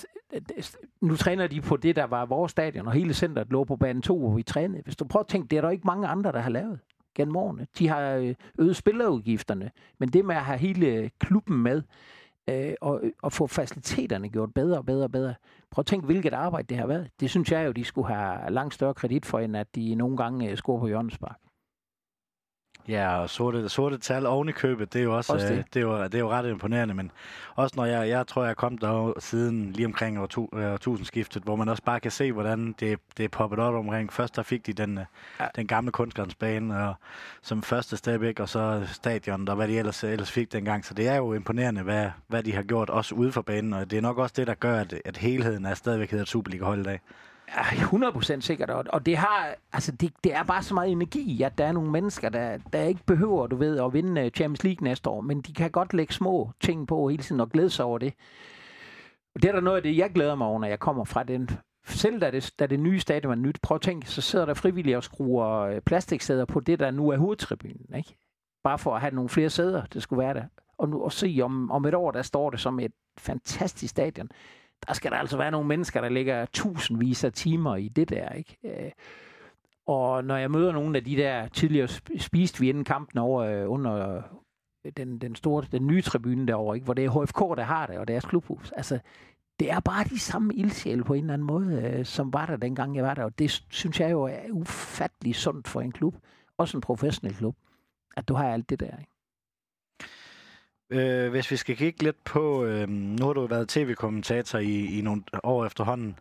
nu 1.01 1.17
træner 1.17 1.47
de 1.47 1.61
på 1.61 1.77
det, 1.77 1.97
der 1.97 2.05
var 2.05 2.27
vores 2.27 2.53
stadion, 2.53 2.87
og 2.87 2.93
hele 2.93 3.15
centret 3.15 3.51
lå 3.51 3.65
på 3.65 3.77
bane 3.77 4.03
2, 4.03 4.19
hvor 4.19 4.37
vi 4.37 4.43
trænede. 4.43 4.83
Hvis 4.83 4.97
du 4.97 5.05
prøver 5.05 5.23
at 5.25 5.29
tænke, 5.29 5.49
det 5.49 5.57
er 5.57 5.61
der 5.61 5.71
ikke 5.71 5.87
mange 5.87 6.07
andre, 6.07 6.33
der 6.33 6.41
har 6.41 6.51
lavet 6.51 6.81
gennem 7.15 7.37
årene. 7.37 7.67
De 7.79 7.89
har 7.89 8.11
øh, 8.11 8.35
øget 8.59 8.77
spillerudgifterne, 8.77 9.71
men 9.99 10.09
det 10.09 10.25
med 10.25 10.37
at 10.37 10.43
have 10.43 10.59
hele 10.59 10.87
øh, 10.87 11.11
klubben 11.19 11.63
med, 11.63 11.83
øh, 12.49 12.75
og, 12.81 13.01
øh, 13.03 13.13
og 13.23 13.33
få 13.33 13.47
faciliteterne 13.47 14.29
gjort 14.29 14.55
bedre 14.55 14.79
og 14.79 14.87
bedre 14.87 15.05
og 15.05 15.13
bedre. 15.13 15.35
Prøv 15.71 15.81
at 15.83 15.87
tænke, 15.87 16.07
hvilket 16.07 16.33
arbejde 16.33 16.67
det 16.69 16.77
har 16.77 16.87
været. 16.87 17.11
Det 17.21 17.31
synes 17.31 17.53
jeg 17.53 17.67
jo, 17.67 17.73
de 17.73 17.85
skulle 17.85 18.15
have 18.15 18.51
langt 18.51 18.75
større 18.75 18.95
kredit 18.95 19.27
for, 19.27 19.39
end 19.39 19.57
at 19.57 19.75
de 19.75 19.95
nogle 19.95 20.17
gange 20.17 20.51
øh, 20.51 20.57
scorer 20.57 20.81
på 20.81 20.87
hjørnespark. 20.87 21.39
Ja, 22.89 23.19
og 23.21 23.31
sorte, 23.31 23.69
sorte 23.69 23.99
tal 23.99 24.27
oven 24.27 24.49
i 24.49 24.53
købet, 24.53 24.93
det 24.93 24.99
er 24.99 25.03
jo 25.03 25.17
også, 25.17 25.33
også 25.33 25.47
det. 25.47 25.59
Øh, 25.59 25.65
det, 25.75 25.77
er 25.77 25.81
jo, 25.81 26.05
det 26.05 26.15
er 26.15 26.19
jo 26.19 26.31
ret 26.31 26.51
imponerende, 26.51 26.95
men 26.95 27.11
også 27.55 27.75
når 27.77 27.85
jeg, 27.85 28.09
jeg 28.09 28.27
tror, 28.27 28.43
jeg 28.43 28.51
er 28.51 28.55
kommet 28.55 28.81
der 28.81 29.13
siden 29.19 29.73
lige 29.73 29.87
omkring 29.87 30.21
år, 30.21 30.27
tu, 30.27 30.49
øh, 30.55 30.79
tusindskiftet, 30.79 31.43
hvor 31.43 31.57
man 31.57 31.69
også 31.69 31.83
bare 31.83 32.01
kan 32.01 32.11
se, 32.11 32.33
hvordan 32.33 32.75
det, 32.81 32.99
det 33.17 33.25
er 33.25 33.29
poppet 33.29 33.59
op 33.59 33.75
omkring. 33.75 34.13
Først 34.13 34.37
der 34.37 34.43
fik 34.43 34.67
de 34.67 34.73
den, 34.73 34.99
øh, 34.99 35.05
ja. 35.41 35.47
den 35.57 35.67
gamle 35.67 35.93
kunstgrænsbane 35.93 36.89
og, 36.89 36.95
som 37.43 37.63
første 37.63 37.97
step, 37.97 38.41
og 38.41 38.49
så 38.49 38.87
stadion, 38.93 39.47
der 39.47 39.55
hvad 39.55 39.69
de 39.69 39.79
ellers, 39.79 40.05
ellers 40.05 40.31
fik 40.31 40.53
dengang. 40.53 40.85
Så 40.85 40.95
det 40.95 41.09
er 41.09 41.17
jo 41.17 41.33
imponerende, 41.33 41.83
hvad, 41.83 42.11
hvad 42.27 42.43
de 42.43 42.55
har 42.55 42.63
gjort, 42.63 42.91
også 42.91 43.15
ude 43.15 43.33
for 43.33 43.43
banen, 43.43 43.73
og 43.73 43.91
det 43.91 43.97
er 43.97 44.03
nok 44.03 44.19
også 44.19 44.35
det, 44.37 44.47
der 44.47 44.55
gør, 44.55 44.81
at, 44.81 44.95
at 45.05 45.17
helheden 45.17 45.65
er 45.65 45.75
stadigvæk 45.75 46.11
hedder 46.11 46.25
Superliga-hold 46.25 46.81
i 46.81 46.85
dag. 46.85 47.01
100% 47.49 48.41
sikkert, 48.41 48.71
og 48.71 49.07
det 49.07 49.17
har, 49.17 49.55
altså 49.73 49.93
det, 49.93 50.13
det 50.25 50.35
er 50.35 50.43
bare 50.43 50.63
så 50.63 50.75
meget 50.75 50.93
energi, 50.93 51.43
at 51.43 51.59
der 51.59 51.65
er 51.65 51.73
nogle 51.73 51.91
mennesker, 51.91 52.29
der, 52.29 52.59
der 52.73 52.83
ikke 52.83 53.01
behøver, 53.07 53.47
du 53.47 53.57
ved, 53.57 53.81
at 53.81 53.93
vinde 53.93 54.21
øh, 54.21 54.31
Champions 54.31 54.65
League 54.65 54.85
næste 54.85 55.11
år, 55.11 55.21
men 55.21 55.41
de 55.41 55.53
kan 55.53 55.71
godt 55.71 55.95
lægge 55.95 56.15
små 56.15 56.51
ting 56.61 56.89
på 56.89 57.09
hele 57.09 57.23
tiden 57.23 57.41
og 57.41 57.51
glæde 57.51 57.71
sig 57.71 57.85
over 57.85 57.99
det. 57.99 58.15
Og 59.35 59.43
det 59.43 59.49
er 59.49 59.53
der 59.53 59.61
noget 59.61 59.77
af 59.77 59.83
det, 59.83 59.97
jeg 59.97 60.11
glæder 60.11 60.35
mig 60.35 60.47
over, 60.47 60.61
når 60.61 60.69
jeg 60.69 60.79
kommer 60.79 61.05
fra 61.05 61.23
den 61.25 61.51
selv 61.87 62.21
da 62.21 62.31
det, 62.31 62.55
da 62.59 62.67
det 62.67 62.81
nye 62.81 63.01
stadion 63.01 63.29
var 63.29 63.35
nyt, 63.35 63.59
prøv 63.63 63.75
at 63.75 63.81
tænke, 63.81 64.11
så 64.11 64.23
sidder 64.23 64.47
der 64.47 64.55
frivillige 64.55 64.97
og 64.97 65.05
skruer 65.05 65.61
øh, 65.61 65.81
plastiksæder 65.81 66.45
på 66.45 66.61
det, 66.61 66.79
der 66.79 66.91
nu 66.91 67.09
er 67.09 67.17
hovedtribunen, 67.17 67.95
ikke? 67.97 68.17
Bare 68.65 68.79
for 68.79 68.95
at 68.95 69.01
have 69.01 69.15
nogle 69.15 69.29
flere 69.29 69.51
sæder, 69.51 69.87
det 69.87 70.03
skulle 70.03 70.25
være 70.25 70.35
der. 70.35 70.45
Og 70.79 70.89
nu 70.89 71.03
og 71.03 71.13
se, 71.13 71.41
om, 71.43 71.71
om 71.71 71.85
et 71.85 71.95
år, 71.95 72.11
der 72.11 72.23
står 72.23 72.51
det 72.51 72.61
som 72.61 72.81
et 72.81 72.93
fantastisk 73.19 73.91
stadion 73.91 74.29
der 74.87 74.95
skal 74.95 75.11
der 75.11 75.17
altså 75.17 75.37
være 75.37 75.51
nogle 75.51 75.69
mennesker, 75.69 76.01
der 76.01 76.09
ligger 76.09 76.47
tusindvis 76.47 77.25
af 77.25 77.33
timer 77.33 77.77
i 77.77 77.89
det 77.89 78.09
der, 78.09 78.29
ikke? 78.29 78.57
Øh, 78.65 78.91
og 79.87 80.25
når 80.25 80.37
jeg 80.37 80.51
møder 80.51 80.73
nogle 80.73 80.97
af 80.97 81.05
de 81.05 81.17
der 81.17 81.49
tidligere 81.49 81.89
spiste 82.19 82.61
vi 82.61 82.69
inden 82.69 82.85
kampen 82.85 83.19
over 83.19 83.43
øh, 83.43 83.71
under 83.71 84.17
øh, 84.17 84.93
den, 84.97 85.19
den 85.19 85.35
store, 85.35 85.65
den 85.73 85.87
nye 85.87 86.03
tribune 86.03 86.47
derovre, 86.47 86.77
ikke? 86.77 86.85
hvor 86.85 86.95
det 86.95 87.05
er 87.05 87.25
HFK, 87.25 87.39
der 87.39 87.63
har 87.63 87.87
det, 87.87 87.99
og 87.99 88.09
deres 88.09 88.25
klubhus. 88.25 88.73
Altså, 88.73 88.99
det 89.61 89.71
er 89.71 89.81
bare 89.81 90.05
de 90.05 90.19
samme 90.19 90.55
ildsjæle 90.55 91.05
på 91.05 91.15
en 91.15 91.21
eller 91.21 91.35
anden 91.35 91.47
måde, 91.47 91.83
øh, 91.83 92.05
som 92.05 92.33
var 92.33 92.47
der 92.47 92.57
dengang 92.57 92.97
jeg 92.97 93.05
var 93.05 93.15
der, 93.15 93.25
og 93.25 93.39
det 93.39 93.65
synes 93.71 94.01
jeg 94.01 94.11
jo 94.11 94.23
er 94.23 94.51
ufattelig 94.51 95.35
sundt 95.35 95.69
for 95.69 95.81
en 95.81 95.93
klub, 95.93 96.15
også 96.59 96.77
en 96.77 96.81
professionel 96.81 97.37
klub, 97.37 97.57
at 98.17 98.29
du 98.29 98.35
har 98.35 98.53
alt 98.53 98.71
det 98.71 98.81
der. 98.81 98.99
Ikke? 98.99 99.16
Øh, 100.91 101.31
hvis 101.31 101.51
vi 101.51 101.57
skal 101.57 101.77
kigge 101.77 102.03
lidt 102.03 102.25
på, 102.25 102.65
øh, 102.65 102.89
nu 102.89 103.27
har 103.27 103.33
du 103.33 103.47
været 103.47 103.69
tv-kommentator 103.69 104.59
i, 104.59 104.99
i 104.99 105.01
nogle 105.01 105.23
år 105.43 105.67
efterhånden. 105.67 106.19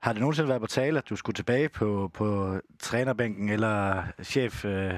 Har 0.00 0.12
det 0.12 0.20
nogensinde 0.20 0.48
været 0.48 0.60
på 0.60 0.66
tale, 0.66 0.98
at 0.98 1.08
du 1.08 1.16
skulle 1.16 1.34
tilbage 1.34 1.68
på, 1.68 2.10
på 2.14 2.58
trænerbænken 2.78 3.48
eller 3.48 4.02
chef? 4.22 4.64
Øh? 4.64 4.94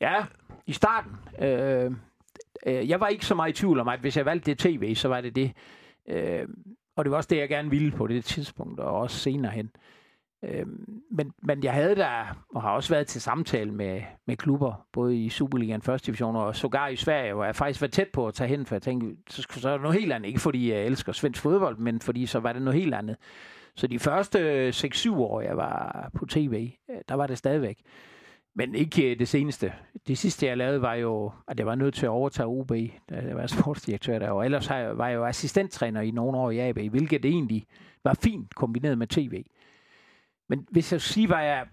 Ja, 0.00 0.24
i 0.66 0.72
starten. 0.72 1.12
Øh, 1.40 1.92
øh, 2.66 2.88
jeg 2.88 3.00
var 3.00 3.08
ikke 3.08 3.26
så 3.26 3.34
meget 3.34 3.50
i 3.50 3.60
tvivl 3.60 3.80
om, 3.80 3.88
at 3.88 4.00
hvis 4.00 4.16
jeg 4.16 4.24
valgte 4.24 4.50
det 4.50 4.58
tv, 4.58 4.94
så 4.94 5.08
var 5.08 5.20
det 5.20 5.36
det. 5.36 5.52
Øh, 6.08 6.48
og 6.96 7.04
det 7.04 7.10
var 7.10 7.16
også 7.16 7.28
det, 7.30 7.36
jeg 7.36 7.48
gerne 7.48 7.70
ville 7.70 7.92
på 7.92 8.06
det 8.06 8.24
tidspunkt, 8.24 8.80
og 8.80 9.00
også 9.00 9.18
senere 9.18 9.52
hen. 9.52 9.66
Øh, 9.66 9.80
Øh, 10.48 10.66
men, 11.10 11.32
men 11.42 11.64
jeg 11.64 11.72
havde 11.72 11.96
der, 11.96 12.44
og 12.54 12.62
har 12.62 12.70
også 12.70 12.94
været 12.94 13.06
til 13.06 13.20
samtale 13.20 13.70
med, 13.72 14.02
med 14.26 14.36
klubber, 14.36 14.86
både 14.92 15.16
i 15.16 15.28
Superligaen, 15.28 15.82
første 15.82 16.06
division, 16.06 16.36
og 16.36 16.56
sågar 16.56 16.88
i 16.88 16.96
Sverige, 16.96 17.34
hvor 17.34 17.44
jeg 17.44 17.56
faktisk 17.56 17.80
var 17.80 17.86
tæt 17.86 18.08
på 18.08 18.26
at 18.26 18.34
tage 18.34 18.48
hen, 18.48 18.66
for 18.66 18.74
jeg 18.74 18.82
tænkte, 18.82 19.32
så, 19.32 19.46
så 19.50 19.68
er 19.68 19.72
det 19.72 19.82
noget 19.82 20.00
helt 20.00 20.12
andet. 20.12 20.28
Ikke 20.28 20.40
fordi 20.40 20.72
jeg 20.72 20.84
elsker 20.84 21.12
svensk 21.12 21.42
fodbold, 21.42 21.78
men 21.78 22.00
fordi 22.00 22.26
så 22.26 22.40
var 22.40 22.52
det 22.52 22.62
noget 22.62 22.80
helt 22.80 22.94
andet. 22.94 23.16
Så 23.76 23.86
de 23.86 23.98
første 23.98 24.68
6-7 24.68 25.14
år, 25.14 25.40
jeg 25.40 25.56
var 25.56 26.10
på 26.14 26.26
tv, 26.26 26.72
øh, 26.90 26.96
der 27.08 27.14
var 27.14 27.26
det 27.26 27.38
stadigvæk. 27.38 27.78
Men 28.56 28.74
ikke 28.74 29.10
øh, 29.10 29.18
det 29.18 29.28
seneste. 29.28 29.72
Det 30.06 30.18
sidste, 30.18 30.46
jeg 30.46 30.56
lavede, 30.56 30.82
var 30.82 30.94
jo, 30.94 31.32
at 31.48 31.58
jeg 31.58 31.66
var 31.66 31.74
nødt 31.74 31.94
til 31.94 32.06
at 32.06 32.10
overtage 32.10 32.46
OB, 32.46 32.70
da 33.10 33.14
jeg 33.14 33.36
var 33.36 33.46
sportsdirektør 33.60 34.18
der. 34.18 34.30
Og 34.30 34.44
ellers 34.44 34.70
var 34.70 35.08
jeg 35.08 35.16
jo 35.16 35.24
assistenttræner 35.24 36.00
i 36.00 36.10
nogle 36.10 36.38
år 36.38 36.50
i 36.50 36.58
AB, 36.58 36.78
hvilket 36.90 37.24
egentlig 37.24 37.66
var 38.04 38.18
fint 38.22 38.54
kombineret 38.54 38.98
med 38.98 39.06
tv. 39.06 39.44
Men 40.54 40.66
hvis 40.70 40.92
jeg 40.92 41.00
siger, 41.00 41.28
hvad, 41.28 41.44
jeg, 41.44 41.66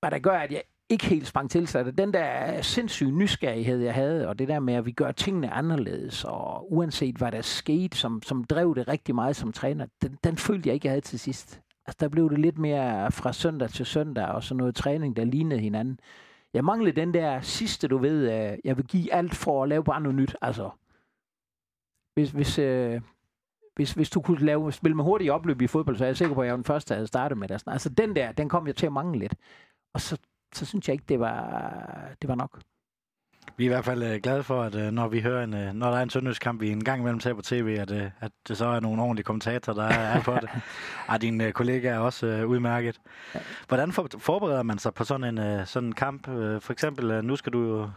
hvad 0.00 0.10
der 0.10 0.18
gør, 0.18 0.38
at 0.38 0.52
jeg 0.52 0.62
ikke 0.88 1.06
helt 1.06 1.26
sprang 1.26 1.50
til, 1.50 1.66
så 1.66 1.78
er 1.78 1.82
det 1.82 1.98
den 1.98 2.12
der 2.12 2.62
sindssyge 2.62 3.12
nysgerrighed, 3.12 3.78
jeg 3.78 3.94
havde, 3.94 4.28
og 4.28 4.38
det 4.38 4.48
der 4.48 4.60
med, 4.60 4.74
at 4.74 4.86
vi 4.86 4.92
gør 4.92 5.12
tingene 5.12 5.50
anderledes, 5.50 6.24
og 6.24 6.72
uanset 6.72 7.16
hvad 7.16 7.32
der 7.32 7.42
skete, 7.42 7.96
som, 7.96 8.22
som 8.22 8.44
drev 8.44 8.74
det 8.74 8.88
rigtig 8.88 9.14
meget 9.14 9.36
som 9.36 9.52
træner, 9.52 9.86
den, 10.02 10.18
den 10.24 10.36
følte 10.36 10.68
jeg 10.68 10.74
ikke, 10.74 10.86
jeg 10.86 10.92
havde 10.92 11.00
til 11.00 11.18
sidst. 11.18 11.60
Altså, 11.86 11.96
der 12.00 12.08
blev 12.08 12.30
det 12.30 12.38
lidt 12.38 12.58
mere 12.58 13.12
fra 13.12 13.32
søndag 13.32 13.70
til 13.70 13.86
søndag, 13.86 14.26
og 14.26 14.42
så 14.42 14.54
noget 14.54 14.74
træning, 14.74 15.16
der 15.16 15.24
lignede 15.24 15.60
hinanden. 15.60 16.00
Jeg 16.54 16.64
manglede 16.64 17.00
den 17.00 17.14
der 17.14 17.40
sidste, 17.40 17.88
du 17.88 17.98
ved, 17.98 18.32
øh, 18.32 18.58
jeg 18.64 18.76
vil 18.76 18.86
give 18.86 19.12
alt 19.12 19.34
for 19.34 19.62
at 19.62 19.68
lave 19.68 19.84
bare 19.84 20.00
noget 20.00 20.16
nyt. 20.16 20.36
Altså, 20.42 20.70
hvis, 22.14 22.30
hvis, 22.30 22.58
øh, 22.58 23.00
hvis, 23.78 23.92
hvis 23.92 24.10
du 24.10 24.20
kunne 24.20 24.46
lave, 24.46 24.72
spille 24.72 24.94
med 24.94 25.04
hurtige 25.04 25.32
opløb 25.32 25.62
i 25.62 25.66
fodbold, 25.66 25.96
så 25.96 26.04
er 26.04 26.08
jeg 26.08 26.16
sikker 26.16 26.34
på, 26.34 26.40
at 26.40 26.46
jeg 26.46 26.52
var 26.52 26.56
den 26.56 26.64
første, 26.64 26.88
der 26.88 26.94
havde 26.94 27.06
startet 27.06 27.38
med 27.38 27.48
det. 27.48 27.62
Altså 27.66 27.88
den 27.88 28.16
der, 28.16 28.32
den 28.32 28.48
kom 28.48 28.66
jeg 28.66 28.76
til 28.76 28.86
at 28.86 28.92
mangle 28.92 29.18
lidt. 29.18 29.34
Og 29.94 30.00
så, 30.00 30.18
så 30.54 30.66
synes 30.66 30.88
jeg 30.88 30.92
ikke, 30.92 31.04
det 31.08 31.20
var, 31.20 32.14
det 32.22 32.28
var 32.28 32.34
nok. 32.34 32.60
Vi 33.56 33.64
er 33.64 33.68
i 33.68 33.72
hvert 33.72 33.84
fald 33.84 34.02
uh, 34.02 34.22
glade 34.22 34.42
for, 34.42 34.62
at 34.62 34.74
uh, 34.74 34.80
når 34.80 35.08
vi 35.08 35.20
hører 35.20 35.44
en, 35.44 35.54
uh, 35.54 35.74
når 35.74 35.90
der 35.90 35.98
er 35.98 36.02
en 36.02 36.10
søndagskamp, 36.10 36.60
vi 36.60 36.70
en 36.70 36.84
gang 36.84 37.00
imellem 37.00 37.20
ser 37.20 37.34
på 37.34 37.42
tv, 37.42 37.76
at, 37.80 37.90
at 38.20 38.32
det 38.48 38.56
så 38.56 38.66
er 38.66 38.80
nogle 38.80 39.02
ordentlige 39.02 39.24
kommentatorer, 39.24 39.76
der 39.76 39.84
er, 39.84 40.22
på 40.22 40.34
det. 40.34 40.50
Og 41.08 41.20
din 41.22 41.40
uh, 41.40 41.50
kollega 41.50 41.88
er 41.88 41.98
også 41.98 42.26
udmærket. 42.26 43.00
Hvordan 43.68 43.92
for, 43.92 44.08
forbereder 44.18 44.62
man 44.62 44.78
sig 44.78 44.94
på 44.94 45.04
sådan 45.04 45.38
en, 45.38 45.66
sådan 45.66 45.88
en 45.88 45.94
kamp? 45.94 46.26
For 46.60 46.70
eksempel, 46.72 47.24
nu 47.24 47.36
skal 47.36 47.52
du 47.52 47.60
jo 47.60 47.90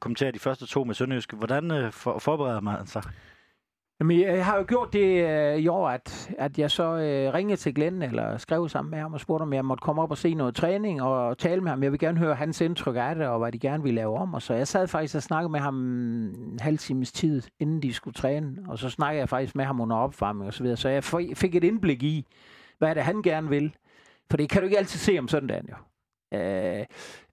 kommentere 0.00 0.32
de 0.32 0.38
første 0.38 0.66
to 0.66 0.84
med 0.84 0.94
Sønderjyske. 0.94 1.36
Hvordan 1.36 1.92
for, 1.92 2.18
forbereder 2.18 2.60
man 2.60 2.86
sig? 2.86 3.02
Jamen, 4.00 4.20
jeg 4.20 4.44
har 4.44 4.56
jo 4.56 4.64
gjort 4.68 4.92
det 4.92 5.28
øh, 5.28 5.56
i 5.58 5.68
år, 5.68 5.88
at, 5.88 6.30
at 6.38 6.58
jeg 6.58 6.70
så 6.70 6.82
øh, 6.82 7.34
ringede 7.34 7.56
til 7.56 7.74
Glenn, 7.74 8.02
eller 8.02 8.36
skrev 8.36 8.68
sammen 8.68 8.90
med 8.90 8.98
ham 8.98 9.14
og 9.14 9.20
spurgte, 9.20 9.42
om 9.42 9.52
jeg 9.52 9.64
måtte 9.64 9.82
komme 9.82 10.02
op 10.02 10.10
og 10.10 10.18
se 10.18 10.34
noget 10.34 10.54
træning 10.54 11.02
og 11.02 11.38
tale 11.38 11.60
med 11.60 11.70
ham. 11.70 11.82
Jeg 11.82 11.92
vil 11.92 11.98
gerne 11.98 12.18
høre 12.18 12.34
hans 12.34 12.60
indtryk 12.60 12.96
af 12.98 13.14
det, 13.14 13.26
og 13.26 13.38
hvad 13.38 13.52
de 13.52 13.58
gerne 13.58 13.82
ville 13.82 13.94
lave 13.94 14.16
om. 14.18 14.34
Og 14.34 14.42
så 14.42 14.54
jeg 14.54 14.68
sad 14.68 14.88
faktisk 14.88 15.14
og 15.14 15.22
snakkede 15.22 15.52
med 15.52 15.60
ham 15.60 15.74
en 15.74 16.58
halv 16.60 16.78
times 16.78 17.12
tid, 17.12 17.42
inden 17.60 17.82
de 17.82 17.92
skulle 17.92 18.14
træne. 18.14 18.56
Og 18.68 18.78
så 18.78 18.90
snakkede 18.90 19.20
jeg 19.20 19.28
faktisk 19.28 19.56
med 19.56 19.64
ham 19.64 19.80
under 19.80 19.96
opvarmning 19.96 20.46
og 20.46 20.54
så 20.54 20.62
videre. 20.62 20.76
Så 20.76 20.88
jeg 20.88 21.04
fik 21.34 21.54
et 21.54 21.64
indblik 21.64 22.02
i, 22.02 22.26
hvad 22.78 22.94
det, 22.94 23.02
han 23.02 23.22
gerne 23.22 23.48
vil. 23.48 23.76
For 24.30 24.36
det 24.36 24.50
kan 24.50 24.60
du 24.60 24.64
ikke 24.64 24.78
altid 24.78 24.98
se 24.98 25.18
om 25.18 25.28
søndagen, 25.28 25.66
jo. 25.70 25.76
Øh, 26.34 26.86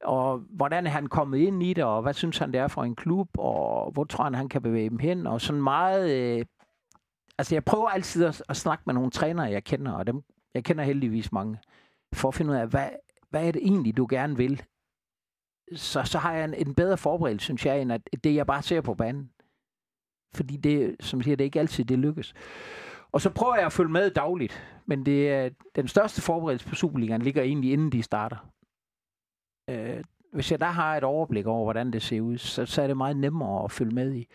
og 0.03 0.38
hvordan 0.38 0.86
er 0.86 0.91
han 0.91 1.08
kommet 1.08 1.38
ind 1.38 1.63
i 1.63 1.73
det, 1.73 1.84
og 1.84 2.01
hvad 2.01 2.13
synes 2.13 2.38
han, 2.38 2.51
det 2.51 2.60
er 2.60 2.67
for 2.67 2.84
en 2.84 2.95
klub, 2.95 3.29
og 3.38 3.91
hvor 3.91 4.03
tror 4.03 4.23
han, 4.23 4.36
han 4.36 4.49
kan 4.49 4.62
bevæge 4.62 4.89
dem 4.89 4.99
hen, 4.99 5.27
og 5.27 5.41
sådan 5.41 5.62
meget... 5.62 6.12
Øh, 6.12 6.45
altså, 7.38 7.56
jeg 7.56 7.65
prøver 7.65 7.89
altid 7.89 8.25
at, 8.25 8.43
at 8.49 8.58
snakke 8.58 8.84
med 8.86 8.93
nogle 8.93 9.12
trænere, 9.12 9.51
jeg 9.51 9.63
kender, 9.63 9.91
og 9.91 10.08
dem, 10.08 10.21
jeg 10.53 10.63
kender 10.63 10.84
heldigvis 10.84 11.32
mange, 11.32 11.58
for 12.13 12.27
at 12.27 12.36
finde 12.36 12.51
ud 12.51 12.58
af, 12.58 12.67
hvad, 12.67 12.89
hvad 13.29 13.47
er 13.47 13.51
det 13.51 13.62
egentlig, 13.62 13.97
du 13.97 14.08
gerne 14.10 14.38
vil? 14.38 14.63
Så, 15.75 16.03
så 16.03 16.17
har 16.17 16.34
jeg 16.34 16.45
en, 16.45 16.53
en 16.53 16.75
bedre 16.75 16.97
forberedelse, 16.97 17.43
synes 17.43 17.65
jeg, 17.65 17.82
end 17.82 17.91
at 17.91 18.01
det, 18.23 18.36
jeg 18.36 18.47
bare 18.47 18.62
ser 18.62 18.82
på 18.82 18.93
banen. 18.93 19.29
Fordi 20.36 20.58
det, 20.58 20.95
som 20.99 21.21
siger, 21.21 21.36
det 21.36 21.43
er 21.43 21.45
ikke 21.45 21.60
altid, 21.60 21.86
det 21.86 21.99
lykkes. 21.99 22.34
Og 23.12 23.21
så 23.21 23.29
prøver 23.29 23.56
jeg 23.56 23.65
at 23.65 23.73
følge 23.73 23.91
med 23.91 24.10
dagligt, 24.10 24.63
men 24.86 25.06
det 25.06 25.29
er, 25.32 25.49
den 25.75 25.88
største 25.88 26.21
forberedelse 26.21 26.67
på 26.67 26.75
Superligaen 26.75 27.21
ligger 27.21 27.41
egentlig 27.41 27.73
inden 27.73 27.91
de 27.91 28.03
starter. 28.03 28.52
Øh, 29.69 30.04
hvis 30.34 30.52
jeg 30.52 30.60
der 30.60 30.65
har 30.65 30.97
et 30.97 31.04
overblik 31.04 31.45
over, 31.45 31.63
hvordan 31.63 31.91
det 31.91 32.02
ser 32.02 32.21
ud, 32.21 32.38
så, 32.38 32.65
så 32.65 32.82
er 32.82 32.88
det 32.88 32.97
meget 32.97 33.17
nemmere 33.17 33.63
at 33.63 33.71
følge 33.71 33.95
med 33.95 34.13
i. 34.13 34.28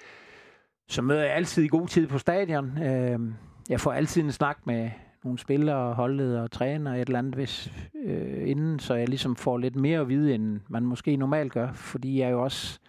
Så 0.88 1.02
møder 1.02 1.22
jeg 1.22 1.34
altid 1.34 1.62
i 1.62 1.68
god 1.68 1.88
tid 1.88 2.06
på 2.06 2.18
stadion. 2.18 2.82
Øh, 2.82 3.20
jeg 3.68 3.80
får 3.80 3.92
altid 3.92 4.22
en 4.22 4.32
snak 4.32 4.66
med 4.66 4.90
nogle 5.24 5.38
spillere, 5.38 5.94
holdledere 5.94 6.42
og 6.42 6.50
træner 6.50 6.94
et 6.94 7.00
eller 7.00 7.18
andet, 7.18 7.34
hvis, 7.34 7.72
øh, 8.04 8.50
inden, 8.50 8.78
så 8.78 8.94
jeg 8.94 9.08
ligesom 9.08 9.36
får 9.36 9.58
lidt 9.58 9.76
mere 9.76 10.00
at 10.00 10.08
vide, 10.08 10.34
end 10.34 10.60
man 10.68 10.86
måske 10.86 11.16
normalt 11.16 11.52
gør, 11.52 11.72
fordi 11.72 12.20
jeg 12.20 12.32
jo 12.32 12.42
også 12.42 12.80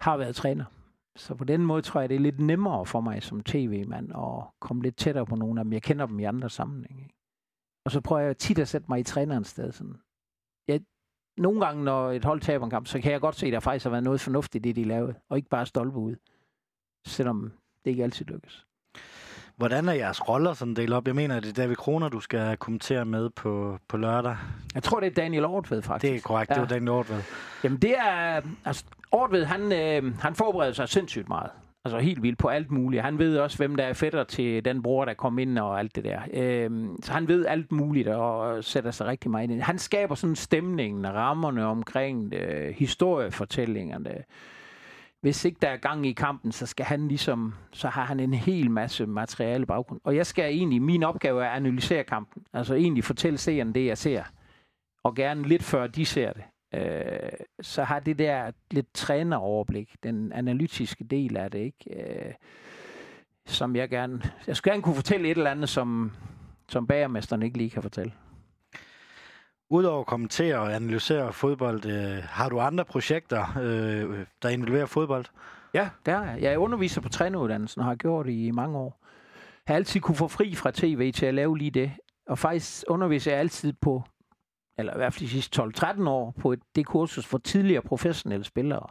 har 0.00 0.16
været 0.16 0.36
træner. 0.36 0.64
Så 1.16 1.34
på 1.34 1.44
den 1.44 1.66
måde 1.66 1.82
tror 1.82 2.00
jeg, 2.00 2.08
det 2.08 2.14
er 2.14 2.20
lidt 2.20 2.40
nemmere 2.40 2.86
for 2.86 3.00
mig 3.00 3.22
som 3.22 3.42
tv-mand 3.42 4.12
at 4.16 4.44
komme 4.60 4.82
lidt 4.82 4.96
tættere 4.96 5.26
på 5.26 5.36
nogle 5.36 5.60
af 5.60 5.64
dem. 5.64 5.72
Jeg 5.72 5.82
kender 5.82 6.06
dem 6.06 6.18
i 6.18 6.24
andre 6.24 6.50
sammenhænge. 6.50 7.08
Og 7.84 7.90
så 7.90 8.00
prøver 8.00 8.22
jeg 8.22 8.36
tit 8.36 8.58
at 8.58 8.68
sætte 8.68 8.86
mig 8.88 9.00
i 9.00 9.02
trænerens 9.02 9.48
sted. 9.48 9.72
Sådan. 9.72 9.96
Jeg, 10.68 10.80
nogle 11.36 11.66
gange, 11.66 11.84
når 11.84 12.12
et 12.12 12.24
hold 12.24 12.40
taber 12.40 12.64
en 12.64 12.70
kamp, 12.70 12.86
så 12.86 13.00
kan 13.00 13.12
jeg 13.12 13.20
godt 13.20 13.36
se, 13.36 13.46
at 13.46 13.52
der 13.52 13.60
faktisk 13.60 13.84
har 13.84 13.90
været 13.90 14.04
noget 14.04 14.20
fornuftigt 14.20 14.66
i 14.66 14.68
det, 14.68 14.76
de 14.76 14.84
lavede, 14.84 15.14
og 15.30 15.36
ikke 15.36 15.48
bare 15.48 15.66
stolpe 15.66 15.98
ud, 15.98 16.16
selvom 17.06 17.52
det 17.84 17.90
ikke 17.90 18.02
altid 18.02 18.26
lykkes. 18.26 18.66
Hvordan 19.56 19.88
er 19.88 19.92
jeres 19.92 20.28
roller 20.28 20.52
sådan 20.52 20.74
delt 20.74 20.92
op? 20.92 21.06
Jeg 21.06 21.14
mener, 21.14 21.40
det 21.40 21.48
er 21.48 21.52
David 21.52 21.76
Kroner, 21.76 22.08
du 22.08 22.20
skal 22.20 22.56
kommentere 22.56 23.04
med 23.04 23.30
på, 23.30 23.78
på 23.88 23.96
lørdag. 23.96 24.36
Jeg 24.74 24.82
tror, 24.82 25.00
det 25.00 25.06
er 25.06 25.14
Daniel 25.14 25.44
Ortved, 25.44 25.82
faktisk. 25.82 26.12
Det 26.12 26.18
er 26.18 26.22
korrekt, 26.22 26.50
ja. 26.50 26.54
det 26.54 26.62
er 26.62 26.66
Daniel 26.66 26.88
Ortved. 26.88 27.22
Jamen, 27.64 27.78
det 27.78 27.94
er... 27.98 28.40
Altså, 28.64 28.84
Ortved, 29.12 29.44
han, 29.44 29.72
øh, 29.72 30.18
han 30.18 30.34
forbereder 30.34 30.72
sig 30.72 30.88
sindssygt 30.88 31.28
meget. 31.28 31.50
Altså 31.86 31.98
helt 31.98 32.22
vildt 32.22 32.38
på 32.38 32.48
alt 32.48 32.70
muligt. 32.70 33.02
Han 33.02 33.18
ved 33.18 33.38
også, 33.38 33.56
hvem 33.56 33.76
der 33.76 33.84
er 33.84 33.92
fætter 33.92 34.24
til 34.24 34.64
den 34.64 34.82
bror, 34.82 35.04
der 35.04 35.14
kom 35.14 35.38
ind 35.38 35.58
og 35.58 35.78
alt 35.78 35.96
det 35.96 36.04
der. 36.04 36.20
Øhm, 36.32 36.96
så 37.02 37.12
han 37.12 37.28
ved 37.28 37.46
alt 37.46 37.72
muligt 37.72 38.08
og 38.08 38.64
sætter 38.64 38.90
sig 38.90 39.06
rigtig 39.06 39.30
meget 39.30 39.50
ind. 39.50 39.60
Han 39.60 39.78
skaber 39.78 40.14
sådan 40.14 40.36
stemningen, 40.36 41.14
rammerne 41.14 41.64
omkring 41.66 42.32
det, 42.32 42.74
historiefortællingerne. 42.74 44.24
Hvis 45.20 45.44
ikke 45.44 45.58
der 45.62 45.68
er 45.68 45.76
gang 45.76 46.06
i 46.06 46.12
kampen, 46.12 46.52
så 46.52 46.66
skal 46.66 46.86
han 46.86 47.08
ligesom, 47.08 47.54
så 47.72 47.88
har 47.88 48.04
han 48.04 48.20
en 48.20 48.34
hel 48.34 48.70
masse 48.70 49.06
materiale 49.06 49.66
baggrund. 49.66 50.00
Og 50.04 50.16
jeg 50.16 50.26
skal 50.26 50.44
egentlig, 50.44 50.82
min 50.82 51.02
opgave 51.02 51.44
er 51.44 51.48
at 51.48 51.56
analysere 51.56 52.04
kampen. 52.04 52.42
Altså 52.52 52.74
egentlig 52.74 53.04
fortælle 53.04 53.38
seeren 53.38 53.74
det, 53.74 53.86
jeg 53.86 53.98
ser. 53.98 54.22
Og 55.02 55.14
gerne 55.14 55.48
lidt 55.48 55.62
før 55.62 55.86
de 55.86 56.06
ser 56.06 56.32
det 56.32 56.42
øh, 56.76 57.30
så 57.60 57.84
har 57.84 58.00
det 58.00 58.18
der 58.18 58.50
lidt 58.70 58.94
træneroverblik, 58.94 59.96
den 60.02 60.32
analytiske 60.32 61.04
del 61.04 61.36
af 61.36 61.50
det, 61.50 61.58
ikke? 61.58 62.24
Øh, 62.26 62.32
som 63.46 63.76
jeg 63.76 63.88
gerne... 63.88 64.22
Jeg 64.46 64.56
skulle 64.56 64.72
gerne 64.72 64.82
kunne 64.82 64.94
fortælle 64.94 65.30
et 65.30 65.36
eller 65.36 65.50
andet, 65.50 65.68
som, 65.68 66.12
som 66.68 66.86
bagermesteren 66.86 67.42
ikke 67.42 67.58
lige 67.58 67.70
kan 67.70 67.82
fortælle. 67.82 68.12
Udover 69.70 70.00
at 70.00 70.06
kommentere 70.06 70.58
og 70.58 70.74
analysere 70.74 71.32
fodbold, 71.32 71.86
øh, 71.86 72.22
har 72.22 72.48
du 72.48 72.60
andre 72.60 72.84
projekter, 72.84 73.58
øh, 73.62 74.26
der 74.42 74.48
involverer 74.48 74.86
fodbold? 74.86 75.24
Ja, 75.74 75.88
det 76.06 76.14
har 76.14 76.24
jeg. 76.24 76.42
Jeg 76.42 76.58
underviser 76.58 77.00
på 77.00 77.08
træneruddannelsen 77.08 77.80
og 77.80 77.86
har 77.86 77.94
gjort 77.94 78.26
det 78.26 78.32
i 78.32 78.50
mange 78.50 78.78
år. 78.78 79.00
Jeg 79.66 79.72
har 79.72 79.76
altid 79.76 80.00
kunne 80.00 80.16
få 80.16 80.28
fri 80.28 80.54
fra 80.54 80.70
tv 80.74 81.12
til 81.12 81.26
at 81.26 81.34
lave 81.34 81.58
lige 81.58 81.70
det. 81.70 81.92
Og 82.26 82.38
faktisk 82.38 82.84
underviser 82.88 83.30
jeg 83.30 83.40
altid 83.40 83.72
på 83.72 84.02
eller 84.78 84.94
i 84.94 84.96
hvert 84.96 85.12
fald 85.12 85.20
de 85.20 85.28
sidste 85.28 85.62
12-13 85.62 86.08
år, 86.08 86.34
på 86.40 86.52
et, 86.52 86.60
det 86.74 86.86
kursus 86.86 87.26
for 87.26 87.38
tidligere 87.38 87.82
professionelle 87.82 88.44
spillere, 88.44 88.86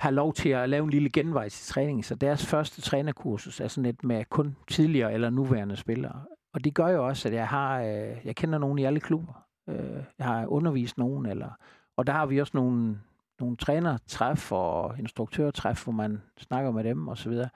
har 0.00 0.10
lov 0.10 0.32
til 0.32 0.48
at 0.48 0.68
lave 0.68 0.84
en 0.84 0.90
lille 0.90 1.10
genvej 1.10 1.48
til 1.48 1.66
træning. 1.66 2.04
Så 2.04 2.14
deres 2.14 2.46
første 2.46 2.80
trænerkursus 2.80 3.60
er 3.60 3.68
sådan 3.68 3.90
et 3.90 4.04
med 4.04 4.24
kun 4.24 4.56
tidligere 4.70 5.12
eller 5.12 5.30
nuværende 5.30 5.76
spillere. 5.76 6.24
Og 6.54 6.64
det 6.64 6.74
gør 6.74 6.88
jo 6.88 7.06
også, 7.06 7.28
at 7.28 7.34
jeg 7.34 7.48
har, 7.48 7.80
øh, 7.80 8.16
jeg 8.24 8.36
kender 8.36 8.58
nogen 8.58 8.78
i 8.78 8.84
alle 8.84 9.00
klubber. 9.00 9.46
Øh, 9.68 10.02
jeg 10.18 10.26
har 10.26 10.46
undervist 10.46 10.98
nogen, 10.98 11.26
eller, 11.26 11.50
og 11.96 12.06
der 12.06 12.12
har 12.12 12.26
vi 12.26 12.40
også 12.40 12.52
nogle, 12.54 12.98
nogle 13.40 13.56
trænertræf 13.56 14.52
og 14.52 14.98
instruktørtræf, 14.98 15.84
hvor 15.84 15.92
man 15.92 16.22
snakker 16.38 16.70
med 16.70 16.84
dem 16.84 17.08
osv. 17.08 17.32
Og, 17.32 17.48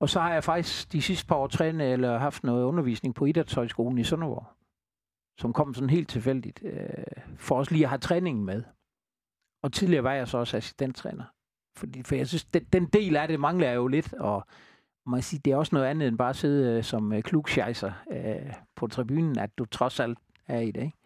og 0.00 0.08
så 0.08 0.20
har 0.20 0.32
jeg 0.32 0.44
faktisk 0.44 0.92
de 0.92 1.02
sidste 1.02 1.26
par 1.26 1.36
år 1.36 1.46
trænet 1.46 1.92
eller 1.92 2.18
haft 2.18 2.44
noget 2.44 2.64
undervisning 2.64 3.14
på 3.14 3.24
Idrætshøjskolen 3.24 3.98
i 3.98 4.04
Sønderborg 4.04 4.55
som 5.38 5.52
kom 5.52 5.74
sådan 5.74 5.90
helt 5.90 6.08
tilfældigt, 6.08 6.60
øh, 6.64 6.88
for 7.36 7.58
os 7.58 7.70
lige 7.70 7.84
at 7.84 7.88
have 7.88 7.98
træningen 7.98 8.44
med. 8.44 8.62
Og 9.62 9.72
tidligere 9.72 10.04
var 10.04 10.12
jeg 10.12 10.28
så 10.28 10.38
også 10.38 10.56
assistenttræner. 10.56 11.24
Fordi, 11.76 12.02
for 12.02 12.14
jeg 12.14 12.28
synes, 12.28 12.44
den, 12.44 12.64
den 12.64 12.86
del 12.86 13.16
af 13.16 13.28
det 13.28 13.40
mangler 13.40 13.66
jeg 13.66 13.76
jo 13.76 13.86
lidt, 13.86 14.12
og 14.12 14.46
man 15.06 15.22
sige, 15.22 15.40
det 15.44 15.52
er 15.52 15.56
også 15.56 15.74
noget 15.74 15.86
andet 15.86 16.08
end 16.08 16.18
bare 16.18 16.30
at 16.30 16.36
sidde 16.36 16.76
øh, 16.76 16.84
som 16.84 17.12
øh, 17.12 17.22
klugscheiser 17.22 17.92
øh, 18.12 18.52
på 18.76 18.86
tribunen, 18.86 19.38
at 19.38 19.58
du 19.58 19.64
trods 19.64 20.00
alt 20.00 20.18
er 20.46 20.60
i 20.60 20.70
det. 20.70 20.82
Ikke? 20.82 20.96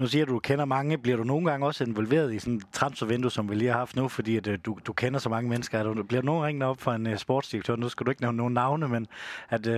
Nu 0.00 0.06
siger 0.06 0.24
du, 0.24 0.32
du 0.32 0.38
kender 0.38 0.64
mange. 0.64 0.98
Bliver 0.98 1.16
du 1.16 1.24
nogle 1.24 1.50
gange 1.50 1.66
også 1.66 1.84
involveret 1.84 2.34
i 2.34 2.38
sådan 2.38 2.54
et 2.54 2.64
transfervindue, 2.72 3.30
som 3.30 3.50
vi 3.50 3.54
lige 3.54 3.70
har 3.70 3.78
haft 3.78 3.96
nu, 3.96 4.08
fordi 4.08 4.36
at, 4.36 4.46
øh, 4.46 4.58
du, 4.64 4.78
du 4.86 4.92
kender 4.92 5.18
så 5.18 5.28
mange 5.28 5.50
mennesker? 5.50 5.82
Du, 5.82 6.02
bliver 6.02 6.22
nogen 6.22 6.44
ringet 6.44 6.68
op 6.68 6.80
for 6.80 6.92
en 6.92 7.06
uh, 7.06 7.16
sportsdirektør? 7.16 7.76
Nu 7.76 7.88
skal 7.88 8.06
du 8.06 8.10
ikke 8.10 8.22
nævne 8.22 8.36
nogen 8.36 8.54
navne, 8.54 8.88
men 8.88 9.06
at, 9.48 9.66
uh, 9.66 9.74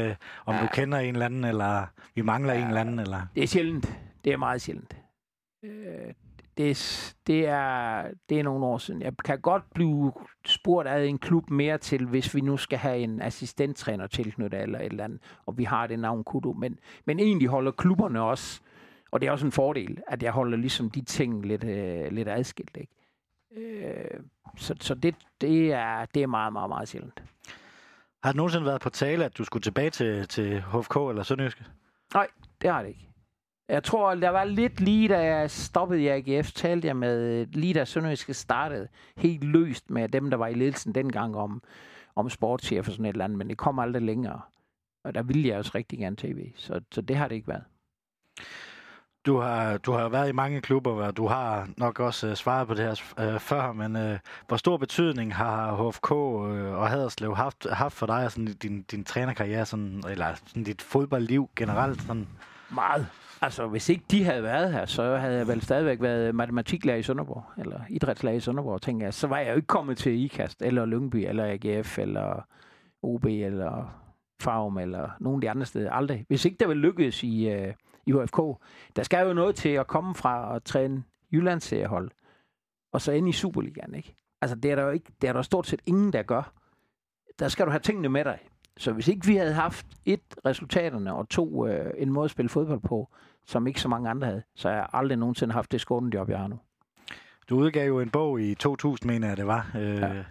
om 0.46 0.54
ja. 0.54 0.62
du 0.62 0.66
kender 0.72 0.98
en 0.98 1.14
eller 1.14 1.26
anden, 1.26 1.44
eller 1.44 1.86
vi 2.14 2.22
mangler 2.22 2.52
ja, 2.52 2.60
en 2.60 2.66
eller 2.66 2.80
anden? 2.80 2.98
Eller? 2.98 3.20
Det 3.34 3.42
er 3.42 3.46
sjældent. 3.46 3.96
Det 4.24 4.32
er 4.32 4.36
meget 4.36 4.62
sjældent. 4.62 4.96
Øh, 5.64 5.70
det, 6.56 6.70
er, 6.70 7.14
det, 7.26 7.48
er, 7.48 8.04
det 8.28 8.38
er 8.38 8.42
nogle 8.42 8.66
år 8.66 8.78
siden. 8.78 9.02
Jeg 9.02 9.12
kan 9.24 9.40
godt 9.40 9.62
blive 9.74 10.12
spurgt 10.46 10.88
af 10.88 11.04
en 11.04 11.18
klub 11.18 11.50
mere 11.50 11.78
til, 11.78 12.06
hvis 12.06 12.34
vi 12.34 12.40
nu 12.40 12.56
skal 12.56 12.78
have 12.78 12.98
en 12.98 13.22
assistenttræner 13.22 14.06
tilknyttet 14.06 14.62
eller 14.62 14.78
et 14.78 14.86
eller 14.86 15.04
andet, 15.04 15.20
og 15.46 15.58
vi 15.58 15.64
har 15.64 15.86
det 15.86 15.98
navn 15.98 16.24
Kudu. 16.24 16.52
Men, 16.52 16.78
men 17.04 17.18
egentlig 17.18 17.48
holder 17.48 17.70
klubberne 17.70 18.22
også 18.22 18.60
og 19.12 19.20
det 19.20 19.26
er 19.26 19.30
også 19.30 19.46
en 19.46 19.52
fordel, 19.52 19.98
at 20.06 20.22
jeg 20.22 20.32
holder 20.32 20.58
ligesom 20.58 20.90
de 20.90 21.04
ting 21.04 21.46
lidt, 21.46 21.64
øh, 21.64 22.12
lidt 22.12 22.28
adskilt. 22.28 22.76
Ikke? 22.76 22.92
Øh, 23.56 24.20
så 24.56 24.74
så 24.80 24.94
det, 24.94 25.14
det, 25.40 25.72
er, 25.72 26.04
det 26.04 26.22
er 26.22 26.26
meget, 26.26 26.52
meget, 26.52 26.68
meget 26.68 26.88
sjældent. 26.88 27.22
Har 28.22 28.30
det 28.32 28.36
nogensinde 28.36 28.66
været 28.66 28.80
på 28.80 28.90
tale, 28.90 29.24
at 29.24 29.38
du 29.38 29.44
skulle 29.44 29.62
tilbage 29.62 29.90
til, 29.90 30.28
til 30.28 30.62
HFK 30.62 30.96
eller 30.96 31.22
Sønderjyske? 31.22 31.64
Nej, 32.14 32.26
det 32.62 32.70
har 32.70 32.82
det 32.82 32.88
ikke. 32.88 33.08
Jeg 33.68 33.84
tror, 33.84 34.14
der 34.14 34.28
var 34.28 34.44
lidt 34.44 34.80
lige, 34.80 35.08
da 35.08 35.18
jeg 35.24 35.50
stoppede 35.50 36.02
i 36.02 36.08
AGF, 36.08 36.52
talte 36.52 36.88
jeg 36.88 36.96
med, 36.96 37.46
lige 37.46 37.74
da 37.74 37.84
Sønderjyske 37.84 38.34
startede, 38.34 38.88
helt 39.16 39.44
løst 39.44 39.90
med 39.90 40.08
dem, 40.08 40.30
der 40.30 40.36
var 40.36 40.46
i 40.46 40.54
ledelsen 40.54 40.94
dengang 40.94 41.36
om, 41.36 41.62
om 42.16 42.30
sportschef 42.30 42.88
og 42.88 42.92
sådan 42.92 43.04
et 43.04 43.08
eller 43.08 43.24
andet, 43.24 43.38
men 43.38 43.48
det 43.48 43.58
kom 43.58 43.78
aldrig 43.78 44.02
længere. 44.02 44.40
Og 45.04 45.14
der 45.14 45.22
ville 45.22 45.48
jeg 45.48 45.58
også 45.58 45.72
rigtig 45.74 45.98
gerne 45.98 46.16
tv, 46.16 46.52
så, 46.56 46.80
så 46.92 47.00
det 47.00 47.16
har 47.16 47.28
det 47.28 47.34
ikke 47.34 47.48
været. 47.48 47.64
Du 49.26 49.36
har, 49.36 49.78
du 49.78 49.92
har 49.92 50.08
været 50.08 50.28
i 50.28 50.32
mange 50.32 50.60
klubber, 50.60 50.90
og 50.90 51.16
du 51.16 51.26
har 51.26 51.68
nok 51.76 52.00
også 52.00 52.28
uh, 52.28 52.34
svaret 52.34 52.68
på 52.68 52.74
det 52.74 52.84
her 52.84 53.34
uh, 53.34 53.40
før, 53.40 53.72
men 53.72 53.96
uh, 53.96 54.18
hvor 54.48 54.56
stor 54.56 54.76
betydning 54.76 55.34
har 55.34 55.88
HFK 55.88 56.10
uh, 56.10 56.18
og 56.80 56.88
Haderslev 56.88 57.36
haft, 57.36 57.66
haft 57.70 57.94
for 57.94 58.06
dig, 58.06 58.24
og 58.24 58.32
sådan 58.32 58.46
din, 58.46 58.82
din 58.82 59.04
trænerkarriere, 59.04 59.66
sådan, 59.66 60.02
eller 60.10 60.34
sådan 60.46 60.64
dit 60.64 60.82
fodboldliv 60.82 61.48
generelt? 61.56 62.02
Sådan? 62.02 62.28
Meget. 62.70 63.06
Altså, 63.42 63.66
hvis 63.66 63.88
ikke 63.88 64.04
de 64.10 64.24
havde 64.24 64.42
været 64.42 64.72
her, 64.72 64.86
så 64.86 65.16
havde 65.16 65.36
jeg 65.36 65.48
vel 65.48 65.62
stadigvæk 65.62 66.02
været 66.02 66.34
matematiklærer 66.34 66.96
i 66.96 67.02
Sønderborg, 67.02 67.44
eller 67.58 67.80
idrætslærer 67.88 68.36
i 68.36 68.40
Sønderborg, 68.40 68.82
tænker 68.82 69.06
jeg. 69.06 69.14
Så 69.14 69.26
var 69.26 69.38
jeg 69.38 69.50
jo 69.50 69.56
ikke 69.56 69.66
kommet 69.66 69.98
til 69.98 70.24
IKAST, 70.24 70.62
eller 70.62 70.86
Lyngby, 70.86 71.16
eller 71.16 71.44
AGF, 71.44 71.98
eller 71.98 72.46
OB, 73.02 73.24
eller 73.24 74.01
Farum, 74.42 74.78
eller 74.78 75.10
nogen 75.20 75.36
af 75.36 75.40
de 75.40 75.50
andre 75.50 75.66
steder. 75.66 75.92
Aldrig. 75.92 76.24
Hvis 76.28 76.44
ikke 76.44 76.56
der 76.60 76.66
ville 76.68 76.80
lykkes 76.80 77.22
i... 77.22 77.54
Uh, 77.54 77.72
i 78.06 78.12
HFK. 78.12 78.36
Der 78.96 79.02
skal 79.02 79.26
jo 79.26 79.32
noget 79.32 79.54
til 79.54 79.68
at 79.68 79.86
komme 79.86 80.14
fra 80.14 80.56
at 80.56 80.62
træne 80.62 81.04
Jyllandsseriehold, 81.32 82.10
og 82.92 83.00
så 83.00 83.12
ind 83.12 83.28
i 83.28 83.32
Superligaen, 83.32 83.94
ikke? 83.94 84.14
Altså, 84.40 84.56
det 84.56 84.70
er 84.70 84.74
der 84.74 84.82
jo 84.82 84.90
ikke, 84.90 85.12
det 85.22 85.28
er 85.28 85.32
der 85.32 85.42
stort 85.42 85.66
set 85.66 85.82
ingen, 85.86 86.12
der 86.12 86.22
gør. 86.22 86.52
der 87.38 87.48
skal 87.48 87.66
du 87.66 87.70
have 87.70 87.80
tingene 87.80 88.08
med 88.08 88.24
dig. 88.24 88.38
Så 88.76 88.92
hvis 88.92 89.08
ikke 89.08 89.26
vi 89.26 89.36
havde 89.36 89.52
haft 89.52 89.86
et, 90.04 90.20
resultaterne, 90.46 91.14
og 91.14 91.28
to, 91.28 91.66
øh, 91.66 91.92
en 91.96 92.12
måde 92.12 92.24
at 92.24 92.30
spille 92.30 92.48
fodbold 92.48 92.80
på, 92.80 93.08
som 93.46 93.66
ikke 93.66 93.80
så 93.80 93.88
mange 93.88 94.10
andre 94.10 94.26
havde, 94.26 94.42
så 94.54 94.68
har 94.68 94.76
jeg 94.76 94.86
aldrig 94.92 95.18
nogensinde 95.18 95.54
haft 95.54 95.72
det 95.72 95.80
skånejob, 95.80 96.28
jeg 96.28 96.38
har 96.38 96.48
nu. 96.48 96.58
Du 97.48 97.56
udgav 97.58 97.86
jo 97.86 98.00
en 98.00 98.10
bog 98.10 98.40
i 98.40 98.54
2000, 98.54 99.10
mener 99.10 99.28
jeg 99.28 99.36
det 99.36 99.46
var. 99.46 99.70
Øh, 99.76 99.96
ja. 99.96 100.24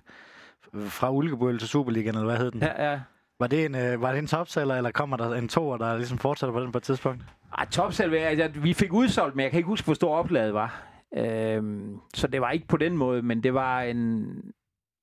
Fra 0.73 1.11
Ulkebøl 1.11 1.59
til 1.59 1.67
Superligaen, 1.67 2.15
eller 2.15 2.27
hvad 2.27 2.37
hed 2.37 2.51
den? 2.51 2.61
Ja, 2.61 2.91
ja. 2.91 2.99
Var 3.41 3.47
det 3.47 3.65
en, 3.65 3.75
øh, 3.75 4.01
var 4.01 4.11
det 4.11 4.19
en 4.19 4.27
topseller, 4.27 4.75
eller 4.75 4.91
kommer 4.91 5.17
der 5.17 5.35
en 5.35 5.47
toer, 5.47 5.77
der 5.77 5.97
ligesom 5.97 6.17
fortsætter 6.17 6.53
på 6.53 6.61
den 6.61 6.71
på 6.71 6.77
et 6.77 6.83
tidspunkt? 6.83 7.23
Ej, 7.57 7.65
topseller, 7.65 8.27
altså, 8.27 8.59
vi 8.59 8.73
fik 8.73 8.93
udsolgt, 8.93 9.35
men 9.35 9.43
jeg 9.43 9.51
kan 9.51 9.57
ikke 9.57 9.67
huske, 9.67 9.85
hvor 9.85 9.93
stor 9.93 10.15
opladet 10.15 10.53
var. 10.53 10.87
Øhm, 11.17 11.99
så 12.13 12.27
det 12.27 12.41
var 12.41 12.51
ikke 12.51 12.67
på 12.67 12.77
den 12.77 12.97
måde, 12.97 13.21
men 13.21 13.43
det 13.43 13.53
var 13.53 13.81
en... 13.81 14.33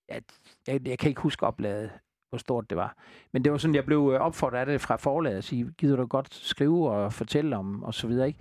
Ja, 0.08 0.18
jeg, 0.66 0.88
jeg 0.88 0.98
kan 0.98 1.08
ikke 1.08 1.20
huske 1.20 1.46
opladet, 1.46 1.90
hvor 2.28 2.38
stort 2.38 2.70
det 2.70 2.76
var. 2.76 2.96
Men 3.32 3.44
det 3.44 3.52
var 3.52 3.58
sådan, 3.58 3.74
jeg 3.74 3.84
blev 3.84 4.10
øh, 4.14 4.20
opfordret 4.20 4.58
af 4.58 4.66
det 4.66 4.80
fra 4.80 4.96
forlaget 4.96 5.38
at 5.38 5.44
sige, 5.44 5.72
gider 5.78 5.96
du 5.96 6.06
godt 6.06 6.34
skrive 6.34 6.90
og 6.90 7.12
fortælle 7.12 7.56
om, 7.56 7.82
og 7.82 7.94
så 7.94 8.06
videre, 8.06 8.26
ikke? 8.26 8.38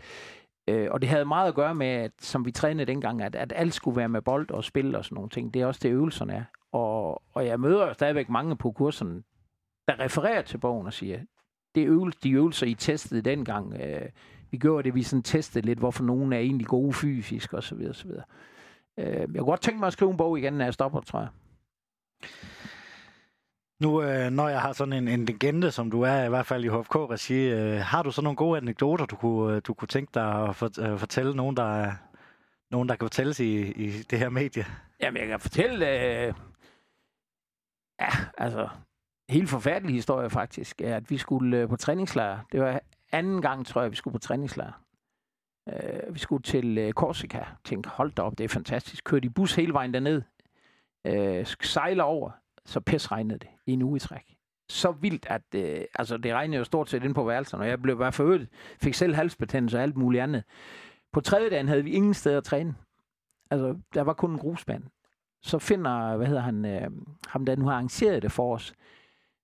Øh, 0.68 0.88
og 0.92 1.02
det 1.02 1.10
havde 1.10 1.26
meget 1.26 1.48
at 1.48 1.56
gøre 1.56 1.76
med, 1.76 1.88
at, 1.88 2.12
som 2.22 2.46
vi 2.46 2.52
trænede 2.52 2.86
dengang, 2.86 3.22
at, 3.22 3.36
at 3.36 3.54
alt 3.56 3.74
skulle 3.74 3.98
være 3.98 4.10
med 4.10 4.22
bold 4.22 4.52
og 4.52 4.64
spil 4.64 4.96
og 4.96 5.06
sådan 5.06 5.16
nogle 5.16 5.30
ting. 5.30 5.54
Det 5.54 5.62
er 5.62 5.66
også 5.66 5.80
det, 5.84 5.90
øvelserne 5.90 6.34
er. 6.34 6.44
Og, 6.72 7.24
og 7.34 7.46
jeg 7.46 7.60
møder 7.60 7.94
stadigvæk 7.94 8.30
mange 8.30 8.56
på 8.56 8.72
kurserne, 8.72 9.24
der 9.88 10.00
refererer 10.00 10.42
til 10.42 10.58
bogen 10.58 10.88
og 10.88 10.94
siger, 10.94 11.20
det 11.76 11.88
øvelse, 11.88 12.20
de 12.24 12.32
øvelser, 12.32 12.68
I 12.68 12.74
testede 12.74 13.22
dengang, 13.22 13.74
øh, 13.74 14.10
vi 14.52 14.58
gjorde 14.58 14.84
det, 14.84 14.96
vi 14.96 15.04
sådan 15.04 15.24
testede 15.24 15.66
lidt, 15.66 15.80
hvorfor 15.80 16.04
nogen 16.04 16.34
er 16.34 16.38
egentlig 16.38 16.68
gode 16.68 16.94
fysisk 16.94 17.54
og 17.54 17.64
så 17.64 17.76
videre, 17.76 17.94
så 17.94 18.08
videre. 18.08 18.24
Øh, 19.00 19.06
jeg 19.06 19.28
kunne 19.28 19.46
godt 19.46 19.62
tænke 19.62 19.80
mig 19.80 19.88
at 19.88 19.94
skrive 19.94 20.12
en 20.12 20.18
bog 20.18 20.40
igen, 20.40 20.54
når 20.54 20.64
jeg 20.66 20.74
stopper, 20.74 21.02
tror 21.02 21.20
jeg. 21.20 21.30
Nu, 23.82 24.02
øh, 24.02 24.32
når 24.32 24.50
jeg 24.50 24.62
har 24.62 24.74
sådan 24.74 24.94
en, 24.94 25.08
en 25.08 25.26
legende, 25.26 25.72
som 25.72 25.92
du 25.92 26.02
er, 26.02 26.24
i 26.24 26.30
hvert 26.30 26.46
fald 26.46 26.66
i 26.66 26.68
HFK-regi, 26.68 27.50
øh, 27.50 27.80
har 27.80 28.04
du 28.04 28.12
så 28.12 28.22
nogle 28.22 28.36
gode 28.36 28.58
anekdoter, 28.58 29.06
du 29.06 29.16
kunne, 29.16 29.56
øh, 29.56 29.62
du 29.68 29.74
kunne 29.74 29.88
tænke 29.88 30.12
dig 30.14 30.50
at 30.50 30.56
for, 30.56 30.82
øh, 30.82 31.00
fortælle 31.00 31.36
nogen, 31.36 31.58
der, 31.58 31.92
nogen, 32.72 32.90
der 32.90 32.96
kan 32.96 33.06
fortælles 33.06 33.40
i, 33.40 33.72
i 33.72 33.92
det 33.92 34.20
her 34.20 34.30
medie? 34.30 34.66
Jamen, 35.02 35.22
jeg 35.22 35.28
kan 35.28 35.40
fortælle... 35.40 35.90
Øh, 35.90 36.34
ja, 38.02 38.10
altså... 38.38 38.70
Helt 39.30 39.50
forfærdelig 39.50 39.96
historie 39.96 40.30
faktisk, 40.30 40.82
er, 40.82 40.96
at 40.96 41.10
vi 41.10 41.18
skulle 41.18 41.58
øh, 41.58 41.70
på 41.70 41.76
træningslejr. 41.76 42.40
Det 42.52 42.62
var 42.62 42.82
anden 43.12 43.42
gang, 43.42 43.66
tror 43.66 43.82
jeg, 43.82 43.92
vi 43.92 43.96
skulle 43.96 44.12
på 44.12 44.20
træningslejr. 44.20 44.82
Øh, 45.70 46.14
vi 46.14 46.20
skulle 46.20 46.44
til 46.44 46.78
øh, 46.78 46.94
Korsika. 46.94 47.44
Tænkte, 47.64 47.90
hold 47.90 48.12
da 48.12 48.22
op, 48.22 48.38
det 48.38 48.44
er 48.44 48.48
fantastisk. 48.48 49.04
Kørte 49.04 49.26
i 49.26 49.30
bus 49.30 49.56
hele 49.56 49.74
vejen 49.74 49.94
derned. 49.94 50.22
Øh, 51.06 51.46
sejler 51.62 52.04
over 52.04 52.32
så 52.68 52.80
pis 52.80 53.12
regnede 53.12 53.40
det 53.40 53.50
i 53.66 53.72
en 53.72 53.82
uge 53.82 53.96
i 53.96 54.00
træk. 54.00 54.36
Så 54.70 54.92
vildt, 54.92 55.26
at 55.30 55.42
øh, 55.56 55.86
altså, 55.96 56.18
det 56.18 56.34
regnede 56.34 56.58
jo 56.58 56.64
stort 56.64 56.90
set 56.90 57.04
ind 57.04 57.16
på 57.16 57.24
værelserne, 57.24 57.64
og 57.64 57.70
jeg 57.70 57.82
blev 57.82 57.98
bare 57.98 58.12
forøget. 58.12 58.48
Fik 58.82 58.94
selv 58.94 59.16
halsbetændelse 59.16 59.78
og 59.78 59.84
alt 59.84 59.98
muligt 59.98 60.24
andet. 60.24 60.44
På 61.12 61.22
tredje 61.22 61.50
dagen 61.50 61.68
havde 61.68 61.84
vi 61.84 61.92
ingen 61.92 62.14
steder 62.14 62.38
at 62.38 62.44
træne. 62.44 62.76
Altså, 63.52 63.78
der 63.94 64.02
var 64.02 64.14
kun 64.14 64.32
en 64.32 64.40
grusband. 64.40 64.84
Så 65.42 65.60
finder, 65.60 66.18
hvad 66.18 66.28
hedder 66.28 66.42
han, 66.42 66.66
øh, 66.66 66.92
ham 67.28 67.46
der 67.46 67.56
nu 67.56 67.66
har 67.66 67.74
arrangeret 67.74 68.24
det 68.24 68.32
for 68.32 68.56
os. 68.56 68.74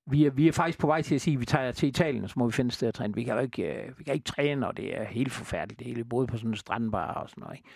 Vi 0.06 0.26
er, 0.26 0.32
vi 0.32 0.48
er 0.48 0.52
faktisk 0.52 0.80
på 0.80 0.88
vej 0.88 1.02
til 1.02 1.16
at 1.16 1.22
sige, 1.22 1.34
at 1.34 1.40
vi 1.40 1.46
tager 1.46 1.72
til 1.72 1.90
Italien, 1.90 2.24
og 2.24 2.30
så 2.30 2.34
må 2.38 2.46
vi 2.46 2.52
finde 2.52 2.68
et 2.68 2.74
sted 2.74 2.88
at 2.88 2.94
træne. 2.94 3.14
Vi 3.14 3.24
kan 3.24 3.34
jo 3.34 3.40
ikke, 3.40 3.64
øh, 3.64 4.00
vi 4.00 4.04
kan 4.04 4.14
ikke 4.14 4.24
træne, 4.24 4.68
og 4.68 4.78
det 4.78 5.00
er 5.00 5.04
helt 5.04 5.32
forfærdeligt. 5.32 5.80
Det 5.80 5.88
hele, 5.88 6.04
både 6.04 6.28
på 6.28 6.38
sådan 6.38 6.50
en 6.50 6.56
strandbar 6.56 7.14
og 7.14 7.30
sådan 7.30 7.42
noget. 7.42 7.58
Ikke? 7.58 7.70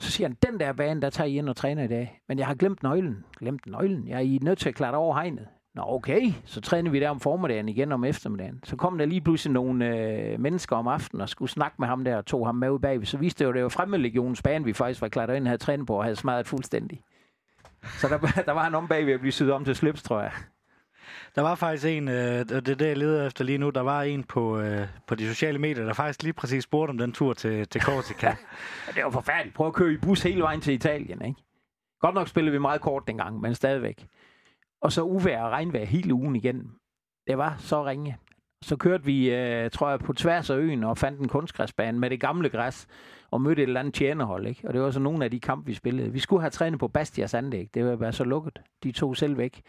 Så 0.00 0.10
siger 0.10 0.28
han, 0.28 0.36
den 0.46 0.60
der 0.60 0.72
bane, 0.72 1.02
der 1.02 1.10
tager 1.10 1.28
I 1.28 1.36
ind 1.36 1.48
og 1.48 1.56
træner 1.56 1.82
i 1.82 1.88
dag. 1.88 2.20
Men 2.28 2.38
jeg 2.38 2.46
har 2.46 2.54
glemt 2.54 2.82
nøglen. 2.82 3.24
Glemt 3.38 3.66
nøglen. 3.66 4.08
Jeg 4.08 4.22
er 4.22 4.38
nødt 4.42 4.58
til 4.58 4.68
at 4.68 4.74
klare 4.74 4.94
over 4.94 5.14
hegnet. 5.14 5.46
Nå, 5.74 5.82
okay. 5.86 6.32
Så 6.44 6.60
træner 6.60 6.90
vi 6.90 7.00
der 7.00 7.08
om 7.10 7.20
formiddagen 7.20 7.68
igen 7.68 7.92
om 7.92 8.04
eftermiddagen. 8.04 8.60
Så 8.64 8.76
kom 8.76 8.98
der 8.98 9.06
lige 9.06 9.20
pludselig 9.20 9.52
nogle 9.52 9.98
øh, 9.98 10.40
mennesker 10.40 10.76
om 10.76 10.88
aftenen 10.88 11.20
og 11.20 11.28
skulle 11.28 11.50
snakke 11.50 11.76
med 11.78 11.88
ham 11.88 12.04
der 12.04 12.16
og 12.16 12.26
tog 12.26 12.46
ham 12.46 12.54
med 12.54 12.70
ud 12.70 12.78
bag. 12.78 13.06
Så 13.06 13.18
viste 13.18 13.38
det 13.38 13.48
jo, 13.48 13.54
det 13.54 13.62
var 13.62 13.68
fremmedlegionens 13.68 14.42
bane, 14.42 14.64
vi 14.64 14.72
faktisk 14.72 15.00
var 15.00 15.08
klatret 15.08 15.36
ind 15.36 15.44
og 15.44 15.48
havde 15.48 15.62
trænet 15.62 15.86
på 15.86 15.96
og 15.96 16.04
havde 16.04 16.16
smadret 16.16 16.46
fuldstændig. 16.46 17.00
Så 17.82 18.08
der, 18.08 18.18
der 18.46 18.52
var 18.52 18.64
han 18.64 18.74
om 18.74 18.88
bag 18.88 19.06
ved 19.06 19.12
at 19.12 19.20
blive 19.20 19.32
syet 19.32 19.52
om 19.52 19.64
til 19.64 19.74
slips, 19.74 20.02
tror 20.02 20.20
jeg. 20.20 20.32
Der 21.34 21.42
var 21.42 21.54
faktisk 21.54 21.86
en, 21.86 22.08
øh, 22.08 22.14
det 22.14 22.52
er 22.52 22.60
det, 22.60 22.80
jeg 22.80 22.96
leder 22.96 23.26
efter 23.26 23.44
lige 23.44 23.58
nu, 23.58 23.70
der 23.70 23.80
var 23.80 24.02
en 24.02 24.24
på, 24.24 24.58
øh, 24.58 24.86
på 25.06 25.14
de 25.14 25.28
sociale 25.28 25.58
medier, 25.58 25.84
der 25.84 25.92
faktisk 25.92 26.22
lige 26.22 26.32
præcis 26.32 26.64
spurgte 26.64 26.90
om 26.90 26.98
den 26.98 27.12
tur 27.12 27.32
til, 27.32 27.68
til 27.68 27.80
Corsica. 27.80 28.36
det 28.94 29.04
var 29.04 29.10
forfærdeligt. 29.10 29.54
Prøv 29.54 29.66
at 29.66 29.74
køre 29.74 29.92
i 29.92 29.96
bus 29.96 30.22
hele 30.22 30.42
vejen 30.42 30.60
til 30.60 30.74
Italien, 30.74 31.24
ikke? 31.24 31.40
Godt 32.00 32.14
nok 32.14 32.28
spillede 32.28 32.52
vi 32.52 32.58
meget 32.58 32.80
kort 32.80 33.02
dengang, 33.06 33.40
men 33.40 33.54
stadigvæk. 33.54 34.06
Og 34.82 34.92
så 34.92 35.02
uvær 35.02 35.42
og 35.42 35.50
regnvejr 35.50 35.84
hele 35.84 36.14
ugen 36.14 36.36
igen. 36.36 36.70
Det 37.26 37.38
var 37.38 37.56
så 37.58 37.86
ringe. 37.86 38.18
Så 38.62 38.76
kørte 38.76 39.04
vi, 39.04 39.34
øh, 39.34 39.70
tror 39.70 39.90
jeg, 39.90 40.00
på 40.00 40.12
tværs 40.12 40.50
af 40.50 40.56
øen 40.56 40.84
og 40.84 40.98
fandt 40.98 41.20
en 41.20 41.28
kunstgræsbane 41.28 41.98
med 41.98 42.10
det 42.10 42.20
gamle 42.20 42.48
græs 42.48 42.86
og 43.30 43.40
mødte 43.40 43.62
et 43.62 43.66
eller 43.66 43.80
andet 43.80 43.94
tjenerhold. 43.94 44.46
Ikke? 44.46 44.68
Og 44.68 44.74
det 44.74 44.82
var 44.82 44.90
så 44.90 45.00
nogle 45.00 45.24
af 45.24 45.30
de 45.30 45.40
kampe, 45.40 45.66
vi 45.66 45.74
spillede. 45.74 46.12
Vi 46.12 46.18
skulle 46.18 46.42
have 46.42 46.50
trænet 46.50 46.80
på 46.80 46.88
Bastias 46.88 47.34
anlæg. 47.34 47.74
Det 47.74 47.84
var 47.84 47.96
bare 47.96 48.12
så 48.12 48.24
lukket. 48.24 48.60
De 48.82 48.92
tog 48.92 49.16
selv 49.16 49.38
væk. 49.38 49.62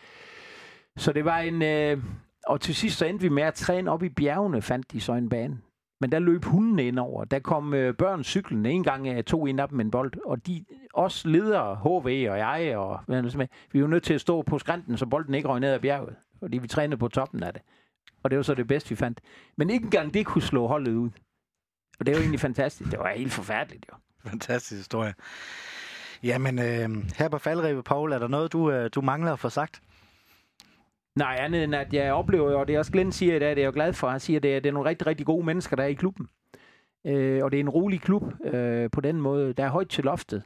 Så 0.98 1.14
det 1.14 1.26
var 1.26 1.39
en... 1.39 1.62
Øh, 1.62 2.04
og 2.48 2.62
til 2.62 2.76
sidst 2.76 2.98
så 2.98 3.06
endte 3.06 3.24
vi 3.24 3.30
med 3.30 3.43
at 3.43 3.54
træne 3.54 3.91
op 3.91 4.04
i 4.04 4.10
bjergene, 4.10 4.62
fandt 4.62 4.91
de 4.91 5.02
så 5.02 5.14
en 5.14 5.30
bane. 5.30 5.58
Men 6.02 6.12
der 6.12 6.20
løb 6.20 6.43
hundene 6.43 6.84
ind 6.84 7.00
over. 7.00 7.26
Der 7.26 7.39
kom 7.39 7.74
øh, 7.74 7.93
børn 7.93 8.24
cyklen. 8.24 8.66
En 8.66 8.84
gang 8.84 9.08
øh, 9.08 9.24
tog 9.24 9.50
en 9.50 9.60
af 9.60 9.70
dem 9.70 9.80
en 9.80 9.91
bold. 9.91 10.14
Og 10.26 10.48
de, 10.48 10.66
os 10.93 11.26
ledere, 11.26 11.76
HV 11.76 12.28
og 12.32 12.38
jeg, 12.38 12.78
og 12.78 13.00
med, 13.08 13.48
vi 13.72 13.82
var 13.82 13.88
nødt 13.88 14.04
til 14.04 14.14
at 14.14 14.22
stå 14.22 14.41
på 14.41 14.60
skrænten, 14.60 14.98
så 14.98 15.06
bolden 15.06 15.34
ikke 15.34 15.48
røg 15.48 15.60
ned 15.60 15.74
ad 15.74 15.80
bjerget. 15.80 16.16
Fordi 16.39 16.58
vi 16.58 16.68
trænede 16.68 16.98
på 16.98 17.08
toppen 17.08 17.43
af 17.43 17.54
det. 17.54 17.62
Og 18.24 18.30
det 18.32 18.38
var 18.38 18.43
så 18.43 18.54
det 18.54 18.68
bedste, 18.68 18.89
vi 18.89 18.96
fandt. 18.96 19.22
Men 19.58 19.70
ikke 19.70 19.84
engang 19.84 20.14
det 20.14 20.26
kunne 20.26 20.41
slå 20.41 20.68
holdet 20.68 20.96
ud. 20.96 21.10
Og 22.00 22.06
det 22.06 22.16
var 22.16 22.20
egentlig 22.20 22.39
fantastisk. 22.39 22.91
Det 22.91 23.00
var 23.00 23.10
helt 23.10 23.34
forfærdeligt, 23.34 23.86
jo. 23.91 23.98
Fantastisk 24.30 24.80
historie. 24.80 25.14
Jamen, 26.24 26.60
øh, 26.60 26.89
her 27.18 27.30
på 27.30 27.38
faldrevet, 27.38 27.86
Paul, 27.86 28.12
er 28.12 28.20
der 28.20 28.28
noget, 28.28 28.54
du, 28.54 28.72
øh, 28.72 28.89
du 28.96 29.02
mangler 29.02 29.34
at 29.34 29.39
få 29.39 29.50
sagt? 29.50 29.82
Nej, 31.16 31.38
andet 31.39 31.63
end 31.63 31.76
at 31.76 31.93
jeg 31.93 32.13
oplever, 32.13 32.55
og 32.55 32.68
det 32.68 32.76
er 32.76 32.80
også 32.80 32.91
Glenn 32.91 33.11
siger 33.11 33.36
i 33.36 33.39
dag, 33.39 33.49
det 33.49 33.57
er 33.57 33.66
jeg 33.66 33.74
glad 33.74 33.93
for, 33.93 34.09
han 34.09 34.20
siger, 34.20 34.39
det 34.39 34.55
er, 34.55 34.59
det 34.59 34.70
er 34.70 34.74
nogle 34.74 34.89
rigtig, 34.89 35.07
rigtig 35.07 35.26
gode 35.26 35.45
mennesker, 35.45 35.76
der 35.76 35.84
er 35.84 35.88
i 35.88 35.93
klubben. 35.93 36.28
Øh, 37.05 37.43
og 37.43 37.51
det 37.51 37.57
er 37.57 37.61
en 37.61 37.70
rolig 37.70 38.01
klub 38.01 38.24
øh, 38.43 38.89
på 38.91 39.01
den 39.01 39.22
måde. 39.22 39.53
Der 39.53 39.63
er 39.66 39.70
højt 39.70 39.89
til 39.89 40.03
loftet. 40.03 40.43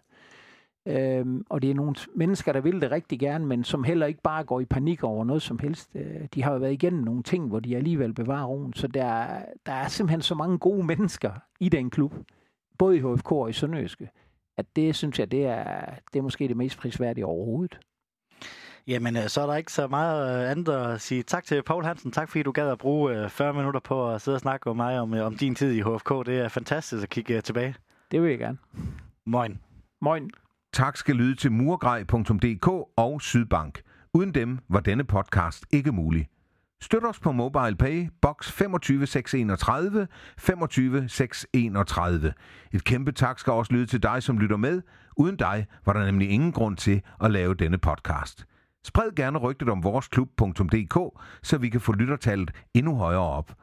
Øh, 0.85 1.25
og 1.49 1.61
det 1.61 1.69
er 1.69 1.75
nogle 1.75 1.95
mennesker, 2.15 2.53
der 2.53 2.61
vil 2.61 2.81
det 2.81 2.91
rigtig 2.91 3.19
gerne, 3.19 3.45
men 3.45 3.63
som 3.63 3.83
heller 3.83 4.05
ikke 4.05 4.21
bare 4.21 4.43
går 4.43 4.59
i 4.59 4.65
panik 4.65 5.03
over 5.03 5.25
noget 5.25 5.41
som 5.41 5.59
helst. 5.59 5.89
Øh, 5.95 6.27
de 6.33 6.43
har 6.43 6.51
jo 6.51 6.57
været 6.57 6.73
igennem 6.73 7.03
nogle 7.03 7.23
ting, 7.23 7.47
hvor 7.47 7.59
de 7.59 7.75
alligevel 7.75 8.13
bevarer 8.13 8.45
roen. 8.45 8.73
Så 8.73 8.87
der, 8.87 9.27
der 9.65 9.73
er 9.73 9.87
simpelthen 9.87 10.21
så 10.21 10.35
mange 10.35 10.57
gode 10.57 10.85
mennesker 10.85 11.31
i 11.59 11.69
den 11.69 11.89
klub, 11.89 12.13
både 12.77 12.97
i 12.97 12.99
HFK 12.99 13.31
og 13.31 13.49
i 13.49 13.53
Sønderjyske, 13.53 14.09
at 14.57 14.65
det 14.75 14.95
synes 14.95 15.19
jeg, 15.19 15.31
det 15.31 15.45
er, 15.45 15.85
det 16.13 16.19
er 16.19 16.23
måske 16.23 16.47
det 16.47 16.57
mest 16.57 16.77
prisværdige 16.77 17.25
overhovedet. 17.25 17.79
Jamen, 18.87 19.17
øh, 19.17 19.27
så 19.27 19.41
er 19.41 19.45
der 19.45 19.55
ikke 19.55 19.71
så 19.73 19.87
meget 19.87 20.43
øh, 20.43 20.51
andet 20.51 20.73
at 20.73 21.01
sige. 21.01 21.23
Tak 21.23 21.43
til 21.43 21.63
Paul 21.63 21.83
Hansen. 21.83 22.11
Tak 22.11 22.29
fordi 22.29 22.43
du 22.43 22.51
gad 22.51 22.69
at 22.69 22.77
bruge 22.77 23.29
40 23.29 23.49
øh, 23.49 23.55
minutter 23.55 23.79
på 23.79 24.13
at 24.13 24.21
sidde 24.21 24.35
og 24.35 24.41
snakke 24.41 24.69
med 24.69 24.75
mig 24.75 24.99
om, 24.99 25.13
om 25.13 25.37
din 25.37 25.55
tid 25.55 25.71
i 25.71 25.81
HFK. 25.81 26.09
Det 26.09 26.39
er 26.39 26.47
fantastisk 26.47 27.03
at 27.03 27.09
kigge 27.09 27.41
tilbage. 27.41 27.75
Det 28.11 28.21
vil 28.21 28.29
jeg 28.29 28.39
gerne. 28.39 28.57
Moin. 29.25 29.59
Moin. 30.01 30.29
Tak 30.73 30.97
skal 30.97 31.15
lyde 31.15 31.35
til 31.35 31.51
murgrej.dk 31.51 32.67
og 32.97 33.21
Sydbank. 33.21 33.81
Uden 34.13 34.33
dem 34.33 34.59
var 34.69 34.79
denne 34.79 35.03
podcast 35.03 35.65
ikke 35.71 35.91
mulig. 35.91 36.27
Støt 36.81 37.05
os 37.05 37.19
på 37.19 37.31
MobilePay, 37.31 38.07
box 38.21 38.51
25631, 38.51 40.07
25631. 40.37 42.33
Et 42.71 42.83
kæmpe 42.83 43.11
tak 43.11 43.39
skal 43.39 43.53
også 43.53 43.73
lyde 43.73 43.85
til 43.85 44.03
dig, 44.03 44.23
som 44.23 44.37
lytter 44.37 44.57
med. 44.57 44.81
Uden 45.17 45.35
dig 45.35 45.67
var 45.85 45.93
der 45.93 46.05
nemlig 46.05 46.29
ingen 46.29 46.51
grund 46.51 46.77
til 46.77 47.01
at 47.23 47.31
lave 47.31 47.53
denne 47.53 47.77
podcast. 47.77 48.45
Spred 48.85 49.15
gerne 49.15 49.39
rygtet 49.39 49.69
om 49.69 49.83
voresklub.dk, 49.83 51.21
så 51.43 51.57
vi 51.57 51.69
kan 51.69 51.81
få 51.81 51.91
lyttertallet 51.93 52.51
endnu 52.73 52.95
højere 52.95 53.21
op. 53.21 53.53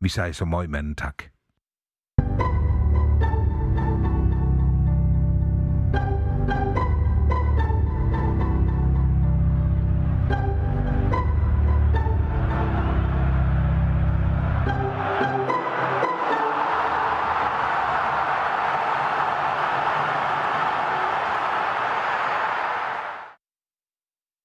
Vi 0.00 0.08
sejser 0.08 0.44
møgmanden 0.44 0.94
tak. 0.94 1.31